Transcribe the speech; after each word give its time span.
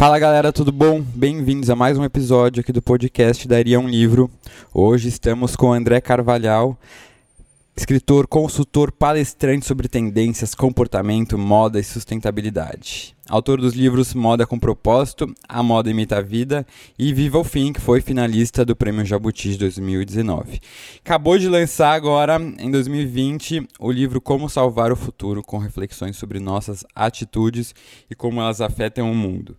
Fala 0.00 0.18
galera, 0.18 0.50
tudo 0.50 0.72
bom? 0.72 1.02
Bem-vindos 1.02 1.68
a 1.68 1.76
mais 1.76 1.98
um 1.98 2.04
episódio 2.04 2.62
aqui 2.62 2.72
do 2.72 2.80
podcast 2.80 3.46
Daria 3.46 3.78
um 3.78 3.86
Livro. 3.86 4.30
Hoje 4.72 5.08
estamos 5.10 5.54
com 5.54 5.74
André 5.74 6.00
Carvalhal, 6.00 6.74
escritor, 7.76 8.26
consultor, 8.26 8.90
palestrante 8.92 9.66
sobre 9.66 9.88
tendências, 9.88 10.54
comportamento, 10.54 11.36
moda 11.36 11.78
e 11.78 11.84
sustentabilidade. 11.84 13.14
Autor 13.30 13.60
dos 13.60 13.74
livros 13.74 14.12
Moda 14.12 14.44
com 14.44 14.58
Propósito, 14.58 15.32
A 15.48 15.62
Moda 15.62 15.88
Imita 15.88 16.18
a 16.18 16.20
Vida 16.20 16.66
e 16.98 17.14
Viva 17.14 17.38
o 17.38 17.44
Fim, 17.44 17.72
que 17.72 17.80
foi 17.80 18.00
finalista 18.00 18.64
do 18.64 18.74
Prêmio 18.74 19.04
Jabuti 19.04 19.50
de 19.52 19.58
2019. 19.58 20.60
Acabou 21.04 21.38
de 21.38 21.48
lançar 21.48 21.92
agora, 21.92 22.42
em 22.58 22.68
2020, 22.72 23.68
o 23.78 23.92
livro 23.92 24.20
Como 24.20 24.50
Salvar 24.50 24.90
o 24.90 24.96
Futuro, 24.96 25.44
com 25.44 25.58
reflexões 25.58 26.16
sobre 26.16 26.40
nossas 26.40 26.84
atitudes 26.92 27.72
e 28.10 28.16
como 28.16 28.40
elas 28.40 28.60
afetam 28.60 29.08
o 29.08 29.14
mundo. 29.14 29.56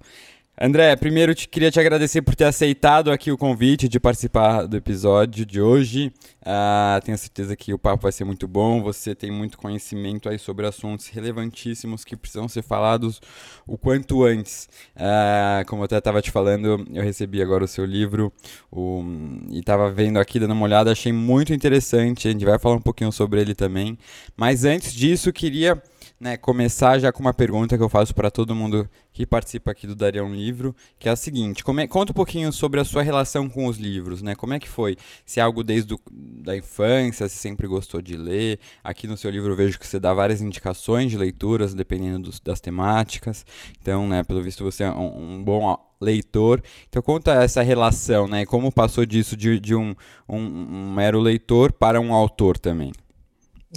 André, 0.60 0.96
primeiro 0.96 1.34
te, 1.34 1.48
queria 1.48 1.72
te 1.72 1.80
agradecer 1.80 2.22
por 2.22 2.36
ter 2.36 2.44
aceitado 2.44 3.10
aqui 3.10 3.32
o 3.32 3.38
convite 3.38 3.88
de 3.88 4.00
participar 4.00 4.68
do 4.68 4.76
episódio 4.77 5.46
de 5.46 5.62
hoje. 5.62 6.14
Uh, 6.41 7.02
tenho 7.04 7.18
certeza 7.18 7.55
que 7.55 7.74
o 7.74 7.80
papo 7.80 8.04
vai 8.04 8.12
ser 8.12 8.26
muito 8.26 8.48
bom. 8.48 8.84
Você 8.84 9.16
tem 9.16 9.32
muito 9.32 9.58
conhecimento 9.58 10.30
aí 10.30 10.38
sobre 10.38 10.68
assuntos 10.68 11.08
relevantíssimos 11.08 12.04
que 12.04 12.16
precisam 12.16 12.48
ser 12.48 12.62
falados 12.62 13.21
o 13.66 13.77
quanto 13.77 14.24
antes. 14.24 14.70
Uh, 14.96 15.66
como 15.68 15.82
eu 15.82 15.85
até 15.85 15.98
estava 15.98 16.21
te 16.21 16.30
falando, 16.30 16.86
eu 16.93 17.02
recebi 17.02 17.41
agora 17.41 17.63
o 17.63 17.68
seu 17.68 17.86
livro 17.86 18.32
o, 18.70 19.04
e 19.49 19.60
estava 19.60 19.90
vendo 19.90 20.20
aqui, 20.20 20.38
dando 20.38 20.52
uma 20.52 20.65
olhada, 20.65 20.91
achei 20.91 21.13
muito 21.13 21.54
interessante. 21.54 22.27
A 22.27 22.32
gente 22.32 22.46
vai 22.46 22.60
falar 22.60 22.76
um 22.76 22.82
pouquinho 22.82 23.12
sobre 23.12 23.41
ele 23.41 23.55
também. 23.55 23.98
Mas 24.36 24.63
antes 24.63 24.93
disso, 24.93 25.32
queria 25.32 25.82
né, 26.22 26.38
começar 26.38 27.00
já 27.00 27.12
com 27.12 27.20
uma 27.20 27.34
pergunta 27.34 27.76
que 27.76 27.84
eu 27.84 27.90
faço 27.90 28.14
para 28.14 28.30
todo 28.30 28.54
mundo 28.54 28.88
que 29.12 29.26
participa 29.26 29.72
aqui 29.72 29.88
do 29.88 29.96
Daria 29.96 30.24
um 30.24 30.36
Livro, 30.36 30.76
que 31.00 31.10
é 31.10 31.12
a 31.12 31.16
seguinte: 31.16 31.64
é, 31.80 31.88
conta 31.88 32.12
um 32.12 32.14
pouquinho 32.14 32.54
sobre 32.54 32.80
a 32.80 32.86
sua 32.86 33.02
relação 33.02 33.50
com 33.50 33.66
os 33.66 33.77
livros, 33.77 34.22
né? 34.22 34.36
Como 34.36 34.54
é 34.54 34.60
que 34.60 34.70
foi? 34.70 34.96
Se 35.26 35.40
é 35.40 35.44
algo 35.44 35.64
desde 35.64 35.96
a 35.96 35.98
da 36.12 36.55
infância, 36.55 37.27
se 37.27 37.38
sempre 37.38 37.68
gostou 37.68 38.04
de 38.04 38.16
ler. 38.16 38.60
Aqui 38.84 39.08
no 39.08 39.18
seu 39.18 39.32
livro 39.32 39.54
eu 39.54 39.55
vejo 39.55 39.80
que 39.80 39.88
você 39.88 39.99
dá 39.99 40.14
várias 40.14 40.42
indicações 40.42 41.10
de 41.10 41.18
leituras, 41.18 41.74
dependendo 41.74 42.30
dos, 42.30 42.40
das 42.40 42.62
temáticas. 42.62 43.44
Então, 43.82 44.08
né, 44.08 44.24
pelo 44.24 44.44
visto 44.44 44.64
você 44.64 44.84
é 44.84 44.92
um, 44.92 45.38
um 45.38 45.44
bom 45.44 45.76
leitor. 45.99 46.62
Então 46.88 47.02
conta 47.02 47.34
essa 47.34 47.64
relação, 47.64 48.27
né? 48.27 48.46
Como 48.46 48.72
passou 48.72 49.08
disso 49.08 49.36
de, 49.36 49.60
de 49.60 49.74
um, 49.74 49.96
um, 50.30 50.38
um 50.38 50.94
mero 50.94 51.20
leitor 51.20 51.74
para 51.74 51.99
um 51.99 52.14
autor 52.14 52.60
também. 52.60 52.92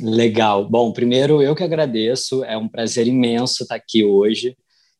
Legal. 0.01 0.69
Bom, 0.69 0.93
primeiro 0.93 1.41
eu 1.41 1.55
que 1.55 1.63
agradeço, 1.63 2.43
é 2.45 2.57
um 2.57 2.69
prazer 2.69 3.07
imenso 3.07 3.63
estar 3.63 3.77
aqui 3.77 4.05
hoje. 4.05 4.57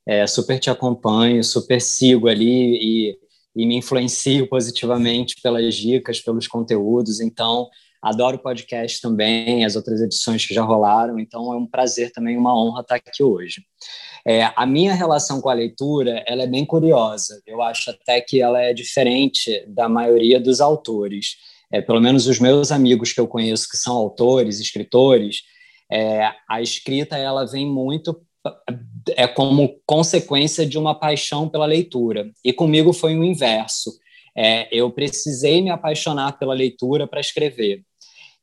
É, 0.07 0.27
super 0.27 0.59
te 0.61 0.71
acompanho, 0.71 1.43
super 1.43 1.81
sigo 1.81 2.29
ali 2.29 2.77
e, 2.77 3.19
e 3.57 3.67
me 3.67 3.77
influencio 3.77 4.49
positivamente 4.49 5.37
pelas 5.43 5.75
dicas, 5.75 6.21
pelos 6.21 6.47
conteúdos. 6.47 7.21
Então, 7.21 7.69
adoro 8.01 8.39
podcast 8.39 9.01
também, 9.01 9.65
as 9.65 9.75
outras 9.75 10.01
edições 10.01 10.47
que 10.47 10.55
já 10.55 10.63
rolaram. 10.63 11.19
Então, 11.19 11.53
é 11.53 11.57
um 11.57 11.67
prazer 11.67 12.13
também, 12.13 12.37
uma 12.37 12.57
honra 12.57 12.83
estar 12.83 12.95
aqui 12.97 13.23
hoje. 13.23 13.65
É, 14.25 14.53
a 14.55 14.65
minha 14.65 14.95
relação 14.95 15.41
com 15.41 15.49
a 15.49 15.55
leitura 15.55 16.23
ela 16.27 16.45
é 16.45 16.47
bem 16.47 16.65
curiosa. 16.65 17.43
Eu 17.47 17.61
acho 17.61 17.91
até 17.91 18.21
que 18.21 18.41
ela 18.41 18.61
é 18.61 18.73
diferente 18.73 19.65
da 19.67 19.89
maioria 19.89 20.39
dos 20.39 20.61
autores 20.61 21.37
é, 21.73 21.81
pelo 21.81 22.01
menos 22.01 22.27
os 22.27 22.39
meus 22.39 22.71
amigos 22.71 23.13
que 23.13 23.21
eu 23.21 23.27
conheço 23.27 23.69
que 23.69 23.77
são 23.77 23.95
autores, 23.97 24.61
escritores, 24.61 25.43
é, 25.91 26.31
a 26.49 26.61
escrita 26.61 27.17
ela 27.17 27.45
vem 27.45 27.67
muito 27.67 28.21
é 29.17 29.27
como 29.27 29.81
consequência 29.87 30.67
de 30.67 30.79
uma 30.79 30.95
paixão 30.95 31.49
pela 31.49 31.67
leitura. 31.67 32.31
E 32.45 32.53
comigo 32.53 32.93
foi 32.93 33.17
o 33.17 33.25
inverso. 33.25 33.91
É, 34.37 34.69
eu 34.71 34.91
precisei 34.91 35.63
me 35.63 35.71
apaixonar 35.71 36.39
pela 36.39 36.55
leitura 36.55 37.07
para 37.07 37.21
escrever. 37.21 37.83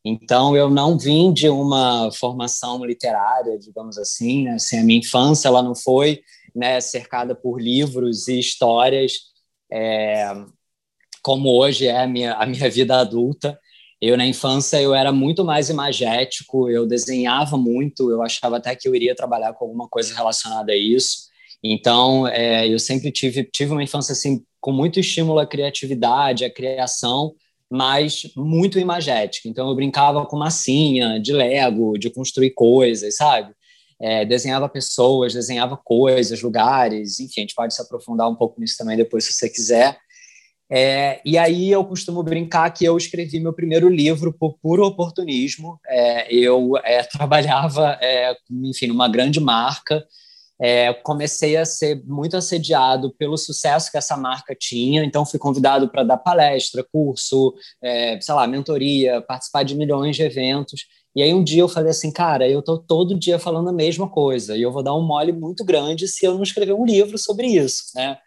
Então, 0.04 0.56
eu 0.56 0.70
não 0.70 0.98
vim 0.98 1.32
de 1.32 1.48
uma 1.48 2.10
formação 2.12 2.84
literária, 2.84 3.60
digamos 3.60 3.98
assim, 3.98 4.46
né? 4.46 4.54
assim 4.54 4.80
a 4.80 4.84
minha 4.84 5.00
infância 5.00 5.48
ela 5.48 5.62
não 5.62 5.76
foi 5.76 6.22
né, 6.56 6.80
cercada 6.82 7.36
por 7.36 7.62
livros 7.62 8.28
e 8.28 8.40
histórias 8.40 9.14
é, 9.72 10.34
como 11.22 11.50
hoje 11.50 11.88
é 11.88 12.02
a 12.02 12.08
minha, 12.08 12.34
a 12.34 12.46
minha 12.46 12.70
vida 12.70 13.00
adulta. 13.00 13.60
Eu, 14.02 14.18
na 14.18 14.26
infância, 14.26 14.82
eu 14.82 14.96
era 14.96 15.12
muito 15.12 15.46
mais 15.46 15.70
imagético, 15.70 16.68
eu 16.70 16.88
desenhava 16.88 17.56
muito, 17.56 18.10
eu 18.10 18.24
achava 18.24 18.58
até 18.58 18.76
que 18.76 18.88
eu 18.88 18.96
iria 18.96 19.16
trabalhar 19.16 19.54
com 19.54 19.66
alguma 19.66 19.88
coisa 19.88 20.16
relacionada 20.16 20.72
a 20.72 20.76
isso. 20.76 21.30
Então, 21.64 22.28
é, 22.28 22.68
eu 22.68 22.80
sempre 22.80 23.12
tive, 23.12 23.44
tive 23.44 23.72
uma 23.72 23.84
infância 23.84 24.14
assim, 24.14 24.44
com 24.60 24.72
muito 24.72 25.00
estímulo 25.00 25.38
à 25.38 25.46
criatividade, 25.46 26.44
à 26.44 26.50
criação, 26.50 27.36
mas 27.70 28.24
muito 28.36 28.80
imagética. 28.80 29.48
Então, 29.48 29.70
eu 29.70 29.76
brincava 29.76 30.26
com 30.26 30.36
massinha, 30.36 31.20
de 31.20 31.32
Lego, 31.32 31.98
de 31.98 32.10
construir 32.10 32.52
coisas, 32.52 33.16
sabe? 33.16 33.54
É, 34.00 34.26
desenhava 34.26 34.68
pessoas, 34.68 35.34
desenhava 35.34 35.78
coisas, 35.78 36.42
lugares, 36.42 37.20
enfim, 37.20 37.42
a 37.42 37.44
gente 37.44 37.54
pode 37.54 37.76
se 37.76 37.82
aprofundar 37.82 38.28
um 38.28 38.36
pouco 38.36 38.60
nisso 38.60 38.76
também 38.80 38.98
depois, 38.98 39.26
se 39.26 39.34
você 39.34 39.48
quiser. 39.48 40.00
É, 40.74 41.20
e 41.26 41.38
aí 41.38 41.70
eu 41.70 41.84
costumo 41.84 42.24
brincar 42.24 42.70
que 42.72 42.86
eu 42.86 42.96
escrevi 42.96 43.42
meu 43.42 43.52
primeiro 43.52 43.90
livro 43.90 44.32
por 44.32 44.58
puro 44.58 44.86
oportunismo. 44.86 45.78
É, 45.86 46.34
eu 46.34 46.78
é, 46.78 47.04
trabalhava, 47.12 47.98
é, 48.02 48.34
enfim, 48.50 48.88
numa 48.88 49.10
grande 49.10 49.42
marca. 49.42 50.06
É, 50.64 50.94
comecei 50.94 51.58
a 51.58 51.66
ser 51.66 52.04
muito 52.06 52.38
assediado 52.38 53.14
pelo 53.18 53.36
sucesso 53.36 53.92
que 53.92 53.98
essa 53.98 54.16
marca 54.16 54.56
tinha, 54.56 55.04
então 55.04 55.26
fui 55.26 55.40
convidado 55.40 55.90
para 55.90 56.04
dar 56.04 56.18
palestra, 56.18 56.86
curso, 56.94 57.56
é, 57.84 58.22
sei 58.22 58.36
lá, 58.36 58.46
mentoria, 58.46 59.22
participar 59.22 59.64
de 59.64 59.76
milhões 59.76 60.16
de 60.16 60.22
eventos. 60.22 60.86
E 61.16 61.22
aí 61.22 61.34
um 61.34 61.44
dia 61.44 61.62
eu 61.64 61.68
falei 61.68 61.90
assim, 61.90 62.12
cara, 62.12 62.48
eu 62.48 62.60
estou 62.60 62.78
todo 62.78 63.20
dia 63.20 63.40
falando 63.40 63.70
a 63.70 63.74
mesma 63.74 64.08
coisa 64.08 64.56
e 64.56 64.62
eu 64.62 64.72
vou 64.72 64.84
dar 64.84 64.96
um 64.96 65.02
mole 65.02 65.32
muito 65.32 65.66
grande 65.66 66.08
se 66.08 66.26
eu 66.26 66.36
não 66.36 66.44
escrever 66.44 66.74
um 66.74 66.86
livro 66.86 67.18
sobre 67.18 67.48
isso, 67.48 67.86
né? 67.96 68.18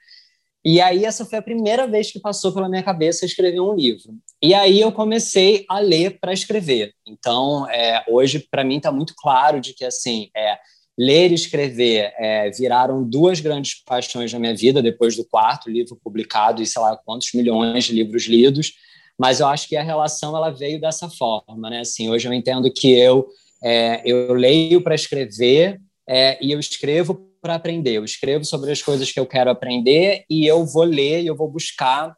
E 0.65 0.81
aí 0.81 1.05
essa 1.05 1.27
foi 1.27 1.39
a 1.39 1.43
primeira 1.43 1.87
vez 1.87 2.11
que 2.11 2.19
passou 2.19 2.53
pela 2.53 2.69
minha 2.69 2.83
cabeça 2.83 3.27
escrever 3.27 3.61
um 3.61 3.75
livro. 3.75 4.15
E 4.43 4.55
aí 4.55 4.81
eu 4.81 4.91
comecei 4.91 5.65
a 5.69 5.79
ler 5.79 6.19
para 6.19 6.33
escrever. 6.33 6.95
Então, 7.07 7.69
é, 7.69 8.03
hoje 8.09 8.39
para 8.51 8.65
mim 8.65 8.79
está 8.79 8.91
muito 8.91 9.15
claro 9.15 9.61
de 9.61 9.75
que 9.75 9.85
assim, 9.85 10.31
é, 10.35 10.57
ler 10.97 11.33
e 11.33 11.35
escrever 11.35 12.15
é, 12.19 12.51
viraram 12.51 13.05
duas 13.05 13.41
grandes 13.41 13.83
paixões 13.85 14.33
na 14.33 14.39
minha 14.39 14.57
vida 14.57 14.81
depois 14.81 15.17
do 15.17 15.25
quarto 15.25 15.69
livro 15.69 15.99
publicado 16.03 16.63
e 16.63 16.67
sei 16.67 16.81
lá 16.81 16.97
quantos 16.97 17.33
milhões 17.35 17.85
de 17.85 17.93
livros 17.93 18.27
lidos. 18.27 18.73
Mas 19.19 19.41
eu 19.41 19.47
acho 19.47 19.69
que 19.69 19.77
a 19.77 19.83
relação 19.83 20.35
ela 20.37 20.51
veio 20.51 20.81
dessa 20.81 21.09
forma, 21.09 21.69
né? 21.71 21.81
Assim, 21.81 22.09
hoje 22.09 22.27
eu 22.27 22.33
entendo 22.33 22.73
que 22.73 22.91
eu 22.91 23.29
é, 23.63 24.03
eu 24.05 24.35
leio 24.35 24.83
para 24.83 24.95
escrever 24.95 25.81
é, 26.07 26.39
e 26.45 26.53
eu 26.53 26.59
escrevo 26.59 27.34
para 27.45 27.57
aprender. 27.57 27.93
Eu 27.99 28.05
escrevo 28.07 28.43
sobre 28.43 28.73
as 28.73 28.81
coisas 28.81 29.13
que 29.13 29.21
eu 29.21 29.27
quero 29.27 29.51
aprender 29.51 30.25
e 30.31 30.47
eu 30.47 30.65
vou 30.65 30.85
ler 30.85 31.21
e 31.23 31.27
eu 31.27 31.37
vou 31.37 31.47
buscar, 31.47 32.17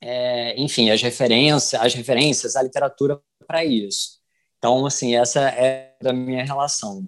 é, 0.00 0.60
enfim, 0.60 0.90
as 0.90 1.00
referências, 1.00 1.80
as 1.80 1.94
referências, 1.94 2.56
a 2.56 2.62
literatura 2.62 3.20
para 3.46 3.64
isso. 3.64 4.18
Então, 4.58 4.84
assim, 4.84 5.14
essa 5.14 5.42
é 5.50 5.94
a 6.04 6.12
minha 6.12 6.44
relação. 6.44 7.06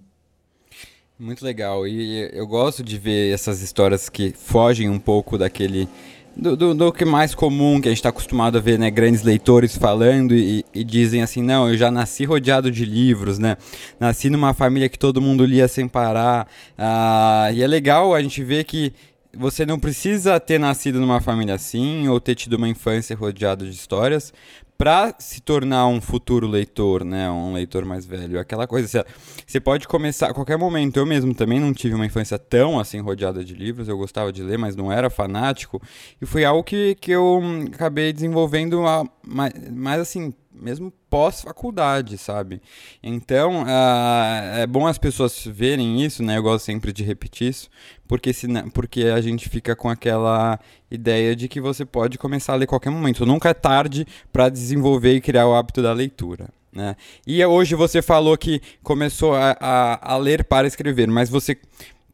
Muito 1.18 1.44
legal. 1.44 1.88
E 1.88 2.30
eu 2.32 2.46
gosto 2.46 2.84
de 2.84 2.96
ver 2.96 3.34
essas 3.34 3.60
histórias 3.60 4.08
que 4.08 4.30
fogem 4.30 4.88
um 4.88 5.00
pouco 5.00 5.36
daquele 5.36 5.88
do, 6.36 6.56
do, 6.56 6.74
do, 6.74 6.92
que 6.92 7.04
mais 7.04 7.34
comum 7.34 7.80
que 7.80 7.88
a 7.88 7.90
gente 7.90 7.98
está 7.98 8.08
acostumado 8.08 8.58
a 8.58 8.60
ver, 8.60 8.78
né? 8.78 8.90
Grandes 8.90 9.22
leitores 9.22 9.76
falando 9.76 10.34
e, 10.34 10.64
e, 10.74 10.84
dizem 10.84 11.22
assim, 11.22 11.42
não, 11.42 11.68
eu 11.68 11.76
já 11.76 11.90
nasci 11.90 12.24
rodeado 12.24 12.70
de 12.70 12.84
livros, 12.84 13.38
né? 13.38 13.56
Nasci 13.98 14.30
numa 14.30 14.54
família 14.54 14.88
que 14.88 14.98
todo 14.98 15.20
mundo 15.20 15.44
lia 15.44 15.68
sem 15.68 15.86
parar. 15.88 16.46
Ah, 16.78 17.50
e 17.52 17.62
é 17.62 17.66
legal 17.66 18.14
a 18.14 18.22
gente 18.22 18.42
ver 18.42 18.64
que 18.64 18.92
você 19.36 19.64
não 19.64 19.78
precisa 19.78 20.40
ter 20.40 20.58
nascido 20.58 20.98
numa 21.00 21.20
família 21.20 21.54
assim 21.54 22.08
ou 22.08 22.18
ter 22.20 22.34
tido 22.34 22.54
uma 22.54 22.68
infância 22.68 23.14
rodeada 23.14 23.64
de 23.64 23.70
histórias 23.70 24.32
para 24.80 25.14
se 25.18 25.42
tornar 25.42 25.86
um 25.88 26.00
futuro 26.00 26.46
leitor, 26.46 27.04
né, 27.04 27.30
um 27.30 27.52
leitor 27.52 27.84
mais 27.84 28.06
velho, 28.06 28.40
aquela 28.40 28.66
coisa, 28.66 29.04
você 29.46 29.60
pode 29.60 29.86
começar 29.86 30.30
a 30.30 30.32
qualquer 30.32 30.56
momento. 30.56 30.96
Eu 30.96 31.04
mesmo 31.04 31.34
também 31.34 31.60
não 31.60 31.70
tive 31.74 31.94
uma 31.94 32.06
infância 32.06 32.38
tão 32.38 32.80
assim 32.80 32.98
rodeada 32.98 33.44
de 33.44 33.52
livros, 33.52 33.88
eu 33.88 33.98
gostava 33.98 34.32
de 34.32 34.42
ler, 34.42 34.56
mas 34.56 34.74
não 34.74 34.90
era 34.90 35.10
fanático, 35.10 35.82
e 36.18 36.24
foi 36.24 36.46
algo 36.46 36.64
que, 36.64 36.94
que 36.94 37.10
eu 37.10 37.42
acabei 37.74 38.10
desenvolvendo 38.10 38.86
a, 38.86 39.04
mais, 39.22 39.52
mais 39.70 40.00
assim, 40.00 40.32
mesmo 40.60 40.92
pós-faculdade, 41.08 42.18
sabe? 42.18 42.60
Então, 43.02 43.62
uh, 43.62 44.58
é 44.58 44.66
bom 44.66 44.86
as 44.86 44.98
pessoas 44.98 45.44
verem 45.44 46.04
isso, 46.04 46.22
né? 46.22 46.36
Eu 46.36 46.42
gosto 46.42 46.64
sempre 46.64 46.92
de 46.92 47.02
repetir 47.02 47.48
isso, 47.48 47.70
porque, 48.06 48.30
porque 48.74 49.04
a 49.04 49.20
gente 49.20 49.48
fica 49.48 49.74
com 49.74 49.88
aquela 49.88 50.58
ideia 50.90 51.34
de 51.34 51.48
que 51.48 51.60
você 51.60 51.84
pode 51.84 52.18
começar 52.18 52.52
a 52.52 52.56
ler 52.56 52.64
a 52.64 52.68
qualquer 52.68 52.90
momento. 52.90 53.24
Nunca 53.24 53.48
é 53.48 53.54
tarde 53.54 54.06
para 54.32 54.48
desenvolver 54.48 55.14
e 55.14 55.20
criar 55.20 55.46
o 55.46 55.54
hábito 55.54 55.82
da 55.82 55.92
leitura. 55.92 56.48
Né? 56.72 56.94
E 57.26 57.44
hoje 57.44 57.74
você 57.74 58.00
falou 58.00 58.36
que 58.38 58.60
começou 58.82 59.34
a, 59.34 59.56
a, 59.60 60.14
a 60.14 60.16
ler 60.16 60.44
para 60.44 60.66
escrever, 60.66 61.08
mas 61.08 61.28
você 61.28 61.58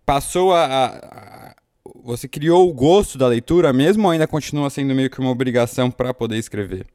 passou 0.05 0.55
a, 0.55 0.65
a, 0.65 1.55
Você 2.05 2.27
criou 2.29 2.69
o 2.69 2.73
gosto 2.73 3.19
da 3.19 3.27
leitura 3.27 3.73
mesmo 3.73 4.05
ou 4.05 4.11
ainda 4.11 4.27
continua 4.27 4.71
sendo 4.71 4.95
meio 4.95 5.11
que 5.11 5.21
uma 5.21 5.31
obrigação 5.31 5.91
para 5.91 6.15
poder 6.15 6.39
escrever? 6.39 6.87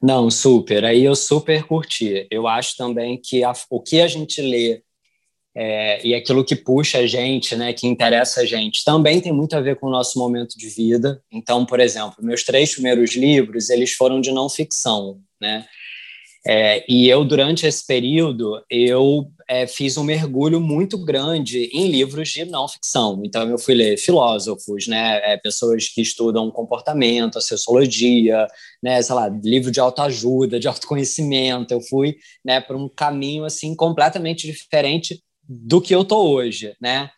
Não, 0.00 0.30
super. 0.30 0.84
Aí 0.84 1.04
eu 1.04 1.14
super 1.16 1.64
curti. 1.64 2.26
Eu 2.30 2.46
acho 2.46 2.76
também 2.76 3.20
que 3.20 3.42
a, 3.42 3.52
o 3.68 3.80
que 3.80 4.00
a 4.00 4.06
gente 4.06 4.40
lê 4.40 4.82
é, 5.60 6.06
e 6.06 6.14
aquilo 6.14 6.44
que 6.44 6.54
puxa 6.54 6.98
a 6.98 7.06
gente, 7.06 7.56
né, 7.56 7.72
que 7.72 7.86
interessa 7.86 8.42
a 8.42 8.46
gente, 8.46 8.84
também 8.84 9.20
tem 9.20 9.32
muito 9.32 9.56
a 9.56 9.60
ver 9.60 9.74
com 9.74 9.88
o 9.88 9.90
nosso 9.90 10.16
momento 10.16 10.56
de 10.56 10.68
vida. 10.68 11.20
Então, 11.32 11.66
por 11.66 11.80
exemplo, 11.80 12.14
meus 12.20 12.44
três 12.44 12.72
primeiros 12.72 13.16
livros, 13.16 13.68
eles 13.68 13.92
foram 13.92 14.20
de 14.20 14.30
não 14.30 14.48
ficção, 14.48 15.20
né? 15.40 15.66
É, 16.46 16.84
e 16.88 17.08
eu, 17.08 17.24
durante 17.24 17.66
esse 17.66 17.86
período, 17.86 18.62
eu 18.70 19.30
é, 19.48 19.66
fiz 19.66 19.96
um 19.96 20.04
mergulho 20.04 20.60
muito 20.60 20.96
grande 20.96 21.64
em 21.72 21.88
livros 21.88 22.28
de 22.28 22.44
não 22.44 22.68
ficção. 22.68 23.20
Então, 23.24 23.48
eu 23.48 23.58
fui 23.58 23.74
ler 23.74 23.96
filósofos, 23.96 24.86
né, 24.86 25.20
é, 25.32 25.36
pessoas 25.36 25.88
que 25.88 26.00
estudam 26.00 26.50
comportamento, 26.50 27.40
sociologia, 27.40 28.46
né, 28.82 29.00
sei 29.02 29.14
lá, 29.14 29.28
livro 29.28 29.70
de 29.70 29.80
autoajuda, 29.80 30.60
de 30.60 30.68
autoconhecimento. 30.68 31.72
Eu 31.72 31.80
fui 31.80 32.16
né, 32.44 32.60
para 32.60 32.76
um 32.76 32.88
caminho 32.88 33.44
assim 33.44 33.74
completamente 33.74 34.46
diferente 34.46 35.22
do 35.48 35.80
que 35.80 35.94
eu 35.94 36.04
tô 36.04 36.28
hoje, 36.28 36.74
né? 36.80 37.10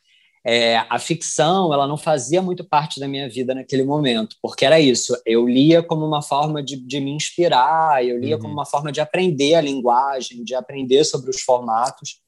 É, 0.44 0.78
a 0.88 0.98
ficção 0.98 1.72
ela 1.72 1.86
não 1.86 1.96
fazia 1.96 2.40
muito 2.40 2.64
parte 2.64 2.98
da 2.98 3.06
minha 3.06 3.28
vida 3.28 3.54
naquele 3.54 3.84
momento, 3.84 4.36
porque 4.40 4.64
era 4.64 4.80
isso, 4.80 5.14
eu 5.26 5.46
lia 5.46 5.82
como 5.82 6.06
uma 6.06 6.22
forma 6.22 6.62
de, 6.62 6.76
de 6.76 7.00
me 7.00 7.10
inspirar, 7.10 8.04
eu 8.04 8.18
lia 8.18 8.36
uhum. 8.36 8.42
como 8.42 8.54
uma 8.54 8.64
forma 8.64 8.90
de 8.90 9.00
aprender 9.00 9.54
a 9.54 9.60
linguagem, 9.60 10.42
de 10.42 10.54
aprender 10.54 11.04
sobre 11.04 11.30
os 11.30 11.42
formatos, 11.42 12.20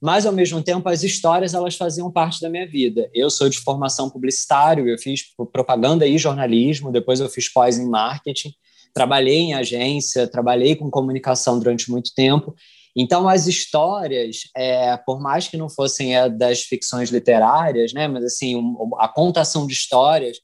mas 0.00 0.24
ao 0.24 0.32
mesmo 0.32 0.62
tempo 0.62 0.88
as 0.88 1.02
histórias 1.02 1.54
elas 1.54 1.76
faziam 1.76 2.10
parte 2.10 2.40
da 2.40 2.48
minha 2.48 2.66
vida. 2.66 3.10
Eu 3.12 3.28
sou 3.28 3.48
de 3.48 3.58
formação 3.58 4.08
publicitário, 4.08 4.88
eu 4.88 4.96
fiz 4.96 5.22
propaganda 5.52 6.06
e 6.06 6.16
jornalismo, 6.16 6.92
depois 6.92 7.20
eu 7.20 7.28
fiz 7.28 7.52
pós 7.52 7.78
em 7.78 7.88
marketing, 7.88 8.52
trabalhei 8.94 9.38
em 9.38 9.54
agência, 9.54 10.26
trabalhei 10.26 10.74
com 10.76 10.90
comunicação 10.90 11.58
durante 11.58 11.90
muito 11.90 12.14
tempo, 12.14 12.54
então, 12.96 13.28
as 13.28 13.46
histórias, 13.46 14.42
é, 14.56 14.96
por 14.96 15.20
mais 15.20 15.48
que 15.48 15.56
não 15.56 15.68
fossem 15.68 16.16
é, 16.16 16.28
das 16.28 16.62
ficções 16.62 17.10
literárias, 17.10 17.92
né, 17.92 18.08
mas 18.08 18.24
assim, 18.24 18.54
a 18.98 19.08
contação 19.08 19.66
de 19.66 19.72
histórias, 19.72 20.38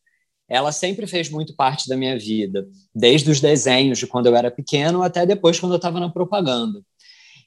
ela 0.49 0.73
sempre 0.73 1.07
fez 1.07 1.29
muito 1.29 1.55
parte 1.57 1.89
da 1.89 1.97
minha 1.97 2.19
vida, 2.19 2.67
desde 2.95 3.31
os 3.31 3.41
desenhos 3.41 3.99
de 3.99 4.07
quando 4.07 4.27
eu 4.27 4.37
era 4.37 4.51
pequeno 4.51 5.03
até 5.03 5.25
depois 5.25 5.59
quando 5.59 5.73
eu 5.73 5.77
estava 5.77 5.99
na 5.99 6.11
propaganda. 6.11 6.81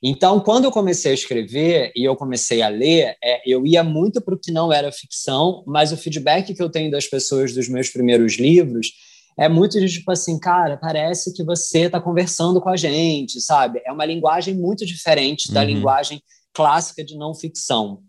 Então, 0.02 0.40
quando 0.40 0.66
eu 0.66 0.72
comecei 0.72 1.12
a 1.12 1.16
escrever 1.16 1.92
e 1.96 2.04
eu 2.04 2.16
comecei 2.16 2.62
a 2.62 2.70
ler, 2.70 3.16
é, 3.24 3.42
eu 3.46 3.66
ia 3.66 3.84
muito 3.84 4.22
para 4.22 4.36
o 4.36 4.40
que 4.40 4.52
não 4.52 4.72
era 4.72 4.92
ficção, 4.92 5.64
mas 5.66 5.92
o 5.92 5.98
feedback 5.98 6.54
que 6.54 6.62
eu 6.62 6.70
tenho 6.70 6.92
das 6.92 7.08
pessoas 7.08 7.54
dos 7.54 7.68
meus 7.68 7.90
primeiros 7.90 8.36
livros 8.38 8.92
é 9.40 9.48
muito 9.48 9.80
de 9.80 9.88
tipo 9.88 10.12
assim, 10.12 10.40
cara, 10.40 10.78
parece 10.78 11.34
que 11.34 11.44
você 11.44 11.82
está 11.82 12.02
conversando 12.02 12.60
com 12.60 12.70
a 12.70 12.76
gente, 12.76 13.40
sabe? 13.40 13.82
É 13.86 13.92
uma 13.92 14.06
linguagem 14.06 14.56
muito 14.56 14.86
diferente 14.86 15.52
da 15.52 15.62
uhum. 15.62 15.68
linguagem 15.68 16.22
clássica 16.54 17.04
de 17.04 17.16
não 17.16 17.36
ficção. 17.36 18.02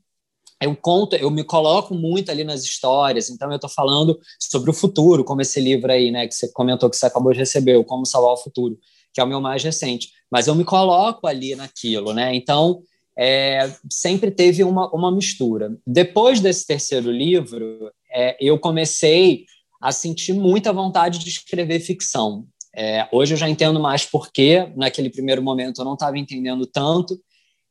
Eu 0.60 0.74
conto, 0.74 1.14
eu 1.14 1.30
me 1.30 1.44
coloco 1.44 1.94
muito 1.94 2.30
ali 2.30 2.42
nas 2.42 2.64
histórias, 2.64 3.30
então 3.30 3.48
eu 3.50 3.56
estou 3.56 3.70
falando 3.70 4.18
sobre 4.40 4.70
o 4.70 4.74
futuro, 4.74 5.22
como 5.22 5.40
esse 5.40 5.60
livro 5.60 5.92
aí, 5.92 6.10
né, 6.10 6.26
que 6.26 6.34
você 6.34 6.50
comentou 6.50 6.90
que 6.90 6.96
você 6.96 7.06
acabou 7.06 7.32
de 7.32 7.38
receber, 7.38 7.82
Como 7.84 8.04
Salvar 8.04 8.32
o 8.32 8.36
Futuro, 8.36 8.76
que 9.12 9.20
é 9.20 9.24
o 9.24 9.26
meu 9.26 9.40
mais 9.40 9.62
recente. 9.62 10.10
Mas 10.30 10.48
eu 10.48 10.54
me 10.54 10.64
coloco 10.64 11.26
ali 11.26 11.54
naquilo, 11.54 12.12
né? 12.12 12.34
Então, 12.34 12.82
é, 13.16 13.70
sempre 13.90 14.30
teve 14.30 14.64
uma, 14.64 14.88
uma 14.92 15.12
mistura. 15.12 15.76
Depois 15.86 16.40
desse 16.40 16.66
terceiro 16.66 17.10
livro, 17.10 17.92
é, 18.12 18.36
eu 18.40 18.58
comecei 18.58 19.44
a 19.80 19.92
sentir 19.92 20.32
muita 20.32 20.72
vontade 20.72 21.18
de 21.18 21.28
escrever 21.28 21.80
ficção. 21.80 22.46
É, 22.74 23.08
hoje 23.12 23.34
eu 23.34 23.38
já 23.38 23.48
entendo 23.48 23.80
mais 23.80 24.04
porque, 24.04 24.70
naquele 24.76 25.10
primeiro 25.10 25.42
momento, 25.42 25.80
eu 25.80 25.84
não 25.84 25.94
estava 25.94 26.18
entendendo 26.18 26.66
tanto, 26.66 27.18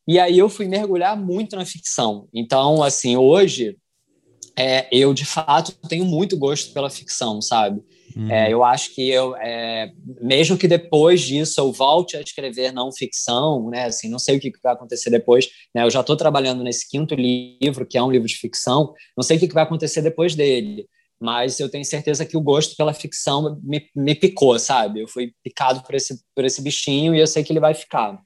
e 0.07 0.19
aí 0.19 0.37
eu 0.37 0.49
fui 0.49 0.67
mergulhar 0.67 1.17
muito 1.17 1.55
na 1.55 1.65
ficção. 1.65 2.27
Então, 2.33 2.81
assim, 2.81 3.17
hoje, 3.17 3.77
é, 4.57 4.87
eu 4.91 5.13
de 5.13 5.25
fato 5.25 5.73
tenho 5.87 6.05
muito 6.05 6.37
gosto 6.37 6.73
pela 6.73 6.89
ficção, 6.89 7.41
sabe? 7.41 7.81
Uhum. 8.15 8.31
É, 8.31 8.51
eu 8.51 8.63
acho 8.63 8.95
que 8.95 9.07
eu, 9.07 9.35
é, 9.35 9.91
mesmo 10.21 10.57
que 10.57 10.67
depois 10.67 11.21
disso 11.21 11.59
eu 11.59 11.71
volte 11.71 12.17
a 12.17 12.21
escrever 12.21 12.71
não 12.71 12.91
ficção, 12.91 13.69
né? 13.69 13.85
Assim, 13.85 14.09
não 14.09 14.17
sei 14.17 14.37
o 14.37 14.39
que 14.39 14.51
vai 14.63 14.73
acontecer 14.73 15.09
depois. 15.09 15.47
Né? 15.75 15.83
Eu 15.83 15.91
já 15.91 15.99
estou 15.99 16.15
trabalhando 16.15 16.63
nesse 16.63 16.89
quinto 16.89 17.13
livro, 17.13 17.85
que 17.85 17.97
é 17.97 18.01
um 18.01 18.09
livro 18.09 18.27
de 18.27 18.35
ficção. 18.35 18.93
Não 19.15 19.23
sei 19.23 19.37
o 19.37 19.39
que 19.39 19.53
vai 19.53 19.63
acontecer 19.63 20.01
depois 20.01 20.33
dele 20.33 20.87
mas 21.19 21.59
eu 21.59 21.69
tenho 21.69 21.85
certeza 21.85 22.25
que 22.25 22.37
o 22.37 22.41
gosto 22.41 22.75
pela 22.75 22.93
ficção 22.93 23.59
me, 23.63 23.89
me 23.95 24.15
picou, 24.15 24.57
sabe? 24.59 25.01
Eu 25.01 25.07
fui 25.07 25.33
picado 25.43 25.81
por 25.83 25.95
esse, 25.95 26.21
por 26.35 26.45
esse 26.45 26.61
bichinho 26.61 27.15
e 27.15 27.19
eu 27.19 27.27
sei 27.27 27.43
que 27.43 27.51
ele 27.51 27.59
vai 27.59 27.73
ficar. 27.73 28.19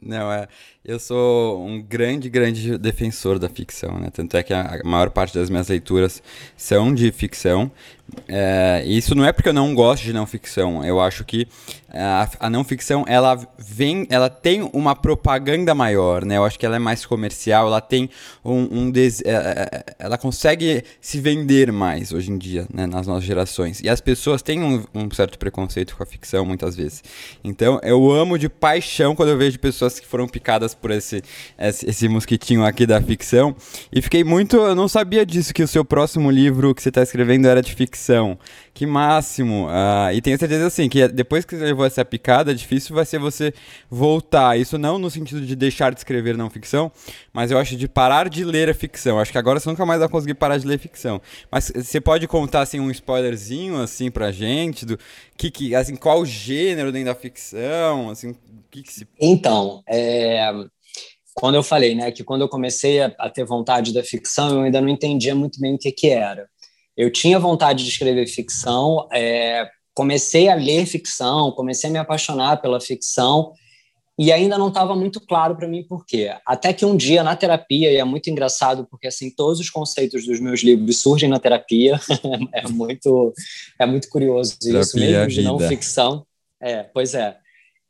Não, 0.00 0.30
é. 0.30 0.46
Eu 0.84 1.00
sou 1.00 1.64
um 1.64 1.82
grande, 1.82 2.28
grande 2.28 2.76
defensor 2.76 3.38
da 3.38 3.48
ficção, 3.48 3.98
né? 3.98 4.10
Tanto 4.12 4.36
é 4.36 4.42
que 4.42 4.52
a 4.52 4.80
maior 4.84 5.10
parte 5.10 5.34
das 5.34 5.48
minhas 5.48 5.68
leituras 5.68 6.22
são 6.56 6.94
de 6.94 7.10
ficção. 7.10 7.70
É, 8.28 8.82
isso 8.86 9.14
não 9.14 9.24
é 9.24 9.32
porque 9.32 9.48
eu 9.48 9.52
não 9.52 9.74
gosto 9.74 10.04
de 10.04 10.12
não 10.12 10.26
ficção. 10.26 10.84
Eu 10.84 11.00
acho 11.00 11.24
que 11.24 11.46
a, 11.88 12.28
a, 12.40 12.50
não 12.50 12.64
ficção 12.64 13.04
ela 13.06 13.38
vem, 13.58 14.06
ela 14.10 14.28
tem 14.28 14.68
uma 14.72 14.94
propaganda 14.94 15.74
maior, 15.74 16.24
né? 16.24 16.36
Eu 16.36 16.44
acho 16.44 16.58
que 16.58 16.66
ela 16.66 16.76
é 16.76 16.78
mais 16.78 17.04
comercial, 17.04 17.66
ela 17.66 17.80
tem 17.80 18.08
um, 18.44 18.68
um 18.70 18.90
des, 18.90 19.20
é, 19.22 19.30
é, 19.30 19.68
é, 19.72 19.84
ela 19.98 20.18
consegue 20.18 20.84
se 21.00 21.20
vender 21.20 21.72
mais 21.72 22.12
hoje 22.12 22.30
em 22.30 22.38
dia, 22.38 22.66
né? 22.72 22.86
Nas 22.86 23.06
nossas 23.06 23.24
gerações. 23.24 23.80
E 23.80 23.88
as 23.88 24.00
pessoas 24.00 24.42
têm 24.42 24.62
um, 24.62 24.84
um 24.94 25.10
certo 25.10 25.38
preconceito 25.38 25.96
com 25.96 26.02
a 26.02 26.06
ficção 26.06 26.44
muitas 26.44 26.76
vezes. 26.76 27.02
Então 27.42 27.80
eu 27.82 28.10
amo 28.10 28.38
de 28.38 28.48
paixão 28.48 29.14
quando 29.14 29.30
eu 29.30 29.38
vejo 29.38 29.58
pessoas 29.58 29.98
que 29.98 30.06
foram 30.06 30.28
picadas 30.28 30.74
por 30.74 30.90
esse, 30.90 31.22
esse, 31.58 31.88
esse 31.88 32.08
mosquitinho 32.08 32.64
aqui 32.64 32.86
da 32.86 33.00
ficção. 33.00 33.54
E 33.92 34.00
fiquei 34.00 34.22
muito, 34.22 34.56
eu 34.56 34.74
não 34.74 34.88
sabia 34.88 35.24
disso 35.24 35.52
que 35.52 35.62
o 35.62 35.68
seu 35.68 35.84
próximo 35.84 36.30
livro 36.30 36.74
que 36.74 36.82
você 36.82 36.88
está 36.88 37.02
escrevendo 37.02 37.46
era 37.46 37.62
de 37.62 37.74
ficção 37.74 37.95
ficção. 37.96 38.38
Que 38.74 38.84
máximo! 38.84 39.66
Uh, 39.66 40.12
e 40.12 40.20
tenho 40.20 40.38
certeza 40.38 40.66
assim 40.66 40.86
que 40.88 41.08
depois 41.08 41.46
que 41.46 41.56
você 41.56 41.64
levou 41.64 41.86
essa 41.86 42.04
picada, 42.04 42.54
difícil 42.54 42.94
vai 42.94 43.06
ser 43.06 43.18
você 43.18 43.54
voltar. 43.90 44.58
Isso 44.58 44.76
não 44.76 44.98
no 44.98 45.10
sentido 45.10 45.40
de 45.40 45.56
deixar 45.56 45.92
de 45.92 46.00
escrever 46.00 46.36
não 46.36 46.50
ficção, 46.50 46.92
mas 47.32 47.50
eu 47.50 47.58
acho 47.58 47.74
de 47.74 47.88
parar 47.88 48.28
de 48.28 48.44
ler 48.44 48.68
a 48.68 48.74
ficção. 48.74 49.18
Acho 49.18 49.32
que 49.32 49.38
agora 49.38 49.58
você 49.58 49.68
nunca 49.68 49.86
mais 49.86 50.00
vai 50.00 50.08
conseguir 50.08 50.34
parar 50.34 50.58
de 50.58 50.66
ler 50.66 50.78
ficção. 50.78 51.20
Mas 51.50 51.72
você 51.74 52.00
pode 52.00 52.28
contar 52.28 52.60
assim 52.60 52.78
um 52.78 52.90
spoilerzinho 52.90 53.80
assim 53.80 54.10
pra 54.10 54.30
gente 54.30 54.84
do 54.84 54.98
que, 55.36 55.50
que 55.50 55.74
assim 55.74 55.96
qual 55.96 56.24
gênero 56.26 56.92
dentro 56.92 57.06
da 57.06 57.14
ficção, 57.14 58.10
assim, 58.10 58.36
que, 58.70 58.82
que 58.82 58.92
se 58.92 59.08
Então, 59.18 59.82
é 59.88 60.52
quando 61.38 61.56
eu 61.56 61.62
falei, 61.62 61.94
né, 61.94 62.10
que 62.10 62.24
quando 62.24 62.40
eu 62.40 62.48
comecei 62.48 63.02
a, 63.02 63.14
a, 63.18 63.28
ter 63.28 63.44
vontade 63.44 63.92
da 63.92 64.02
ficção, 64.02 64.54
eu 64.54 64.60
ainda 64.62 64.80
não 64.80 64.88
entendia 64.88 65.34
muito 65.34 65.60
bem 65.60 65.74
o 65.74 65.78
que, 65.78 65.92
que 65.92 66.08
era. 66.08 66.48
Eu 66.96 67.10
tinha 67.10 67.38
vontade 67.38 67.84
de 67.84 67.90
escrever 67.90 68.26
ficção, 68.26 69.06
é, 69.12 69.68
comecei 69.94 70.48
a 70.48 70.54
ler 70.54 70.86
ficção, 70.86 71.52
comecei 71.52 71.90
a 71.90 71.92
me 71.92 71.98
apaixonar 71.98 72.60
pela 72.60 72.80
ficção 72.80 73.52
e 74.18 74.32
ainda 74.32 74.56
não 74.56 74.68
estava 74.68 74.94
muito 74.94 75.20
claro 75.20 75.54
para 75.56 75.68
mim 75.68 75.82
por 75.82 76.06
quê. 76.06 76.34
Até 76.46 76.72
que 76.72 76.86
um 76.86 76.96
dia 76.96 77.22
na 77.22 77.36
terapia, 77.36 77.92
e 77.92 77.96
é 77.96 78.04
muito 78.04 78.30
engraçado 78.30 78.86
porque 78.90 79.06
assim 79.06 79.30
todos 79.30 79.60
os 79.60 79.68
conceitos 79.68 80.24
dos 80.26 80.40
meus 80.40 80.62
livros 80.62 80.98
surgem 80.98 81.28
na 81.28 81.38
terapia, 81.38 82.00
é 82.52 82.66
muito 82.68 83.34
é 83.78 83.84
muito 83.84 84.08
curioso 84.08 84.58
terapia 84.58 84.80
isso 84.80 84.98
mesmo 84.98 85.28
de 85.28 85.42
não 85.42 85.58
ficção. 85.58 86.26
É, 86.60 86.82
pois 86.82 87.14
é. 87.14 87.36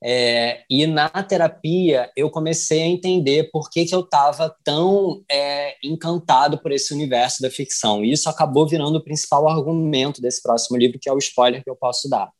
É, 0.02 0.62
e 0.68 0.86
na 0.86 1.08
terapia 1.08 2.10
eu 2.14 2.30
comecei 2.30 2.82
a 2.82 2.86
entender 2.86 3.50
por 3.50 3.70
que, 3.70 3.86
que 3.86 3.94
eu 3.94 4.00
estava 4.00 4.54
tão 4.62 5.22
é, 5.30 5.74
encantado 5.82 6.58
por 6.58 6.70
esse 6.70 6.92
universo 6.92 7.40
da 7.40 7.50
ficção. 7.50 8.04
E 8.04 8.12
isso 8.12 8.28
acabou 8.28 8.66
virando 8.66 8.96
o 8.96 9.02
principal 9.02 9.48
argumento 9.48 10.20
desse 10.20 10.42
próximo 10.42 10.76
livro, 10.76 10.98
que 11.00 11.08
é 11.08 11.12
o 11.12 11.18
spoiler 11.18 11.62
que 11.64 11.70
eu 11.70 11.76
posso 11.76 12.08
dar. 12.08 12.30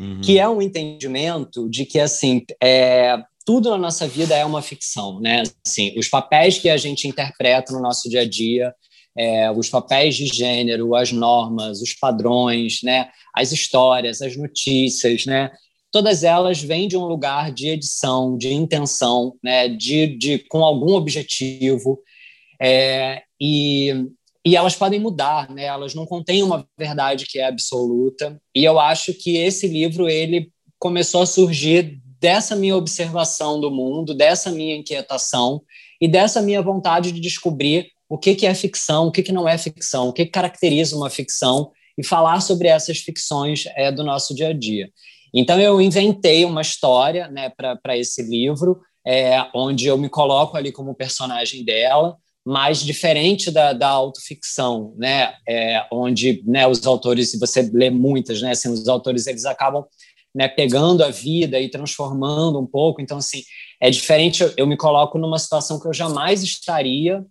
uhum. 0.00 0.20
que 0.20 0.38
é 0.38 0.48
um 0.48 0.62
entendimento 0.62 1.68
de 1.68 1.84
que 1.84 2.00
assim 2.00 2.44
é, 2.62 3.22
tudo 3.44 3.70
na 3.70 3.78
nossa 3.78 4.06
vida 4.06 4.36
é 4.36 4.44
uma 4.44 4.62
ficção, 4.62 5.20
né? 5.20 5.42
Assim, 5.66 5.94
os 5.98 6.08
papéis 6.08 6.58
que 6.58 6.68
a 6.68 6.76
gente 6.76 7.08
interpreta 7.08 7.72
no 7.72 7.80
nosso 7.80 8.08
dia 8.08 8.22
a 8.22 8.28
dia, 8.28 8.74
é, 9.16 9.50
os 9.50 9.68
papéis 9.68 10.14
de 10.14 10.26
gênero, 10.26 10.94
as 10.94 11.12
normas, 11.12 11.82
os 11.82 11.92
padrões, 11.92 12.80
né? 12.82 13.08
As 13.34 13.52
histórias, 13.52 14.22
as 14.22 14.36
notícias, 14.36 15.26
né? 15.26 15.50
Todas 15.92 16.24
elas 16.24 16.60
vêm 16.60 16.88
de 16.88 16.96
um 16.96 17.04
lugar 17.04 17.52
de 17.52 17.68
edição, 17.68 18.36
de 18.36 18.52
intenção, 18.52 19.34
né? 19.42 19.68
De, 19.68 20.06
de 20.16 20.38
com 20.48 20.64
algum 20.64 20.94
objetivo. 20.94 22.00
É, 22.60 23.22
e 23.40 24.08
e 24.44 24.56
elas 24.56 24.74
podem 24.74 24.98
mudar, 24.98 25.48
né? 25.50 25.64
Elas 25.64 25.94
não 25.94 26.04
contêm 26.04 26.42
uma 26.42 26.66
verdade 26.76 27.26
que 27.26 27.38
é 27.38 27.46
absoluta. 27.46 28.40
E 28.54 28.64
eu 28.64 28.80
acho 28.80 29.14
que 29.14 29.36
esse 29.36 29.68
livro 29.68 30.08
ele 30.08 30.50
começou 30.80 31.22
a 31.22 31.26
surgir 31.26 32.00
dessa 32.20 32.56
minha 32.56 32.76
observação 32.76 33.60
do 33.60 33.70
mundo, 33.70 34.14
dessa 34.14 34.50
minha 34.50 34.76
inquietação 34.76 35.62
e 36.00 36.08
dessa 36.08 36.42
minha 36.42 36.60
vontade 36.60 37.12
de 37.12 37.20
descobrir 37.20 37.88
o 38.08 38.18
que, 38.18 38.34
que 38.34 38.46
é 38.46 38.54
ficção, 38.54 39.06
o 39.06 39.12
que, 39.12 39.22
que 39.22 39.32
não 39.32 39.48
é 39.48 39.56
ficção, 39.56 40.08
o 40.08 40.12
que, 40.12 40.24
que 40.24 40.30
caracteriza 40.30 40.96
uma 40.96 41.08
ficção 41.08 41.70
e 41.96 42.04
falar 42.04 42.40
sobre 42.40 42.68
essas 42.68 42.98
ficções 42.98 43.64
é, 43.76 43.92
do 43.92 44.02
nosso 44.02 44.34
dia 44.34 44.48
a 44.48 44.52
dia. 44.52 44.90
Então 45.32 45.60
eu 45.60 45.80
inventei 45.80 46.44
uma 46.44 46.60
história 46.60 47.28
né, 47.28 47.50
para 47.50 47.96
esse 47.96 48.22
livro, 48.22 48.80
é, 49.06 49.46
onde 49.54 49.86
eu 49.86 49.96
me 49.96 50.08
coloco 50.08 50.56
ali 50.56 50.70
como 50.70 50.94
personagem 50.94 51.64
dela, 51.64 52.16
mais 52.44 52.82
diferente 52.82 53.50
da, 53.50 53.72
da 53.72 53.88
autoficção, 53.88 54.94
né? 54.96 55.34
É, 55.48 55.86
onde 55.92 56.42
né, 56.44 56.66
os 56.66 56.84
autores, 56.86 57.38
você 57.38 57.70
lê 57.72 57.88
muitas, 57.88 58.42
né? 58.42 58.50
Assim, 58.50 58.68
os 58.68 58.88
autores 58.88 59.26
eles 59.26 59.44
acabam 59.44 59.84
né, 60.34 60.48
pegando 60.48 61.04
a 61.04 61.10
vida 61.10 61.60
e 61.60 61.68
transformando 61.68 62.58
um 62.58 62.66
pouco. 62.66 63.00
Então, 63.00 63.18
assim, 63.18 63.42
é 63.80 63.90
diferente. 63.90 64.42
Eu, 64.42 64.52
eu 64.56 64.66
me 64.66 64.76
coloco 64.76 65.18
numa 65.18 65.38
situação 65.38 65.78
que 65.78 65.86
eu 65.86 65.92
jamais 65.92 66.42
estaria, 66.42 67.24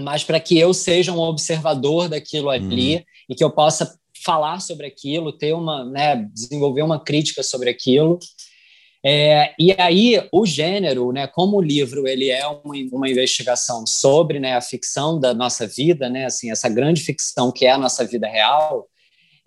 mas 0.00 0.24
para 0.24 0.40
que 0.40 0.58
eu 0.58 0.74
seja 0.74 1.12
um 1.12 1.20
observador 1.20 2.08
daquilo 2.08 2.50
ali 2.50 2.96
uhum. 2.96 3.02
e 3.28 3.34
que 3.34 3.44
eu 3.44 3.50
possa 3.50 3.96
falar 4.24 4.60
sobre 4.60 4.86
aquilo, 4.86 5.32
ter 5.32 5.52
uma, 5.52 5.84
né, 5.84 6.28
desenvolver 6.32 6.82
uma 6.82 7.02
crítica 7.02 7.42
sobre 7.42 7.70
aquilo. 7.70 8.18
É, 9.04 9.52
e 9.58 9.74
aí 9.78 10.28
o 10.32 10.46
gênero, 10.46 11.10
né, 11.10 11.26
como 11.26 11.56
o 11.56 11.62
livro 11.62 12.06
ele 12.06 12.30
é 12.30 12.46
uma, 12.46 12.74
uma 12.92 13.10
investigação 13.10 13.84
sobre 13.86 14.38
né, 14.38 14.54
a 14.54 14.60
ficção 14.60 15.18
da 15.18 15.34
nossa 15.34 15.66
vida, 15.66 16.08
né, 16.08 16.26
assim 16.26 16.52
essa 16.52 16.68
grande 16.68 17.02
ficção 17.02 17.50
que 17.50 17.66
é 17.66 17.72
a 17.72 17.78
nossa 17.78 18.04
vida 18.06 18.28
real, 18.28 18.86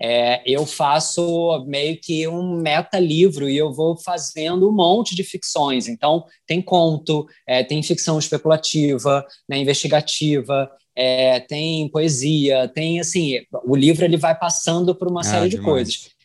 é, 0.02 0.42
eu 0.46 0.66
faço 0.66 1.64
meio 1.68 1.98
que 2.00 2.28
um 2.28 2.58
meta-livro 2.58 3.50
e 3.50 3.58
eu 3.58 3.74
vou 3.74 3.98
fazendo 3.98 4.70
um 4.70 4.74
monte 4.74 5.16
de 5.16 5.24
ficções. 5.24 5.88
Então, 5.88 6.26
tem 6.46 6.62
conto, 6.62 7.26
é, 7.48 7.64
tem 7.64 7.82
ficção 7.82 8.20
especulativa, 8.20 9.26
né, 9.48 9.58
investigativa, 9.58 10.70
é, 10.96 11.40
tem 11.42 11.90
poesia, 11.90 12.68
tem 12.70 13.00
assim, 13.00 13.40
o 13.66 13.76
livro 13.76 14.06
ele 14.06 14.18
vai 14.18 14.38
passando 14.38 14.96
por 14.96 15.08
uma 15.08 15.22
ah, 15.22 15.26
série 15.26 15.50
de 15.50 15.58
coisas. 15.58 16.16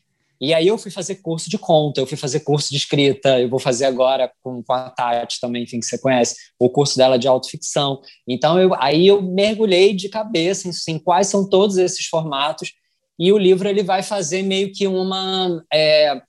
E 0.41 0.55
aí 0.55 0.67
eu 0.67 0.79
fui 0.79 0.91
fazer 0.91 1.17
curso 1.17 1.51
de 1.51 1.59
conta, 1.59 2.01
eu 2.01 2.07
fui 2.07 2.17
fazer 2.17 2.41
curso 2.41 2.71
de 2.71 2.77
escrita, 2.79 3.39
eu 3.39 3.49
vou 3.49 3.59
fazer 3.59 3.85
agora 3.85 4.33
com, 4.43 4.63
com 4.63 4.73
a 4.73 4.89
Tati 4.89 5.39
também, 5.39 5.65
enfim, 5.65 5.81
que 5.81 5.85
você 5.85 5.99
conhece, 5.99 6.35
o 6.59 6.71
curso 6.71 6.97
dela 6.97 7.19
de 7.19 7.29
autoficção. 7.29 8.01
Então, 8.27 8.59
eu, 8.59 8.75
aí 8.75 9.07
eu 9.07 9.21
mergulhei 9.21 9.93
de 9.93 10.09
cabeça 10.09 10.67
em 10.67 10.71
assim, 10.71 10.99
quais 10.99 11.27
são 11.27 11.47
todos 11.47 11.77
esses 11.77 12.07
formatos, 12.07 12.73
e 13.19 13.31
o 13.31 13.37
livro 13.37 13.69
ele 13.69 13.83
vai 13.83 14.03
fazer 14.03 14.43
meio 14.43 14.73
que 14.73 14.87
uma... 14.87 15.63
É, 15.71 16.23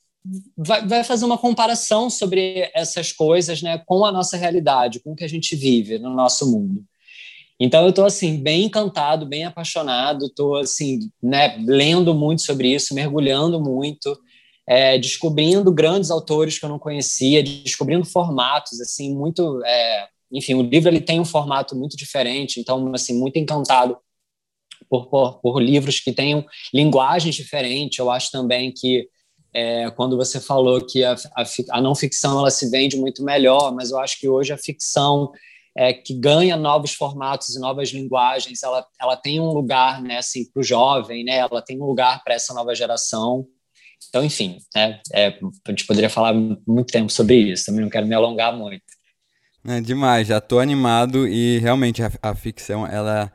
vai, 0.58 0.86
vai 0.86 1.04
fazer 1.06 1.24
uma 1.24 1.38
comparação 1.38 2.10
sobre 2.10 2.70
essas 2.76 3.14
coisas 3.14 3.62
né, 3.62 3.82
com 3.86 4.04
a 4.04 4.12
nossa 4.12 4.36
realidade, 4.36 5.00
com 5.00 5.14
o 5.14 5.16
que 5.16 5.24
a 5.24 5.30
gente 5.30 5.56
vive 5.56 5.98
no 5.98 6.10
nosso 6.10 6.52
mundo. 6.52 6.84
Então 7.64 7.84
eu 7.84 7.92
estou 7.92 8.06
assim 8.06 8.42
bem 8.42 8.64
encantado, 8.64 9.24
bem 9.24 9.46
apaixonado, 9.46 10.26
estou 10.26 10.56
assim, 10.56 11.12
né, 11.22 11.56
lendo 11.60 12.12
muito 12.12 12.42
sobre 12.42 12.74
isso, 12.74 12.96
mergulhando 12.96 13.62
muito, 13.62 14.20
é, 14.68 14.98
descobrindo 14.98 15.72
grandes 15.72 16.10
autores 16.10 16.58
que 16.58 16.66
eu 16.66 16.70
não 16.70 16.80
conhecia, 16.80 17.44
descobrindo 17.44 18.04
formatos 18.04 18.82
assim 18.82 19.14
muito, 19.14 19.64
é, 19.64 20.08
enfim, 20.32 20.56
o 20.56 20.64
livro 20.64 20.90
ele 20.90 21.00
tem 21.00 21.20
um 21.20 21.26
formato 21.26 21.76
muito 21.76 21.96
diferente, 21.96 22.60
então 22.60 22.92
assim 22.96 23.14
muito 23.20 23.38
encantado 23.38 23.96
por, 24.90 25.06
por, 25.06 25.40
por 25.40 25.62
livros 25.62 26.00
que 26.00 26.12
tenham 26.12 26.44
linguagens 26.74 27.36
diferentes. 27.36 28.00
Eu 28.00 28.10
acho 28.10 28.32
também 28.32 28.72
que 28.72 29.08
é, 29.54 29.92
quando 29.92 30.18
você 30.18 30.40
falou 30.40 30.84
que 30.84 31.04
a, 31.04 31.14
a, 31.14 31.44
a 31.78 31.82
não 31.82 31.94
ficção 31.94 32.40
ela 32.40 32.50
se 32.50 32.72
vende 32.72 32.98
muito 32.98 33.24
melhor, 33.24 33.72
mas 33.72 33.92
eu 33.92 34.00
acho 34.00 34.20
que 34.20 34.28
hoje 34.28 34.52
a 34.52 34.58
ficção 34.58 35.32
é, 35.76 35.94
que 35.94 36.14
ganha 36.14 36.58
novos 36.58 36.94
formatos 36.94 37.56
e 37.56 37.60
novas 37.60 37.90
linguagens, 37.90 38.62
ela, 38.64 38.86
ela 39.00 39.16
tem 39.16 39.40
um 39.40 39.52
lugar 39.52 40.02
né, 40.02 40.18
assim, 40.18 40.46
para 40.46 40.60
o 40.60 40.64
jovem, 40.64 41.24
né, 41.24 41.38
ela 41.38 41.62
tem 41.62 41.80
um 41.80 41.86
lugar 41.86 42.24
para 42.24 42.34
essa 42.34 42.54
nova 42.54 42.76
geração. 42.76 43.48
Então, 44.10 44.24
enfim, 44.24 44.58
né, 44.76 45.00
é, 45.14 45.28
a 45.66 45.70
gente 45.70 45.86
poderia 45.86 46.10
falar 46.10 46.34
muito 46.34 46.92
tempo 46.92 47.12
sobre 47.12 47.36
isso, 47.36 47.66
também 47.66 47.82
não 47.82 47.90
quero 47.90 48.06
me 48.06 48.16
alongar 48.16 48.56
muito. 48.56 48.84
É 49.66 49.80
demais, 49.80 50.28
já 50.28 50.40
estou 50.40 50.60
animado 50.60 51.28
e 51.28 51.60
realmente 51.60 52.02
a, 52.02 52.12
a 52.22 52.36
ficção, 52.36 52.86
ela 52.86 53.32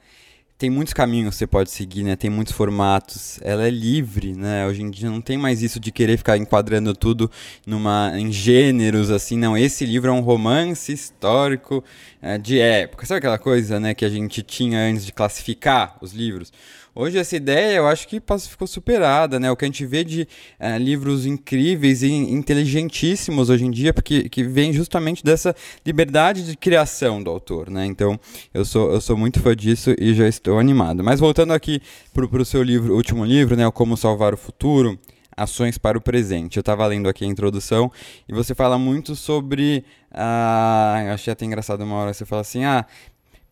tem 0.59 0.71
muitos 0.71 0.95
caminhos 0.95 1.31
que 1.31 1.37
você 1.37 1.47
pode 1.47 1.71
seguir, 1.71 2.03
né? 2.03 2.17
Tem 2.17 2.31
muitos 2.31 2.55
formatos. 2.55 3.39
Ela 3.43 3.67
é 3.67 3.71
livre, 3.71 4.35
né? 4.35 4.67
Hoje 4.67 4.83
em 4.83 4.91
dia 4.91 5.11
não 5.11 5.21
tem 5.21 5.37
mais 5.37 5.63
isso 5.63 5.79
de 5.79 5.93
querer 5.93 6.17
ficar 6.17 6.39
enquadrando 6.39 6.95
tudo 6.95 7.31
numa 7.67 8.13
em 8.17 8.33
gêneros 8.33 9.11
assim, 9.11 9.37
não. 9.37 9.57
Esse 9.57 9.85
livro 9.85 10.11
é 10.11 10.13
um 10.13 10.21
romance 10.21 10.91
histórico 10.93 11.85
é, 12.23 12.39
de 12.39 12.59
época. 12.59 13.05
Sabe 13.05 13.19
aquela 13.19 13.39
coisa, 13.39 13.79
né, 13.79 13.93
que 13.95 14.05
a 14.05 14.09
gente 14.09 14.43
tinha 14.43 14.79
antes 14.81 15.05
de 15.05 15.13
classificar 15.13 15.99
os 16.01 16.13
livros? 16.13 16.51
Hoje 16.99 17.19
essa 17.19 17.37
ideia 17.37 17.77
eu 17.77 17.87
acho 17.87 18.09
que 18.09 18.23
ficou 18.49 18.67
superada, 18.67 19.39
né? 19.39 19.51
O 19.51 19.57
que 19.57 19.67
a 19.67 19.69
gente 19.69 19.85
vê 19.85 20.03
de 20.03 20.27
uh, 20.59 20.79
livros 20.79 21.27
incríveis 21.27 22.03
e 22.03 22.11
inteligentíssimos 22.11 23.51
hoje 23.51 23.67
em 23.67 23.71
dia, 23.71 23.93
porque 23.93 24.31
que 24.31 24.43
vem 24.43 24.73
justamente 24.73 25.23
dessa 25.23 25.55
liberdade 25.85 26.47
de 26.47 26.57
criação 26.57 27.23
do 27.23 27.29
autor, 27.29 27.69
né? 27.69 27.85
Então 27.85 28.19
eu 28.55 28.65
sou, 28.65 28.91
eu 28.93 29.01
sou 29.03 29.15
muito 29.15 29.41
fã 29.41 29.55
disso 29.55 29.95
e 29.99 30.15
já 30.15 30.27
estou 30.27 30.59
animado. 30.59 31.05
Mas 31.05 31.21
voltando 31.21 31.53
aqui 31.53 31.83
para 32.15 32.25
o 32.25 32.45
seu 32.47 32.63
livro, 32.63 32.95
último 32.95 33.27
livro, 33.27 33.57
né? 33.57 33.67
O 33.67 33.73
Como 33.73 33.95
Salvar 33.95 34.33
o 34.33 34.39
Futuro. 34.39 34.99
Ações 35.37 35.77
para 35.77 35.99
o 35.99 36.01
presente. 36.01 36.57
Eu 36.57 36.61
estava 36.61 36.87
lendo 36.87 37.11
aqui 37.11 37.27
a 37.27 37.29
introdução 37.29 37.93
e 38.27 38.33
você 38.33 38.55
fala 38.55 38.79
muito 38.79 39.15
sobre. 39.15 39.85
Ah, 40.11 41.03
eu 41.09 41.13
achei 41.13 41.31
até 41.31 41.45
engraçado 41.45 41.85
uma 41.85 41.95
hora 41.97 42.15
você 42.15 42.25
fala 42.25 42.41
assim: 42.41 42.65
ah, 42.65 42.87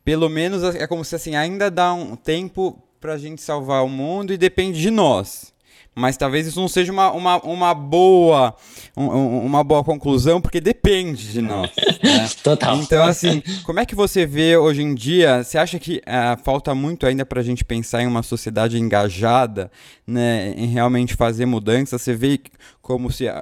pelo 0.03 0.31
menos 0.31 0.63
é 0.63 0.87
como 0.87 1.05
se 1.05 1.15
assim 1.15 1.37
ainda 1.37 1.71
dá 1.71 1.93
um 1.93 2.17
tempo 2.17 2.83
para 3.05 3.13
a 3.13 3.19
gente 3.19 3.43
salvar 3.43 3.85
o 3.85 3.89
mundo 3.89 4.33
e 4.33 4.39
depende 4.39 4.81
de 4.81 4.91
nós. 4.91 5.53
Mas 5.95 6.17
talvez 6.17 6.47
isso 6.47 6.59
não 6.59 6.69
seja 6.69 6.91
uma, 6.91 7.13
uma, 7.13 7.37
uma, 7.43 7.75
boa, 7.75 8.55
um, 8.97 9.45
uma 9.45 9.63
boa 9.63 9.85
conclusão, 9.85 10.41
porque 10.41 10.59
depende 10.85 11.33
de 11.33 11.41
nós. 11.41 11.71
Né? 12.05 12.29
Total. 12.43 12.77
Então, 12.77 13.03
assim, 13.03 13.43
como 13.63 13.81
é 13.81 13.87
que 13.87 13.95
você 13.95 14.27
vê 14.27 14.59
hoje 14.59 14.83
em 14.83 14.95
dia? 14.95 15.43
Você 15.43 15.57
acha 15.57 15.79
que 15.79 16.03
uh, 16.07 16.39
falta 16.43 16.75
muito 16.75 17.07
ainda 17.07 17.25
para 17.25 17.41
a 17.41 17.43
gente 17.43 17.65
pensar 17.65 18.03
em 18.03 18.07
uma 18.07 18.23
sociedade 18.23 18.79
engajada, 18.79 19.71
né, 20.07 20.53
em 20.55 20.67
realmente 20.67 21.15
fazer 21.15 21.47
mudanças? 21.47 22.03
Você 22.03 22.15
vê 22.15 22.39
como 22.83 23.11
se. 23.11 23.27
Uh, 23.27 23.33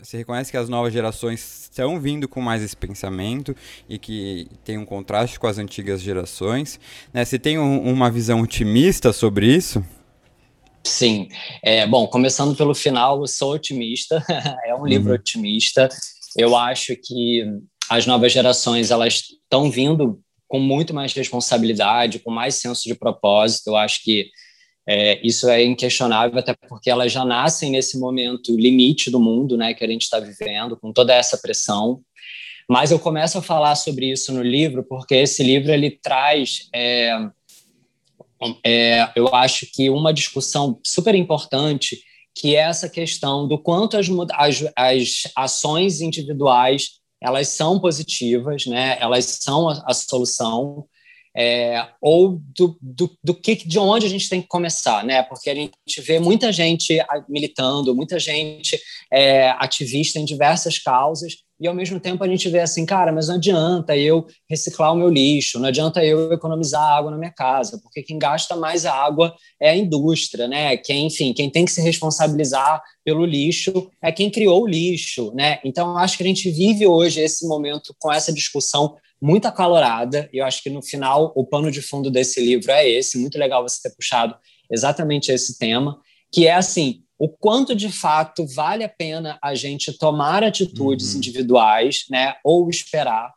você 0.00 0.18
reconhece 0.18 0.52
que 0.52 0.56
as 0.56 0.68
novas 0.68 0.92
gerações 0.92 1.64
estão 1.64 1.98
vindo 1.98 2.28
com 2.28 2.40
mais 2.40 2.62
esse 2.62 2.76
pensamento 2.76 3.56
e 3.88 3.98
que 3.98 4.48
tem 4.64 4.78
um 4.78 4.84
contraste 4.84 5.40
com 5.40 5.48
as 5.48 5.58
antigas 5.58 6.00
gerações. 6.00 6.78
Né? 7.12 7.24
Você 7.24 7.40
tem 7.40 7.58
um, 7.58 7.80
uma 7.90 8.08
visão 8.08 8.40
otimista 8.40 9.12
sobre 9.12 9.52
isso? 9.52 9.84
Sim. 10.84 11.28
É, 11.62 11.86
bom, 11.86 12.06
começando 12.06 12.56
pelo 12.56 12.74
final, 12.74 13.20
eu 13.20 13.26
sou 13.26 13.54
otimista. 13.54 14.24
é 14.64 14.74
um 14.74 14.86
livro 14.86 15.08
uhum. 15.08 15.16
otimista. 15.16 15.88
Eu 16.36 16.56
acho 16.56 16.94
que 16.96 17.44
as 17.88 18.06
novas 18.06 18.32
gerações 18.32 18.90
elas 18.90 19.22
estão 19.42 19.70
vindo 19.70 20.20
com 20.48 20.60
muito 20.60 20.94
mais 20.94 21.12
responsabilidade, 21.12 22.18
com 22.18 22.30
mais 22.30 22.56
senso 22.56 22.82
de 22.84 22.94
propósito. 22.94 23.68
Eu 23.68 23.76
acho 23.76 24.02
que 24.02 24.28
é, 24.88 25.20
isso 25.26 25.48
é 25.48 25.64
inquestionável, 25.64 26.38
até 26.38 26.54
porque 26.68 26.88
elas 26.88 27.10
já 27.10 27.24
nascem 27.24 27.70
nesse 27.70 27.98
momento 27.98 28.56
limite 28.56 29.10
do 29.10 29.18
mundo, 29.18 29.56
né, 29.56 29.74
que 29.74 29.84
a 29.84 29.88
gente 29.88 30.02
está 30.02 30.20
vivendo, 30.20 30.76
com 30.76 30.92
toda 30.92 31.14
essa 31.14 31.38
pressão. 31.38 32.00
Mas 32.68 32.90
eu 32.90 32.98
começo 32.98 33.38
a 33.38 33.42
falar 33.42 33.74
sobre 33.76 34.10
isso 34.10 34.32
no 34.32 34.42
livro 34.42 34.84
porque 34.84 35.14
esse 35.14 35.42
livro 35.42 35.72
ele 35.72 35.90
traz 35.90 36.68
é, 36.74 37.16
é, 38.64 39.08
eu 39.16 39.34
acho 39.34 39.66
que 39.72 39.88
uma 39.88 40.12
discussão 40.12 40.78
super 40.84 41.14
importante 41.14 42.02
que 42.36 42.54
é 42.54 42.60
essa 42.60 42.86
questão 42.86 43.48
do 43.48 43.58
quanto 43.58 43.96
as, 43.96 44.08
as, 44.34 44.64
as 44.76 45.22
ações 45.34 46.02
individuais 46.02 47.00
elas 47.18 47.48
são 47.48 47.80
positivas, 47.80 48.66
né? 48.66 48.98
Elas 49.00 49.24
são 49.40 49.70
a, 49.70 49.82
a 49.86 49.94
solução. 49.94 50.86
É, 51.36 51.86
ou 52.00 52.40
do, 52.56 52.78
do, 52.80 53.10
do, 53.22 53.34
que 53.34 53.56
de 53.56 53.78
onde 53.78 54.06
a 54.06 54.08
gente 54.08 54.28
tem 54.28 54.40
que 54.40 54.48
começar, 54.48 55.04
né? 55.04 55.22
Porque 55.22 55.50
a 55.50 55.54
gente 55.54 56.00
vê 56.00 56.18
muita 56.18 56.50
gente 56.50 56.98
militando, 57.28 57.94
muita 57.94 58.18
gente 58.18 58.80
é, 59.12 59.50
ativista 59.50 60.18
em 60.18 60.24
diversas 60.24 60.78
causas, 60.78 61.34
e 61.58 61.66
ao 61.66 61.74
mesmo 61.74 61.98
tempo 61.98 62.22
a 62.22 62.28
gente 62.28 62.48
vê 62.50 62.60
assim, 62.60 62.84
cara, 62.84 63.10
mas 63.10 63.28
não 63.28 63.36
adianta 63.36 63.96
eu 63.96 64.26
reciclar 64.48 64.92
o 64.92 64.96
meu 64.96 65.08
lixo, 65.08 65.58
não 65.58 65.68
adianta 65.68 66.04
eu 66.04 66.32
economizar 66.32 66.82
água 66.82 67.10
na 67.10 67.16
minha 67.16 67.32
casa, 67.32 67.80
porque 67.82 68.02
quem 68.02 68.18
gasta 68.18 68.54
mais 68.54 68.84
água 68.84 69.34
é 69.60 69.70
a 69.70 69.76
indústria, 69.76 70.46
né? 70.46 70.76
Quem, 70.76 71.06
enfim, 71.06 71.32
quem 71.32 71.48
tem 71.48 71.64
que 71.64 71.72
se 71.72 71.80
responsabilizar 71.80 72.82
pelo 73.04 73.24
lixo 73.24 73.90
é 74.02 74.12
quem 74.12 74.30
criou 74.30 74.64
o 74.64 74.66
lixo, 74.66 75.32
né? 75.34 75.58
Então 75.64 75.96
acho 75.96 76.18
que 76.18 76.22
a 76.22 76.26
gente 76.26 76.50
vive 76.50 76.86
hoje 76.86 77.20
esse 77.20 77.46
momento 77.46 77.94
com 77.98 78.12
essa 78.12 78.32
discussão 78.32 78.96
muito 79.20 79.46
acalorada, 79.46 80.28
e 80.32 80.38
eu 80.38 80.44
acho 80.44 80.62
que 80.62 80.70
no 80.70 80.82
final 80.82 81.32
o 81.34 81.44
pano 81.44 81.70
de 81.70 81.80
fundo 81.80 82.10
desse 82.10 82.40
livro 82.40 82.70
é 82.70 82.88
esse, 82.88 83.18
muito 83.18 83.38
legal 83.38 83.62
você 83.62 83.88
ter 83.88 83.94
puxado 83.94 84.36
exatamente 84.70 85.32
esse 85.32 85.58
tema, 85.58 85.98
que 86.32 86.46
é 86.46 86.54
assim, 86.54 87.02
o 87.18 87.28
quanto 87.28 87.74
de 87.74 87.90
fato 87.90 88.46
vale 88.46 88.84
a 88.84 88.88
pena 88.88 89.38
a 89.42 89.54
gente 89.54 89.96
tomar 89.96 90.44
atitudes 90.44 91.12
uhum. 91.12 91.18
individuais, 91.18 92.04
né, 92.10 92.34
ou 92.44 92.68
esperar. 92.68 93.32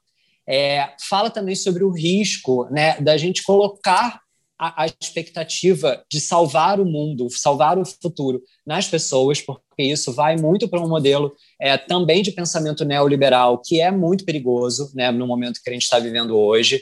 É, 0.47 0.93
fala 1.07 1.29
também 1.29 1.55
sobre 1.55 1.83
o 1.83 1.91
risco, 1.91 2.67
né, 2.71 2.99
da 2.99 3.15
gente 3.17 3.43
colocar 3.43 4.19
a, 4.57 4.83
a, 4.83 4.87
expectativa 4.87 6.03
de 6.11 6.19
salvar 6.19 6.79
o 6.79 6.85
mundo, 6.85 7.29
salvar 7.29 7.77
o 7.77 7.85
futuro 7.85 8.41
nas 8.65 8.87
pessoas, 8.87 9.39
porque 9.39 9.63
isso 9.83 10.13
vai 10.13 10.35
muito 10.35 10.67
para 10.67 10.81
um 10.81 10.87
modelo 10.87 11.33
é, 11.59 11.77
também 11.77 12.21
de 12.21 12.31
pensamento 12.31 12.85
neoliberal 12.85 13.61
que 13.63 13.79
é 13.79 13.91
muito 13.91 14.25
perigoso, 14.25 14.91
né, 14.93 15.11
no 15.11 15.27
momento 15.27 15.61
que 15.63 15.69
a 15.69 15.73
gente 15.73 15.83
está 15.83 15.99
vivendo 15.99 16.37
hoje. 16.37 16.81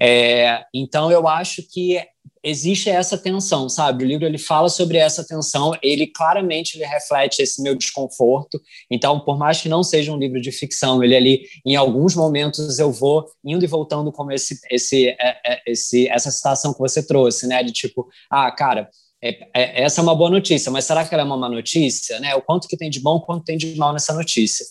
É, 0.00 0.64
então, 0.74 1.12
eu 1.12 1.28
acho 1.28 1.62
que 1.62 1.98
existe 2.42 2.88
essa 2.88 3.18
tensão, 3.18 3.68
sabe? 3.68 4.02
O 4.02 4.06
livro 4.06 4.24
ele 4.24 4.38
fala 4.38 4.68
sobre 4.68 4.96
essa 4.96 5.22
tensão, 5.22 5.76
ele 5.82 6.06
claramente 6.06 6.76
ele 6.76 6.86
reflete 6.86 7.42
esse 7.42 7.62
meu 7.62 7.74
desconforto. 7.74 8.60
Então, 8.90 9.20
por 9.20 9.38
mais 9.38 9.60
que 9.60 9.68
não 9.68 9.82
seja 9.82 10.10
um 10.10 10.18
livro 10.18 10.40
de 10.40 10.50
ficção, 10.50 11.04
ele 11.04 11.14
ali, 11.14 11.42
em 11.66 11.76
alguns 11.76 12.14
momentos, 12.14 12.78
eu 12.78 12.90
vou 12.90 13.26
indo 13.44 13.62
e 13.62 13.68
voltando 13.68 14.10
como 14.10 14.32
esse, 14.32 14.58
esse, 14.70 15.08
é, 15.08 15.16
é, 15.44 15.62
esse, 15.66 16.08
essa 16.08 16.30
citação 16.30 16.72
que 16.72 16.78
você 16.78 17.06
trouxe, 17.06 17.46
né? 17.46 17.62
De 17.62 17.72
tipo, 17.72 18.08
ah, 18.30 18.50
cara, 18.50 18.88
é, 19.22 19.48
é, 19.54 19.82
essa 19.82 20.00
é 20.00 20.02
uma 20.02 20.14
boa 20.14 20.30
notícia, 20.30 20.70
mas 20.70 20.84
será 20.84 21.04
que 21.04 21.14
ela 21.14 21.22
é 21.22 21.26
uma 21.26 21.36
má 21.36 21.48
notícia? 21.48 22.18
Né? 22.20 22.34
O 22.34 22.42
quanto 22.42 22.66
que 22.66 22.76
tem 22.76 22.88
de 22.88 23.00
bom, 23.00 23.16
o 23.16 23.20
quanto 23.20 23.44
tem 23.44 23.58
de 23.58 23.76
mal 23.76 23.92
nessa 23.92 24.14
notícia. 24.14 24.64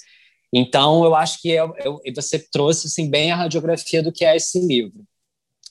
Então, 0.52 1.04
eu 1.04 1.14
acho 1.14 1.42
que 1.42 1.50
eu, 1.50 1.74
eu, 1.84 2.02
você 2.16 2.40
trouxe 2.40 2.88
assim, 2.88 3.10
bem 3.10 3.32
a 3.32 3.36
radiografia 3.36 4.02
do 4.02 4.12
que 4.12 4.26
é 4.26 4.36
esse 4.36 4.60
livro. 4.60 5.04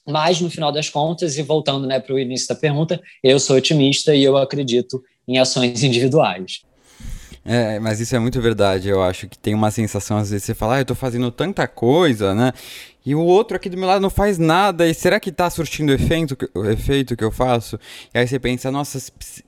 Mas, 0.06 0.40
no 0.40 0.48
final 0.48 0.72
das 0.72 0.88
contas, 0.88 1.36
e 1.36 1.42
voltando 1.42 1.86
né, 1.86 2.00
para 2.00 2.14
o 2.14 2.18
início 2.18 2.48
da 2.48 2.54
pergunta, 2.54 3.00
eu 3.22 3.38
sou 3.38 3.56
otimista 3.56 4.14
e 4.14 4.22
eu 4.22 4.36
acredito 4.36 5.02
em 5.26 5.38
ações 5.38 5.82
individuais. 5.84 6.62
É, 7.44 7.78
mas 7.78 7.98
isso 7.98 8.14
é 8.14 8.18
muito 8.18 8.40
verdade. 8.40 8.88
Eu 8.88 9.02
acho 9.02 9.26
que 9.28 9.38
tem 9.38 9.54
uma 9.54 9.70
sensação, 9.70 10.18
às 10.18 10.30
vezes, 10.30 10.44
você 10.44 10.54
fala, 10.54 10.76
ah, 10.76 10.78
eu 10.78 10.82
estou 10.82 10.96
fazendo 10.96 11.30
tanta 11.30 11.66
coisa, 11.66 12.34
né? 12.34 12.52
E 13.04 13.14
o 13.14 13.20
outro 13.20 13.56
aqui 13.56 13.68
do 13.68 13.76
meu 13.76 13.86
lado 13.86 14.02
não 14.02 14.10
faz 14.10 14.38
nada. 14.38 14.86
E 14.86 14.94
será 14.94 15.18
que 15.18 15.30
está 15.30 15.48
surtindo 15.48 15.90
o 15.90 15.94
efeito, 15.94 16.36
o 16.54 16.64
efeito 16.66 17.16
que 17.16 17.24
eu 17.24 17.30
faço? 17.30 17.78
E 18.14 18.18
aí 18.18 18.26
você 18.26 18.38
pensa, 18.38 18.70
nossa, 18.70 18.98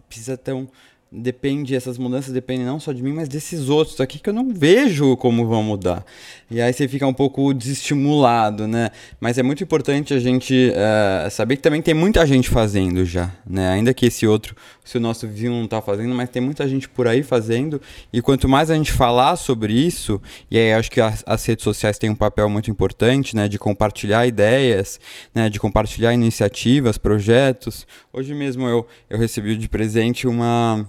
precisa 0.08 0.36
tão 0.36 0.68
depende, 1.12 1.74
essas 1.74 1.98
mudanças 1.98 2.32
dependem 2.32 2.64
não 2.64 2.78
só 2.78 2.92
de 2.92 3.02
mim, 3.02 3.12
mas 3.12 3.28
desses 3.28 3.68
outros 3.68 4.00
aqui 4.00 4.20
que 4.20 4.30
eu 4.30 4.34
não 4.34 4.54
vejo 4.54 5.16
como 5.16 5.44
vão 5.44 5.60
mudar. 5.60 6.04
E 6.48 6.60
aí 6.60 6.72
você 6.72 6.86
fica 6.86 7.04
um 7.04 7.12
pouco 7.12 7.52
desestimulado, 7.52 8.68
né? 8.68 8.90
Mas 9.18 9.36
é 9.36 9.42
muito 9.42 9.62
importante 9.64 10.14
a 10.14 10.20
gente 10.20 10.70
uh, 10.70 11.28
saber 11.30 11.56
que 11.56 11.62
também 11.62 11.82
tem 11.82 11.94
muita 11.94 12.24
gente 12.24 12.48
fazendo 12.48 13.04
já, 13.04 13.32
né? 13.44 13.70
Ainda 13.70 13.92
que 13.92 14.06
esse 14.06 14.24
outro, 14.24 14.54
se 14.84 14.98
o 14.98 15.00
nosso 15.00 15.26
vizinho 15.26 15.50
não 15.50 15.64
está 15.64 15.82
fazendo, 15.82 16.14
mas 16.14 16.30
tem 16.30 16.40
muita 16.40 16.68
gente 16.68 16.88
por 16.88 17.08
aí 17.08 17.24
fazendo. 17.24 17.80
E 18.12 18.22
quanto 18.22 18.48
mais 18.48 18.70
a 18.70 18.76
gente 18.76 18.92
falar 18.92 19.34
sobre 19.34 19.72
isso, 19.72 20.22
e 20.48 20.56
aí 20.56 20.72
acho 20.74 20.92
que 20.92 21.00
as, 21.00 21.24
as 21.26 21.44
redes 21.44 21.64
sociais 21.64 21.98
têm 21.98 22.10
um 22.10 22.14
papel 22.14 22.48
muito 22.48 22.70
importante, 22.70 23.34
né? 23.34 23.48
De 23.48 23.58
compartilhar 23.58 24.28
ideias, 24.28 25.00
né? 25.34 25.50
De 25.50 25.58
compartilhar 25.58 26.14
iniciativas, 26.14 26.98
projetos. 26.98 27.84
Hoje 28.12 28.32
mesmo 28.32 28.68
eu, 28.68 28.86
eu 29.08 29.18
recebi 29.18 29.56
de 29.56 29.68
presente 29.68 30.28
uma 30.28 30.88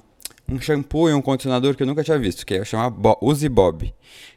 um 0.50 0.60
shampoo 0.60 1.10
e 1.10 1.14
um 1.14 1.22
condicionador 1.22 1.76
que 1.76 1.84
eu 1.84 1.88
nunca 1.88 2.04
tinha 2.04 2.20
visto, 2.20 2.46
que 2.46 2.56
é 2.56 2.66
chamar 2.66 2.94
Use 3.22 3.48
Bob. 3.48 3.94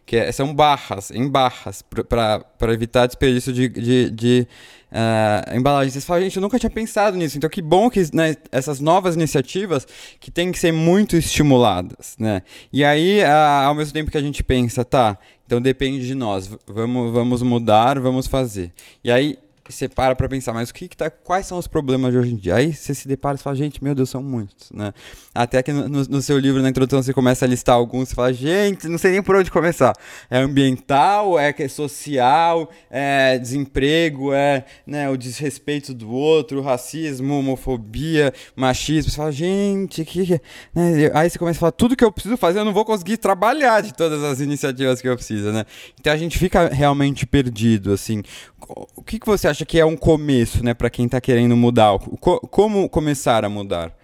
Que 0.06 0.16
é, 0.16 0.32
são 0.32 0.54
barras, 0.54 1.10
em 1.10 1.28
barras, 1.28 1.82
para 1.82 2.73
evitar 2.73 3.06
desperdício 3.06 3.52
de, 3.52 3.69
de, 3.69 4.10
de 4.10 4.49
uh, 4.93 5.56
embalagem. 5.56 5.90
Vocês 5.90 6.04
falam, 6.04 6.23
gente, 6.23 6.36
eu 6.36 6.43
nunca 6.43 6.58
tinha 6.58 6.71
pensado 6.71 7.17
nisso. 7.17 7.36
Então, 7.36 7.50
que 7.50 7.60
bom 7.60 7.90
que 7.90 8.00
né, 8.14 8.36
essas 8.52 8.80
novas 8.80 9.17
iniciativas 9.17 9.86
que 10.21 10.30
têm 10.30 10.52
que 10.52 10.58
ser 10.58 10.73
muito 10.73 11.17
estimuladas, 11.17 12.17
né? 12.19 12.43
E 12.73 12.84
aí, 12.84 13.21
uh, 13.23 13.67
ao 13.67 13.75
mesmo 13.75 13.93
tempo 13.93 14.10
que 14.10 14.19
a 14.19 14.23
gente 14.23 14.43
pensa, 14.43 14.84
tá, 14.84 15.19
então 15.47 15.60
depende 15.60 16.06
de 16.06 16.14
nós, 16.14 16.50
vamos, 16.67 17.12
vamos 17.12 17.43
mudar, 17.43 17.99
vamos 17.99 18.26
fazer. 18.26 18.73
E 19.02 19.10
aí, 19.10 19.38
você 19.72 19.88
para 19.88 20.14
pra 20.14 20.28
pensar, 20.28 20.52
mas 20.52 20.70
o 20.70 20.74
que, 20.74 20.88
que 20.88 20.96
tá, 20.96 21.08
quais 21.10 21.46
são 21.46 21.56
os 21.56 21.66
problemas 21.66 22.12
de 22.12 22.18
hoje 22.18 22.32
em 22.32 22.36
dia? 22.36 22.56
Aí 22.56 22.74
você 22.74 22.94
se 22.94 23.08
depara 23.08 23.36
e 23.36 23.38
fala, 23.40 23.56
gente, 23.56 23.82
meu 23.82 23.94
Deus, 23.94 24.10
são 24.10 24.22
muitos, 24.22 24.70
né? 24.70 24.92
Até 25.34 25.62
que 25.62 25.72
no, 25.72 25.88
no, 25.88 26.22
seu 26.22 26.38
livro, 26.38 26.60
na 26.60 26.68
introdução, 26.68 27.02
você 27.02 27.12
começa 27.12 27.44
a 27.44 27.48
listar 27.48 27.74
alguns, 27.74 28.10
você 28.10 28.14
fala, 28.14 28.32
gente, 28.32 28.86
não 28.88 28.98
sei 28.98 29.12
nem 29.12 29.22
por 29.22 29.36
onde 29.36 29.50
começar. 29.50 29.94
É 30.30 30.38
ambiental, 30.38 31.38
é, 31.38 31.54
é 31.56 31.68
social, 31.68 32.70
é 32.90 33.38
desemprego, 33.38 34.32
é 34.34 34.64
né, 34.86 35.08
o 35.08 35.16
desrespeito 35.16 35.94
do 35.94 36.10
outro, 36.10 36.60
racismo, 36.60 37.38
homofobia, 37.38 38.32
machismo. 38.54 39.10
Você 39.10 39.16
fala, 39.16 39.32
gente, 39.32 40.04
que. 40.04 40.40
Né? 40.74 41.10
Aí 41.14 41.30
você 41.30 41.38
começa 41.38 41.58
a 41.58 41.60
falar, 41.60 41.72
tudo 41.72 41.96
que 41.96 42.04
eu 42.04 42.12
preciso 42.12 42.36
fazer, 42.36 42.58
eu 42.58 42.64
não 42.64 42.72
vou 42.74 42.84
conseguir 42.84 43.16
trabalhar 43.16 43.80
de 43.80 43.94
todas 43.94 44.22
as 44.22 44.40
iniciativas 44.40 45.00
que 45.00 45.08
eu 45.08 45.16
preciso, 45.16 45.50
né? 45.52 45.64
Então 45.98 46.12
a 46.12 46.16
gente 46.16 46.38
fica 46.38 46.68
realmente 46.68 47.26
perdido, 47.26 47.92
assim 47.92 48.22
o 48.68 49.02
que, 49.02 49.18
que 49.18 49.26
você 49.26 49.48
acha 49.48 49.53
que 49.62 49.78
é 49.78 49.84
um 49.84 49.97
começo, 49.97 50.64
né, 50.64 50.73
para 50.73 50.88
quem 50.88 51.04
está 51.04 51.21
querendo 51.21 51.56
mudar? 51.56 51.99
como 52.19 52.88
começar 52.88 53.45
a 53.45 53.49
mudar? 53.50 53.95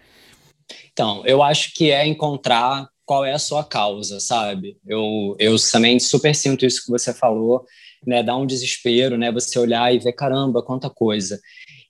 Então, 0.92 1.22
eu 1.24 1.42
acho 1.42 1.72
que 1.74 1.90
é 1.90 2.06
encontrar 2.06 2.88
qual 3.06 3.24
é 3.24 3.32
a 3.32 3.38
sua 3.38 3.64
causa, 3.64 4.20
sabe? 4.20 4.76
Eu, 4.86 5.34
eu 5.38 5.56
também 5.72 5.98
super 5.98 6.34
sinto 6.34 6.66
isso 6.66 6.84
que 6.84 6.90
você 6.90 7.12
falou, 7.12 7.64
né? 8.06 8.22
Dá 8.22 8.36
um 8.36 8.46
desespero, 8.46 9.16
né? 9.16 9.32
Você 9.32 9.58
olhar 9.58 9.92
e 9.92 9.98
ver, 9.98 10.12
caramba, 10.12 10.62
quanta 10.62 10.88
coisa. 10.90 11.40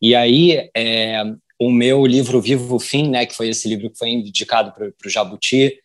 E 0.01 0.15
aí, 0.15 0.71
é, 0.75 1.23
o 1.61 1.71
meu 1.71 2.07
livro 2.07 2.41
Vivo 2.41 2.77
o 2.77 2.81
Fim, 2.81 3.11
né? 3.11 3.27
Que 3.27 3.35
foi 3.35 3.49
esse 3.49 3.69
livro 3.69 3.91
que 3.91 3.99
foi 3.99 4.11
indicado 4.11 4.73
para 4.73 4.87
o 4.87 5.11
Jabuti, 5.11 5.77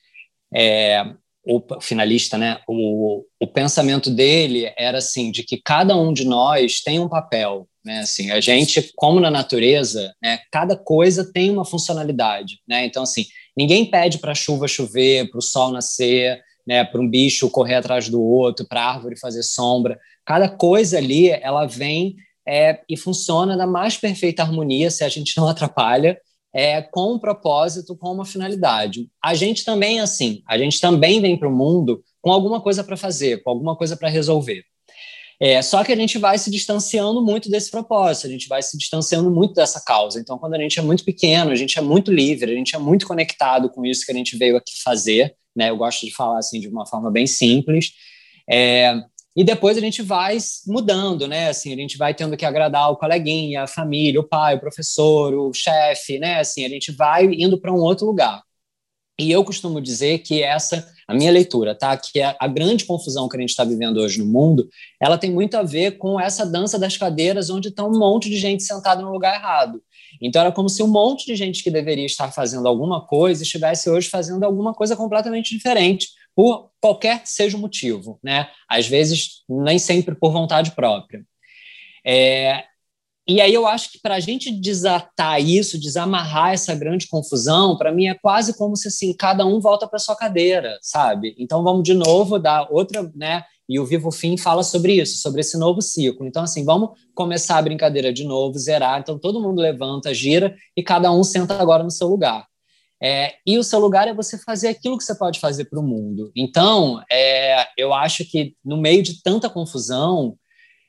é, 0.54 1.04
o 1.46 1.62
finalista, 1.80 2.38
né? 2.38 2.60
O, 2.68 3.24
o 3.40 3.48
pensamento 3.48 4.10
dele 4.10 4.72
era 4.78 4.98
assim 4.98 5.32
de 5.32 5.44
que 5.44 5.62
cada 5.64 5.96
um 5.96 6.12
de 6.12 6.26
nós 6.26 6.82
tem 6.82 7.00
um 7.00 7.08
papel, 7.08 7.68
né? 7.84 8.00
Assim, 8.00 8.32
a 8.32 8.42
gente, 8.42 8.92
como 8.96 9.20
na 9.20 9.30
natureza, 9.30 10.14
né? 10.22 10.40
Cada 10.52 10.76
coisa 10.76 11.32
tem 11.32 11.52
uma 11.52 11.64
funcionalidade, 11.64 12.60
né? 12.68 12.86
Então, 12.86 13.04
assim, 13.04 13.28
ninguém 13.56 13.86
pede 13.86 14.18
para 14.18 14.32
a 14.32 14.36
chuva 14.36 14.68
chover, 14.68 15.30
para 15.30 15.38
o 15.38 15.42
sol 15.42 15.72
nascer, 15.72 16.42
né? 16.66 16.84
Para 16.84 17.00
um 17.00 17.10
bicho 17.10 17.50
correr 17.50 17.76
atrás 17.76 18.10
do 18.10 18.22
outro, 18.22 18.66
para 18.68 18.82
a 18.82 18.94
árvore 18.94 19.20
fazer 19.20 19.44
sombra. 19.44 20.00
Cada 20.26 20.50
coisa 20.50 20.98
ali, 20.98 21.30
ela 21.30 21.68
vem 21.68 22.16
é, 22.48 22.80
e 22.90 22.98
funciona 22.98 23.56
na 23.56 23.68
mais 23.68 23.98
perfeita 23.98 24.42
harmonia 24.42 24.90
se 24.90 25.04
a 25.04 25.10
gente 25.10 25.38
não 25.38 25.48
atrapalha 25.50 26.18
é, 26.56 26.82
com 26.82 27.16
um 27.16 27.20
propósito, 27.20 27.98
com 27.98 28.14
uma 28.14 28.24
finalidade. 28.24 29.10
A 29.22 29.34
gente 29.34 29.66
também 29.66 30.00
é 30.00 30.02
assim, 30.02 30.42
a 30.48 30.58
gente 30.58 30.80
também 30.80 31.20
vem 31.20 31.38
para 31.38 31.50
o 31.50 31.54
mundo 31.54 32.02
com 32.22 32.32
alguma 32.32 32.62
coisa 32.62 32.82
para 32.82 32.96
fazer, 32.96 33.44
com 33.44 33.50
alguma 33.50 33.76
coisa 33.76 33.98
para 33.98 34.08
resolver. 34.08 34.64
É, 35.38 35.62
só 35.62 35.84
que 35.84 35.92
a 35.92 35.96
gente 35.98 36.18
vai 36.18 36.38
se 36.38 36.50
distanciando 36.50 37.22
muito 37.22 37.50
desse 37.50 37.70
propósito, 37.70 38.28
a 38.28 38.30
gente 38.30 38.48
vai 38.48 38.64
se 38.64 38.78
distanciando 38.78 39.30
muito 39.30 39.54
dessa 39.54 39.84
causa. 39.84 40.18
Então, 40.18 40.38
quando 40.38 40.54
a 40.54 40.58
gente 40.58 40.80
é 40.80 40.82
muito 40.82 41.04
pequeno, 41.04 41.52
a 41.52 41.56
gente 41.56 41.78
é 41.78 41.82
muito 41.82 42.10
livre, 42.10 42.50
a 42.50 42.56
gente 42.56 42.74
é 42.74 42.80
muito 42.80 43.06
conectado 43.06 43.70
com 43.70 43.86
isso 43.86 44.06
que 44.06 44.14
a 44.14 44.16
gente 44.16 44.38
veio 44.38 44.56
aqui 44.56 44.82
fazer. 44.82 45.36
Né? 45.54 45.72
Eu 45.72 45.76
gosto 45.76 46.06
de 46.06 46.14
falar 46.14 46.40
assim 46.40 46.62
de 46.62 46.70
uma 46.70 46.86
forma 46.86 47.12
bem 47.12 47.28
simples. 47.28 47.92
É, 48.50 48.96
e 49.36 49.44
depois 49.44 49.78
a 49.78 49.82
gente 49.82 50.02
vai 50.02 50.38
mudando, 50.66 51.28
né? 51.28 51.50
Assim, 51.50 51.74
a 51.74 51.76
gente 51.76 51.98
vai 51.98 52.14
tendo 52.14 52.38
que 52.38 52.46
agradar 52.46 52.90
o 52.90 52.96
coleguinha, 52.96 53.64
a 53.64 53.68
família, 53.68 54.20
o 54.20 54.28
pai, 54.28 54.56
o 54.56 54.60
professor, 54.60 55.34
o 55.34 55.54
chefe, 55.54 56.18
né? 56.18 56.40
Assim, 56.40 56.64
a 56.64 56.70
gente 56.70 56.92
vai 56.92 57.26
indo 57.26 57.60
para 57.60 57.74
um 57.74 57.80
outro 57.80 58.06
lugar. 58.06 58.42
E 59.20 59.32
eu 59.32 59.44
costumo 59.44 59.82
dizer 59.82 60.20
que 60.20 60.44
essa, 60.44 60.86
a 61.08 61.14
minha 61.14 61.32
leitura, 61.32 61.74
tá? 61.74 61.96
Que 61.98 62.22
a, 62.22 62.36
a 62.40 62.48
grande 62.48 62.86
confusão 62.86 63.30
que 63.30 63.38
a 63.38 63.40
gente 63.40 63.50
está 63.50 63.64
vivendo 63.64 63.98
hoje 63.98 64.20
no 64.20 64.26
mundo, 64.26 64.70
ela 65.02 65.18
tem 65.18 65.32
muito 65.32 65.56
a 65.56 65.64
ver 65.64 65.98
com 65.98 66.20
essa 66.20 66.46
dança 66.46 66.78
das 66.78 66.98
cadeiras, 66.98 67.50
onde 67.50 67.70
está 67.70 67.86
um 67.86 67.98
monte 67.98 68.30
de 68.30 68.38
gente 68.38 68.64
sentada 68.64 69.02
no 69.02 69.12
lugar 69.12 69.36
errado. 69.36 69.82
Então 70.22 70.42
era 70.42 70.52
como 70.52 70.70
se 70.70 70.82
um 70.84 70.88
monte 70.88 71.26
de 71.26 71.36
gente 71.36 71.64
que 71.64 71.72
deveria 71.72 72.06
estar 72.06 72.32
fazendo 72.32 72.68
alguma 72.68 73.06
coisa 73.06 73.44
estivesse 73.44 73.90
hoje 73.90 74.10
fazendo 74.10 74.44
alguma 74.44 74.74
coisa 74.74 74.96
completamente 74.96 75.56
diferente, 75.56 76.10
por 76.36 76.72
qualquer 76.82 77.24
que 77.24 77.30
seja 77.30 77.58
o 77.58 77.60
motivo, 77.60 78.20
né? 78.24 78.50
Às 78.70 78.88
vezes, 78.88 79.44
nem 79.50 79.80
sempre 79.80 80.14
por 80.16 80.32
vontade 80.32 80.72
própria. 80.72 81.26
É, 82.06 82.66
e 83.28 83.42
aí 83.42 83.52
eu 83.52 83.66
acho 83.66 83.92
que 83.92 84.00
para 84.00 84.16
a 84.16 84.20
gente 84.20 84.52
desatar 84.52 85.42
isso, 85.42 85.80
desamarrar 85.80 86.54
essa 86.54 86.76
grande 86.76 87.08
confusão, 87.08 87.76
para 87.76 87.92
mim 87.92 88.06
é 88.06 88.14
quase 88.14 88.56
como 88.56 88.76
se 88.76 88.88
assim 88.88 89.16
cada 89.16 89.44
um 89.44 89.60
volta 89.60 89.88
para 89.88 89.98
sua 89.98 90.16
cadeira, 90.16 90.78
sabe? 90.80 91.36
Então 91.40 91.64
vamos 91.64 91.84
de 91.84 91.96
novo 91.96 92.38
dar 92.38 92.68
outra, 92.70 93.12
né? 93.16 93.44
E 93.68 93.80
o 93.80 93.86
Vivo 93.86 94.12
Fim 94.12 94.38
fala 94.38 94.62
sobre 94.62 95.02
isso, 95.02 95.18
sobre 95.18 95.42
esse 95.42 95.58
novo 95.58 95.82
ciclo. 95.82 96.28
Então 96.28 96.44
assim, 96.44 96.64
vamos 96.64 96.92
começar 97.16 97.58
a 97.58 97.62
brincadeira 97.64 98.14
de 98.14 98.24
novo, 98.24 98.60
zerar. 98.60 99.00
Então 99.00 99.18
todo 99.18 99.42
mundo 99.42 99.60
levanta, 99.60 100.14
gira 100.14 100.56
e 100.78 100.84
cada 100.84 101.12
um 101.12 101.24
senta 101.24 101.60
agora 101.60 101.84
no 101.84 101.90
seu 101.90 102.08
lugar. 102.08 102.46
É, 103.08 103.36
e 103.46 103.60
o 103.60 103.64
seu 103.64 103.80
lugar 103.80 104.08
é 104.08 104.16
você 104.16 104.36
fazer 104.36 104.70
aquilo 104.70 104.98
que 104.98 105.04
você 105.04 105.14
pode 105.14 105.40
fazer 105.40 105.66
para 105.66 105.80
o 105.80 105.84
mundo. 105.84 106.32
Então, 106.36 107.00
é, 107.12 107.68
eu 107.78 107.94
acho 107.94 108.26
que 108.26 108.56
no 108.66 108.78
meio 108.78 109.04
de 109.04 109.22
tanta 109.22 109.48
confusão, 109.48 110.36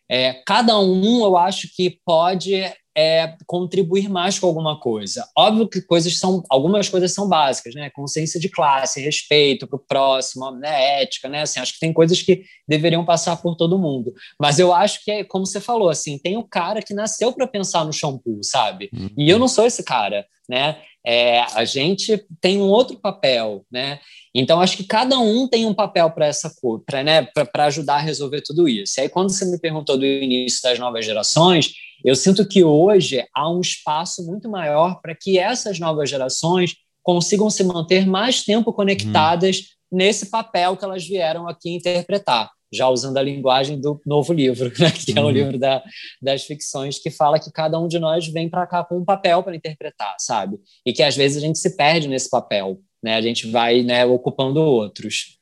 é, 0.08 0.42
cada 0.46 0.78
um, 0.78 1.22
eu 1.22 1.36
acho 1.36 1.68
que 1.76 2.00
pode 2.06 2.54
é, 2.96 3.36
contribuir 3.46 4.08
mais 4.08 4.38
com 4.38 4.46
alguma 4.46 4.80
coisa. 4.80 5.28
Óbvio 5.36 5.68
que 5.68 5.82
coisas 5.82 6.18
são, 6.18 6.42
algumas 6.48 6.88
coisas 6.88 7.12
são 7.12 7.28
básicas, 7.28 7.74
né? 7.74 7.90
Consciência 7.90 8.40
de 8.40 8.48
classe, 8.48 9.02
respeito 9.02 9.66
para 9.66 9.76
o 9.76 9.84
próximo, 9.86 10.50
né? 10.52 11.02
ética, 11.02 11.28
né? 11.28 11.42
Assim, 11.42 11.60
acho 11.60 11.74
que 11.74 11.80
tem 11.80 11.92
coisas 11.92 12.22
que 12.22 12.44
deveriam 12.66 13.04
passar 13.04 13.36
por 13.36 13.54
todo 13.54 13.78
mundo. 13.78 14.14
Mas 14.40 14.58
eu 14.58 14.72
acho 14.72 15.04
que 15.04 15.10
é 15.10 15.24
como 15.24 15.44
você 15.44 15.60
falou, 15.60 15.90
assim, 15.90 16.18
tem 16.18 16.36
o 16.36 16.44
cara 16.44 16.80
que 16.80 16.94
nasceu 16.94 17.32
para 17.32 17.46
pensar 17.46 17.84
no 17.84 17.92
shampoo, 17.92 18.42
sabe? 18.42 18.88
Uhum. 18.94 19.10
E 19.16 19.28
eu 19.28 19.38
não 19.38 19.48
sou 19.48 19.66
esse 19.66 19.82
cara, 19.82 20.26
né? 20.48 20.78
É, 21.04 21.40
a 21.54 21.64
gente 21.64 22.24
tem 22.40 22.58
um 22.58 22.68
outro 22.68 22.98
papel, 22.98 23.64
né? 23.70 24.00
Então, 24.34 24.60
acho 24.60 24.76
que 24.76 24.84
cada 24.84 25.18
um 25.18 25.46
tem 25.46 25.64
um 25.64 25.72
papel 25.72 26.10
para 26.10 26.26
essa 26.26 26.52
para 26.84 27.02
né, 27.04 27.28
ajudar 27.54 27.96
a 27.96 28.00
resolver 28.00 28.42
tudo 28.42 28.68
isso. 28.68 28.98
E 28.98 29.02
aí, 29.02 29.08
quando 29.08 29.30
você 29.30 29.44
me 29.44 29.58
perguntou 29.58 29.96
do 29.96 30.04
início 30.04 30.60
das 30.62 30.78
novas 30.78 31.04
gerações, 31.04 31.72
eu 32.04 32.14
sinto 32.14 32.46
que 32.46 32.62
hoje 32.62 33.24
há 33.34 33.50
um 33.50 33.60
espaço 33.60 34.24
muito 34.26 34.48
maior 34.48 35.00
para 35.00 35.14
que 35.14 35.38
essas 35.38 35.78
novas 35.78 36.08
gerações 36.08 36.74
consigam 37.02 37.48
se 37.50 37.62
manter 37.64 38.06
mais 38.06 38.42
tempo 38.44 38.72
conectadas 38.72 39.58
hum. 39.58 39.96
nesse 39.96 40.30
papel 40.30 40.76
que 40.76 40.84
elas 40.84 41.06
vieram 41.06 41.48
aqui 41.48 41.70
interpretar, 41.70 42.50
já 42.72 42.88
usando 42.88 43.16
a 43.18 43.22
linguagem 43.22 43.80
do 43.80 44.00
novo 44.04 44.32
livro, 44.32 44.72
né, 44.78 44.90
que 44.90 45.16
é 45.16 45.20
o 45.20 45.24
uhum. 45.24 45.30
livro 45.30 45.58
da, 45.58 45.82
das 46.20 46.44
ficções, 46.44 46.98
que 46.98 47.10
fala 47.10 47.38
que 47.38 47.50
cada 47.52 47.78
um 47.78 47.86
de 47.86 47.98
nós 47.98 48.26
vem 48.26 48.48
para 48.48 48.66
cá 48.66 48.84
com 48.84 48.98
um 48.98 49.04
papel 49.04 49.42
para 49.42 49.54
interpretar, 49.54 50.16
sabe? 50.18 50.58
E 50.84 50.92
que 50.92 51.02
às 51.02 51.16
vezes 51.16 51.36
a 51.36 51.40
gente 51.40 51.58
se 51.58 51.76
perde 51.76 52.08
nesse 52.08 52.28
papel 52.28 52.80
né? 53.06 53.14
A 53.14 53.20
gente 53.20 53.48
vai 53.48 53.82
né, 53.84 54.04
ocupando 54.04 54.60
outros. 54.60 55.38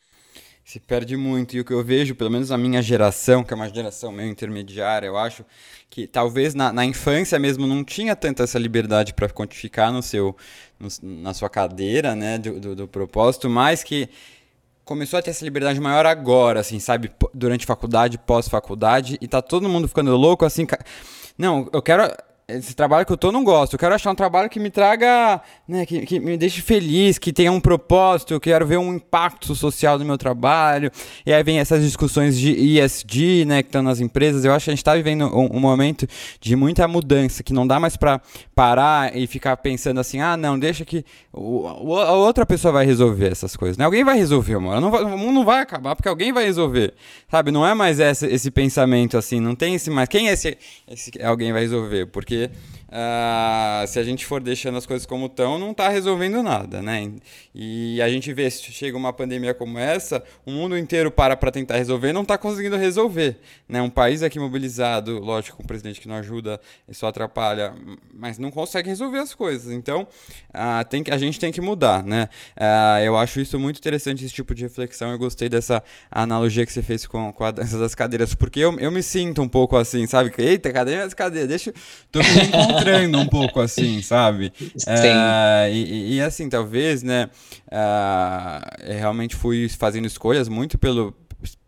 Se 0.64 0.80
perde 0.80 1.14
muito. 1.14 1.54
E 1.54 1.60
o 1.60 1.64
que 1.64 1.72
eu 1.72 1.84
vejo, 1.84 2.14
pelo 2.14 2.30
menos 2.30 2.50
a 2.50 2.56
minha 2.56 2.80
geração, 2.80 3.44
que 3.44 3.52
é 3.52 3.56
uma 3.56 3.68
geração 3.68 4.10
meio 4.10 4.30
intermediária, 4.30 5.06
eu 5.06 5.16
acho 5.16 5.44
que 5.90 6.06
talvez 6.06 6.54
na, 6.54 6.72
na 6.72 6.84
infância 6.86 7.38
mesmo 7.38 7.66
não 7.66 7.84
tinha 7.84 8.16
tanta 8.16 8.44
essa 8.44 8.58
liberdade 8.58 9.12
para 9.12 9.28
quantificar 9.28 9.92
no 9.92 10.02
seu, 10.02 10.34
no, 10.80 10.88
na 11.02 11.34
sua 11.34 11.50
cadeira, 11.50 12.14
né, 12.16 12.38
do, 12.38 12.58
do, 12.58 12.74
do 12.76 12.88
propósito, 12.88 13.50
mas 13.50 13.84
que 13.84 14.08
começou 14.84 15.18
a 15.18 15.22
ter 15.22 15.30
essa 15.30 15.44
liberdade 15.44 15.78
maior 15.78 16.06
agora, 16.06 16.60
assim, 16.60 16.80
sabe? 16.80 17.12
Durante 17.34 17.66
faculdade, 17.66 18.16
pós-faculdade, 18.18 19.18
e 19.20 19.28
tá 19.28 19.42
todo 19.42 19.68
mundo 19.68 19.86
ficando 19.86 20.16
louco, 20.16 20.46
assim. 20.46 20.66
Não, 21.36 21.68
eu 21.72 21.82
quero 21.82 22.10
esse 22.46 22.74
trabalho 22.74 23.06
que 23.06 23.12
eu 23.12 23.16
tô 23.16 23.32
não 23.32 23.42
gosto. 23.42 23.72
Eu 23.72 23.78
quero 23.78 23.94
achar 23.94 24.10
um 24.10 24.14
trabalho 24.14 24.50
que 24.50 24.60
me 24.60 24.70
traga, 24.70 25.40
né, 25.66 25.86
que, 25.86 26.04
que 26.04 26.20
me 26.20 26.36
deixe 26.36 26.60
feliz, 26.60 27.16
que 27.16 27.32
tenha 27.32 27.50
um 27.50 27.60
propósito. 27.60 28.34
Eu 28.34 28.40
quero 28.40 28.66
ver 28.66 28.76
um 28.76 28.94
impacto 28.94 29.54
social 29.54 29.98
no 29.98 30.04
meu 30.04 30.18
trabalho. 30.18 30.90
E 31.24 31.32
aí 31.32 31.42
vem 31.42 31.58
essas 31.58 31.82
discussões 31.82 32.38
de 32.38 32.78
ESG, 32.78 33.46
né, 33.46 33.62
que 33.62 33.68
estão 33.68 33.82
nas 33.82 33.98
empresas. 33.98 34.44
Eu 34.44 34.52
acho 34.52 34.64
que 34.64 34.70
a 34.70 34.72
gente 34.72 34.80
está 34.80 34.94
vivendo 34.94 35.24
um, 35.26 35.56
um, 35.56 35.60
momento 35.60 36.06
de 36.38 36.54
muita 36.54 36.86
mudança, 36.86 37.42
que 37.42 37.54
não 37.54 37.66
dá 37.66 37.80
mais 37.80 37.96
para 37.96 38.20
parar 38.54 39.16
e 39.16 39.26
ficar 39.26 39.56
pensando 39.56 39.98
assim, 39.98 40.20
ah, 40.20 40.36
não, 40.36 40.58
deixa 40.58 40.84
que 40.84 41.02
o, 41.32 41.66
a 41.96 42.12
outra 42.12 42.44
pessoa 42.44 42.72
vai 42.72 42.84
resolver 42.84 43.32
essas 43.32 43.56
coisas. 43.56 43.78
Né? 43.78 43.86
Alguém 43.86 44.04
vai 44.04 44.18
resolver, 44.18 44.54
amor. 44.54 44.80
Não 44.82 44.90
vai, 44.90 45.02
o 45.02 45.16
mundo 45.16 45.32
não 45.32 45.44
vai 45.46 45.62
acabar 45.62 45.96
porque 45.96 46.08
alguém 46.08 46.30
vai 46.30 46.44
resolver. 46.44 46.92
Sabe? 47.30 47.50
Não 47.50 47.66
é 47.66 47.72
mais 47.72 48.00
esse, 48.00 48.26
esse 48.26 48.50
pensamento 48.50 49.16
assim. 49.16 49.40
Não 49.40 49.54
tem 49.54 49.74
esse 49.76 49.88
mais. 49.88 50.10
Quem 50.10 50.28
é 50.28 50.32
esse, 50.32 50.58
esse 50.86 51.10
alguém 51.22 51.50
vai 51.50 51.62
resolver? 51.62 52.06
Porque 52.06 52.33
porque 52.34 52.50
uh, 52.88 53.86
se 53.86 53.98
a 53.98 54.02
gente 54.02 54.26
for 54.26 54.42
deixando 54.42 54.76
as 54.76 54.86
coisas 54.86 55.06
como 55.06 55.26
estão, 55.26 55.58
não 55.58 55.70
está 55.70 55.88
resolvendo 55.88 56.42
nada, 56.42 56.82
né? 56.82 57.12
E 57.54 58.00
a 58.02 58.08
gente 58.08 58.32
vê, 58.32 58.50
se 58.50 58.72
chega 58.72 58.96
uma 58.96 59.12
pandemia 59.12 59.54
como 59.54 59.78
essa, 59.78 60.22
o 60.44 60.50
mundo 60.50 60.76
inteiro 60.76 61.10
para 61.10 61.36
para 61.36 61.50
tentar 61.50 61.76
resolver 61.76 62.12
não 62.12 62.22
está 62.22 62.36
conseguindo 62.36 62.76
resolver, 62.76 63.38
né? 63.68 63.80
Um 63.80 63.90
país 63.90 64.22
aqui 64.22 64.38
mobilizado, 64.38 65.18
lógico, 65.18 65.62
um 65.62 65.66
presidente 65.66 66.00
que 66.00 66.08
não 66.08 66.16
ajuda, 66.16 66.60
isso 66.88 67.06
atrapalha, 67.06 67.74
mas 68.12 68.38
não 68.38 68.50
consegue 68.50 68.88
resolver 68.88 69.18
as 69.18 69.34
coisas. 69.34 69.72
Então, 69.72 70.06
uh, 70.50 70.84
tem 70.88 71.02
que, 71.02 71.10
a 71.10 71.18
gente 71.18 71.38
tem 71.38 71.52
que 71.52 71.60
mudar, 71.60 72.02
né? 72.02 72.28
Uh, 72.56 73.04
eu 73.04 73.16
acho 73.16 73.40
isso 73.40 73.58
muito 73.58 73.78
interessante, 73.78 74.24
esse 74.24 74.34
tipo 74.34 74.54
de 74.54 74.62
reflexão. 74.62 75.10
Eu 75.10 75.18
gostei 75.18 75.48
dessa 75.48 75.82
analogia 76.10 76.66
que 76.66 76.72
você 76.72 76.82
fez 76.82 77.06
com, 77.06 77.32
com 77.32 77.44
a 77.44 77.50
dança 77.50 77.78
das 77.78 77.94
cadeiras, 77.94 78.34
porque 78.34 78.60
eu, 78.60 78.78
eu 78.78 78.90
me 78.90 79.02
sinto 79.02 79.42
um 79.42 79.48
pouco 79.48 79.76
assim, 79.76 80.06
sabe? 80.06 80.32
Eita, 80.38 80.72
cadê 80.72 80.96
as 80.96 81.14
cadeiras? 81.14 81.48
Deixa, 81.48 81.72
tô 82.10 82.20
me 82.24 82.46
encontrando 82.48 83.18
um 83.18 83.26
pouco 83.26 83.60
assim, 83.60 84.02
sabe? 84.02 84.52
Sim. 84.76 84.88
É, 84.88 85.70
e, 85.72 86.14
e, 86.14 86.20
assim, 86.20 86.48
talvez, 86.48 87.02
né? 87.02 87.30
Uh, 87.66 88.82
eu 88.84 88.98
realmente 88.98 89.34
fui 89.34 89.68
fazendo 89.68 90.06
escolhas 90.06 90.48
muito 90.48 90.78
pelo, 90.78 91.14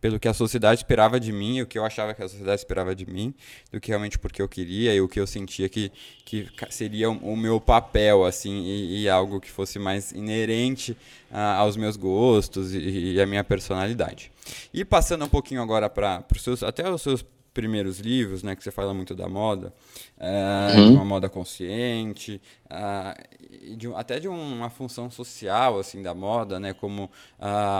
pelo 0.01 0.19
que 0.19 0.29
a 0.29 0.35
sociedade 0.35 0.81
esperava 0.81 1.19
de 1.19 1.33
mim, 1.33 1.61
o 1.61 1.67
que 1.67 1.79
eu 1.79 1.85
achava 1.85 2.15
que 2.15 2.23
a 2.23 2.29
sociedade 2.29 2.61
esperava 2.61 2.95
de 2.95 3.07
mim, 3.07 3.35
do 3.73 3.81
que 3.81 3.89
realmente 3.89 4.19
porque 4.19 4.41
eu 4.41 4.49
queria 4.49 4.95
e 4.95 5.01
o 5.01 5.09
que 5.09 5.21
eu 5.21 5.27
sentia 5.27 5.69
que, 5.69 5.91
que 6.25 6.49
seria 6.71 7.11
o 7.11 7.37
meu 7.37 7.61
papel, 7.61 8.25
assim, 8.25 8.65
e, 8.65 9.03
e 9.03 9.09
algo 9.09 9.41
que 9.41 9.51
fosse 9.51 9.79
mais 9.79 10.13
inerente 10.13 10.93
uh, 11.31 11.59
aos 11.59 11.77
meus 11.77 11.97
gostos 11.97 12.75
e, 12.75 13.15
e 13.15 13.21
à 13.21 13.27
minha 13.27 13.45
personalidade. 13.45 14.31
E 14.73 14.85
passando 14.85 15.25
um 15.25 15.29
pouquinho 15.29 15.63
agora 15.63 15.89
para 15.89 16.25
os 16.35 16.43
seus, 16.43 16.63
até 16.63 16.89
os 16.89 17.03
seus 17.03 17.25
primeiros 17.57 17.99
livros, 18.01 18.43
né, 18.43 18.55
que 18.55 18.63
você 18.63 18.71
fala 18.71 18.93
muito 18.93 19.15
da 19.15 19.31
moda, 19.31 19.73
é, 20.21 20.75
uhum. 20.77 20.91
de 20.91 20.95
uma 20.97 21.05
moda 21.07 21.27
consciente, 21.27 22.39
uh, 22.67 23.77
de, 23.77 23.93
até 23.95 24.19
de 24.19 24.29
uma 24.29 24.71
função 24.71 25.11
social 25.11 25.79
assim 25.79 26.03
da 26.03 26.15
moda, 26.15 26.61
né, 26.61 26.73
como 26.73 27.05
uh, 27.05 27.11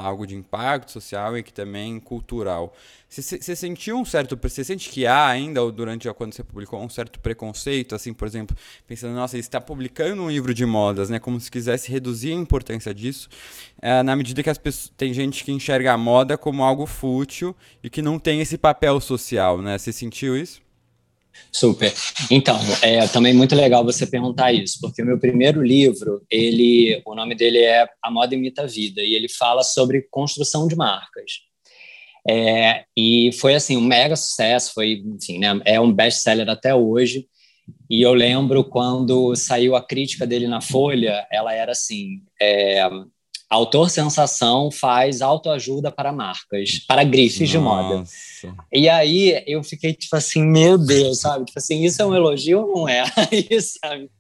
algo 0.03 0.27
de 0.27 0.35
impacto 0.35 0.91
social 0.91 1.37
e 1.37 1.43
que 1.43 1.53
também 1.53 1.99
cultural. 2.01 2.75
Você 3.09 3.55
sentiu 3.55 3.97
um 3.97 4.05
certo, 4.05 4.37
você 4.41 4.65
sente 4.65 4.91
que 4.91 5.07
há 5.07 5.27
ainda 5.27 5.63
ou 5.63 5.71
durante 5.71 6.13
quando 6.15 6.35
você 6.35 6.43
publicou 6.43 6.83
um 6.83 6.89
certo 6.89 7.21
preconceito, 7.21 7.95
assim, 7.95 8.13
por 8.13 8.27
exemplo, 8.27 8.57
pensando, 8.87 9.15
nossa, 9.15 9.37
ele 9.37 9.41
está 9.41 9.61
publicando 9.61 10.23
um 10.23 10.29
livro 10.29 10.53
de 10.53 10.67
modas, 10.67 11.09
né, 11.09 11.19
como 11.19 11.41
se 11.41 11.51
quisesse 11.51 11.91
reduzir 11.91 12.33
a 12.33 12.35
importância 12.35 12.93
disso, 12.93 13.29
uh, 13.79 14.03
na 14.03 14.17
medida 14.17 14.43
que 14.43 14.51
as 14.51 14.59
pessoas, 14.59 14.93
tem 14.97 15.15
gente 15.15 15.45
que 15.45 15.53
enxerga 15.53 15.93
a 15.93 15.99
moda 15.99 16.37
como 16.37 16.65
algo 16.65 16.85
fútil 16.85 17.55
e 17.83 17.89
que 17.89 18.03
não 18.03 18.19
tem 18.19 18.41
esse 18.41 18.59
papel 18.59 19.01
social, 19.01 19.63
né? 19.63 19.79
Você 19.79 19.93
sentiu 19.93 20.37
isso? 20.37 20.66
Super. 21.53 21.93
Então, 22.31 22.59
é 22.83 23.07
também 23.09 23.33
muito 23.33 23.55
legal 23.55 23.85
você 23.85 24.07
perguntar 24.07 24.53
isso, 24.53 24.79
porque 24.81 25.03
o 25.03 25.07
meu 25.07 25.19
primeiro 25.19 25.63
livro, 25.63 26.23
ele, 26.31 27.01
o 27.07 27.15
nome 27.15 27.35
dele 27.35 27.59
é 27.59 27.89
A 28.03 28.11
Moda 28.11 28.35
Imita 28.35 28.63
a 28.63 28.67
Vida, 28.67 29.03
e 29.03 29.15
ele 29.15 29.29
fala 29.29 29.63
sobre 29.63 30.07
construção 30.11 30.69
de 30.69 30.77
marcas. 30.77 31.47
É, 32.29 32.85
e 32.97 33.31
foi 33.41 33.55
assim 33.55 33.77
um 33.77 33.81
mega 33.81 34.17
sucesso, 34.17 34.75
foi, 34.75 35.03
enfim, 35.07 35.39
né, 35.39 35.61
é 35.65 35.81
um 35.81 35.93
best-seller 35.93 36.49
até 36.49 36.75
hoje. 36.75 37.27
E 37.89 38.03
eu 38.03 38.13
lembro 38.13 38.65
quando 38.65 39.35
saiu 39.35 39.75
a 39.77 39.85
crítica 39.85 40.27
dele 40.27 40.47
na 40.47 40.61
Folha, 40.61 41.27
ela 41.31 41.53
era 41.53 41.73
assim: 41.73 42.23
é, 42.41 42.89
Autor 43.49 43.91
Sensação 43.91 44.71
faz 44.73 45.23
autoajuda 45.23 45.93
para 45.93 46.13
marcas, 46.13 46.81
para 46.81 47.05
grifes 47.05 47.53
Nossa. 47.53 47.53
de 47.53 47.59
moda. 47.59 48.05
E 48.73 48.89
aí 48.89 49.43
eu 49.47 49.63
fiquei 49.63 49.95
tipo 49.95 50.17
assim, 50.17 50.45
meu 50.45 50.77
Deus, 50.77 51.21
sabe? 51.21 51.45
Tipo 51.45 51.59
assim, 51.59 51.85
isso 51.85 52.03
é 52.03 52.07
um 52.07 52.15
elogio 52.15 52.61
ou 52.61 52.79
não 52.79 52.89
é? 52.89 53.05
isso, 53.49 53.79
sabe? 53.81 54.11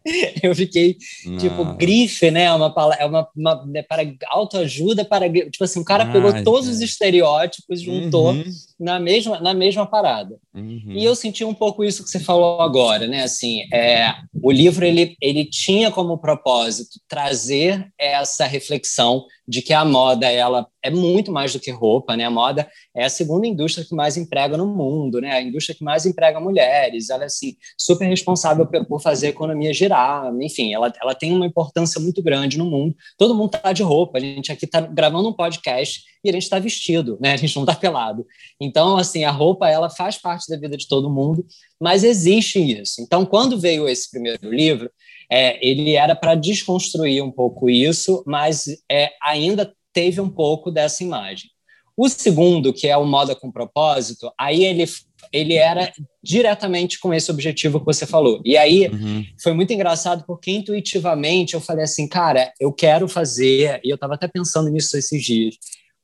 Eu 0.41 0.55
fiquei 0.55 0.97
não. 1.25 1.39
tipo, 1.39 1.65
grife, 1.75 2.31
né? 2.31 2.45
É 2.45 2.53
uma, 2.53 2.73
é 2.99 3.05
uma, 3.05 3.29
uma 3.37 3.71
é 3.75 3.83
para 3.83 4.03
autoajuda 4.29 5.05
para 5.05 5.29
tipo 5.29 5.65
assim, 5.65 5.81
o 5.81 5.85
cara 5.85 6.05
Ai, 6.05 6.13
pegou 6.13 6.45
todos 6.45 6.69
os 6.69 6.81
estereótipos, 6.81 7.83
juntou 7.83 8.31
uhum. 8.31 8.45
Na 8.79 9.01
mesma 9.01 9.41
na 9.41 9.55
mesma 9.55 9.87
parada. 9.87 10.39
Uhum. 10.55 10.93
E 10.93 11.05
eu 11.05 11.15
senti 11.15 11.45
um 11.45 11.55
pouco 11.55 11.83
isso 11.83 12.05
que 12.05 12.11
você 12.11 12.21
falou 12.21 12.61
agora, 12.61 13.07
né? 13.07 13.23
Assim, 13.23 13.63
é, 13.73 14.15
o 14.43 14.51
livro 14.51 14.85
ele 14.85 15.17
ele 15.21 15.45
tinha 15.45 15.91
como 15.91 16.19
propósito 16.19 17.01
trazer 17.09 17.91
essa 17.99 18.47
reflexão 18.47 19.25
de 19.47 19.63
que 19.63 19.73
a 19.73 19.85
moda 19.85 20.27
ela 20.31 20.67
é 20.83 20.91
muito 20.91 21.33
mais 21.33 21.53
do 21.53 21.61
que 21.61 21.71
roupa, 21.71 22.17
né? 22.17 22.25
A 22.25 22.31
moda 22.31 22.69
é 22.95 23.05
a 23.05 23.09
segunda 23.09 23.47
indústria 23.47 23.85
que 23.85 23.95
mais 23.95 24.17
emprega 24.17 24.57
no 24.57 24.67
mundo, 24.67 25.21
né? 25.21 25.33
A 25.33 25.43
indústria 25.43 25.77
que 25.77 25.85
mais 25.85 26.07
emprega 26.07 26.41
mulheres. 26.41 27.11
Ela 27.11 27.25
é 27.25 27.27
assim 27.27 27.57
super 27.79 28.07
responsável 28.07 28.67
por 28.67 29.01
fazer 29.01 29.27
a 29.27 29.31
economia 29.31 29.73
girar. 29.73 30.33
Enfim, 30.41 30.73
ela, 30.75 30.93
ela 31.01 31.15
tem 31.15 31.33
uma 31.33 31.47
importância 31.47 32.01
muito 32.01 32.23
grande 32.23 32.59
no 32.59 32.65
mundo. 32.65 32.95
Todo 33.17 33.35
mundo 33.35 33.55
está 33.57 33.73
de 33.73 33.83
roupa. 33.83 34.19
A 34.19 34.21
gente 34.21 34.51
aqui 34.51 34.65
está 34.65 34.81
gravando 34.81 35.29
um 35.29 35.33
podcast 35.33 36.05
e 36.25 36.31
a 36.31 36.33
gente 36.33 36.43
está 36.43 36.59
vestido, 36.59 37.17
né? 37.21 37.33
A 37.33 37.37
gente 37.37 37.55
não 37.55 37.63
está 37.63 37.75
pelado. 37.75 38.27
Então, 38.61 38.97
assim, 38.97 39.25
a 39.25 39.31
roupa 39.31 39.69
ela 39.69 39.89
faz 39.89 40.19
parte 40.19 40.49
da 40.49 40.57
vida 40.57 40.77
de 40.77 40.89
todo 40.89 41.11
mundo, 41.11 41.47
mas 41.81 42.03
existe 42.03 42.59
isso. 42.59 43.01
Então, 43.01 43.25
quando 43.25 43.59
veio 43.59 43.89
esse 43.89 44.11
primeiro 44.11 44.51
livro 44.51 44.91
é, 45.31 45.65
ele 45.67 45.93
era 45.93 46.15
para 46.15 46.35
desconstruir 46.35 47.23
um 47.23 47.31
pouco 47.31 47.69
isso, 47.69 48.23
mas 48.27 48.67
é, 48.91 49.11
ainda 49.23 49.73
teve 49.93 50.21
um 50.21 50.29
pouco 50.29 50.71
dessa 50.71 51.03
imagem. 51.03 51.51
O 51.97 52.09
segundo, 52.09 52.73
que 52.73 52.87
é 52.87 52.97
o 52.97 53.07
Moda 53.07 53.35
com 53.35 53.51
Propósito, 53.51 54.31
aí 54.39 54.65
ele, 54.65 54.85
ele 55.33 55.55
era 55.55 55.91
diretamente 56.23 57.01
com 57.01 57.15
esse 57.15 57.31
objetivo 57.31 57.81
que 57.81 57.87
você 57.87 58.07
falou. 58.07 58.43
E 58.45 58.57
aí 58.57 58.89
uhum. 58.89 59.25
foi 59.43 59.55
muito 59.55 59.73
engraçado 59.73 60.23
porque 60.27 60.51
intuitivamente 60.51 61.55
eu 61.55 61.61
falei 61.61 61.85
assim, 61.85 62.07
cara, 62.07 62.53
eu 62.61 62.71
quero 62.73 63.09
fazer, 63.09 63.81
e 63.83 63.89
eu 63.89 63.95
estava 63.95 64.15
até 64.15 64.29
pensando 64.29 64.69
nisso 64.69 64.97
esses 64.99 65.25
dias, 65.25 65.57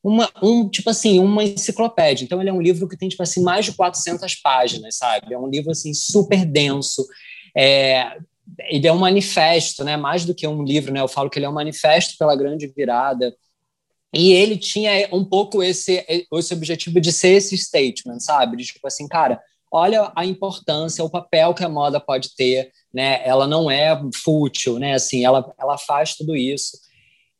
uma, 0.02 0.28
um, 0.42 0.68
tipo 0.68 0.90
assim, 0.90 1.18
uma 1.18 1.44
enciclopédia. 1.44 2.24
Então 2.24 2.40
ele 2.40 2.50
é 2.50 2.52
um 2.52 2.60
livro 2.60 2.88
que 2.88 2.96
tem, 2.96 3.08
tipo 3.08 3.22
assim, 3.22 3.42
mais 3.42 3.66
de 3.66 3.72
400 3.72 4.34
páginas, 4.36 4.96
sabe? 4.96 5.32
É 5.32 5.38
um 5.38 5.48
livro, 5.48 5.70
assim, 5.70 5.94
super 5.94 6.44
denso, 6.44 7.06
é, 7.56 8.16
ele 8.68 8.86
é 8.86 8.92
um 8.92 8.98
manifesto, 8.98 9.84
né? 9.84 9.96
Mais 9.96 10.24
do 10.24 10.34
que 10.34 10.46
um 10.46 10.62
livro, 10.62 10.92
né? 10.92 11.00
Eu 11.00 11.08
falo 11.08 11.30
que 11.30 11.38
ele 11.38 11.46
é 11.46 11.48
um 11.48 11.54
manifesto 11.54 12.16
pela 12.18 12.36
grande 12.36 12.66
virada. 12.66 13.34
E 14.14 14.32
ele 14.32 14.58
tinha 14.58 15.08
um 15.12 15.24
pouco 15.24 15.62
esse, 15.62 16.04
esse 16.32 16.54
objetivo 16.54 17.00
de 17.00 17.12
ser 17.12 17.30
esse 17.30 17.56
statement, 17.56 18.20
sabe? 18.20 18.56
De 18.56 18.64
tipo 18.64 18.86
assim, 18.86 19.08
cara, 19.08 19.40
olha 19.70 20.12
a 20.14 20.26
importância, 20.26 21.02
o 21.02 21.10
papel 21.10 21.54
que 21.54 21.64
a 21.64 21.68
moda 21.68 21.98
pode 21.98 22.34
ter, 22.36 22.70
né? 22.92 23.26
Ela 23.26 23.46
não 23.46 23.70
é 23.70 23.98
fútil, 24.22 24.78
né? 24.78 24.94
Assim, 24.94 25.24
ela, 25.24 25.52
ela 25.58 25.78
faz 25.78 26.14
tudo 26.14 26.36
isso. 26.36 26.76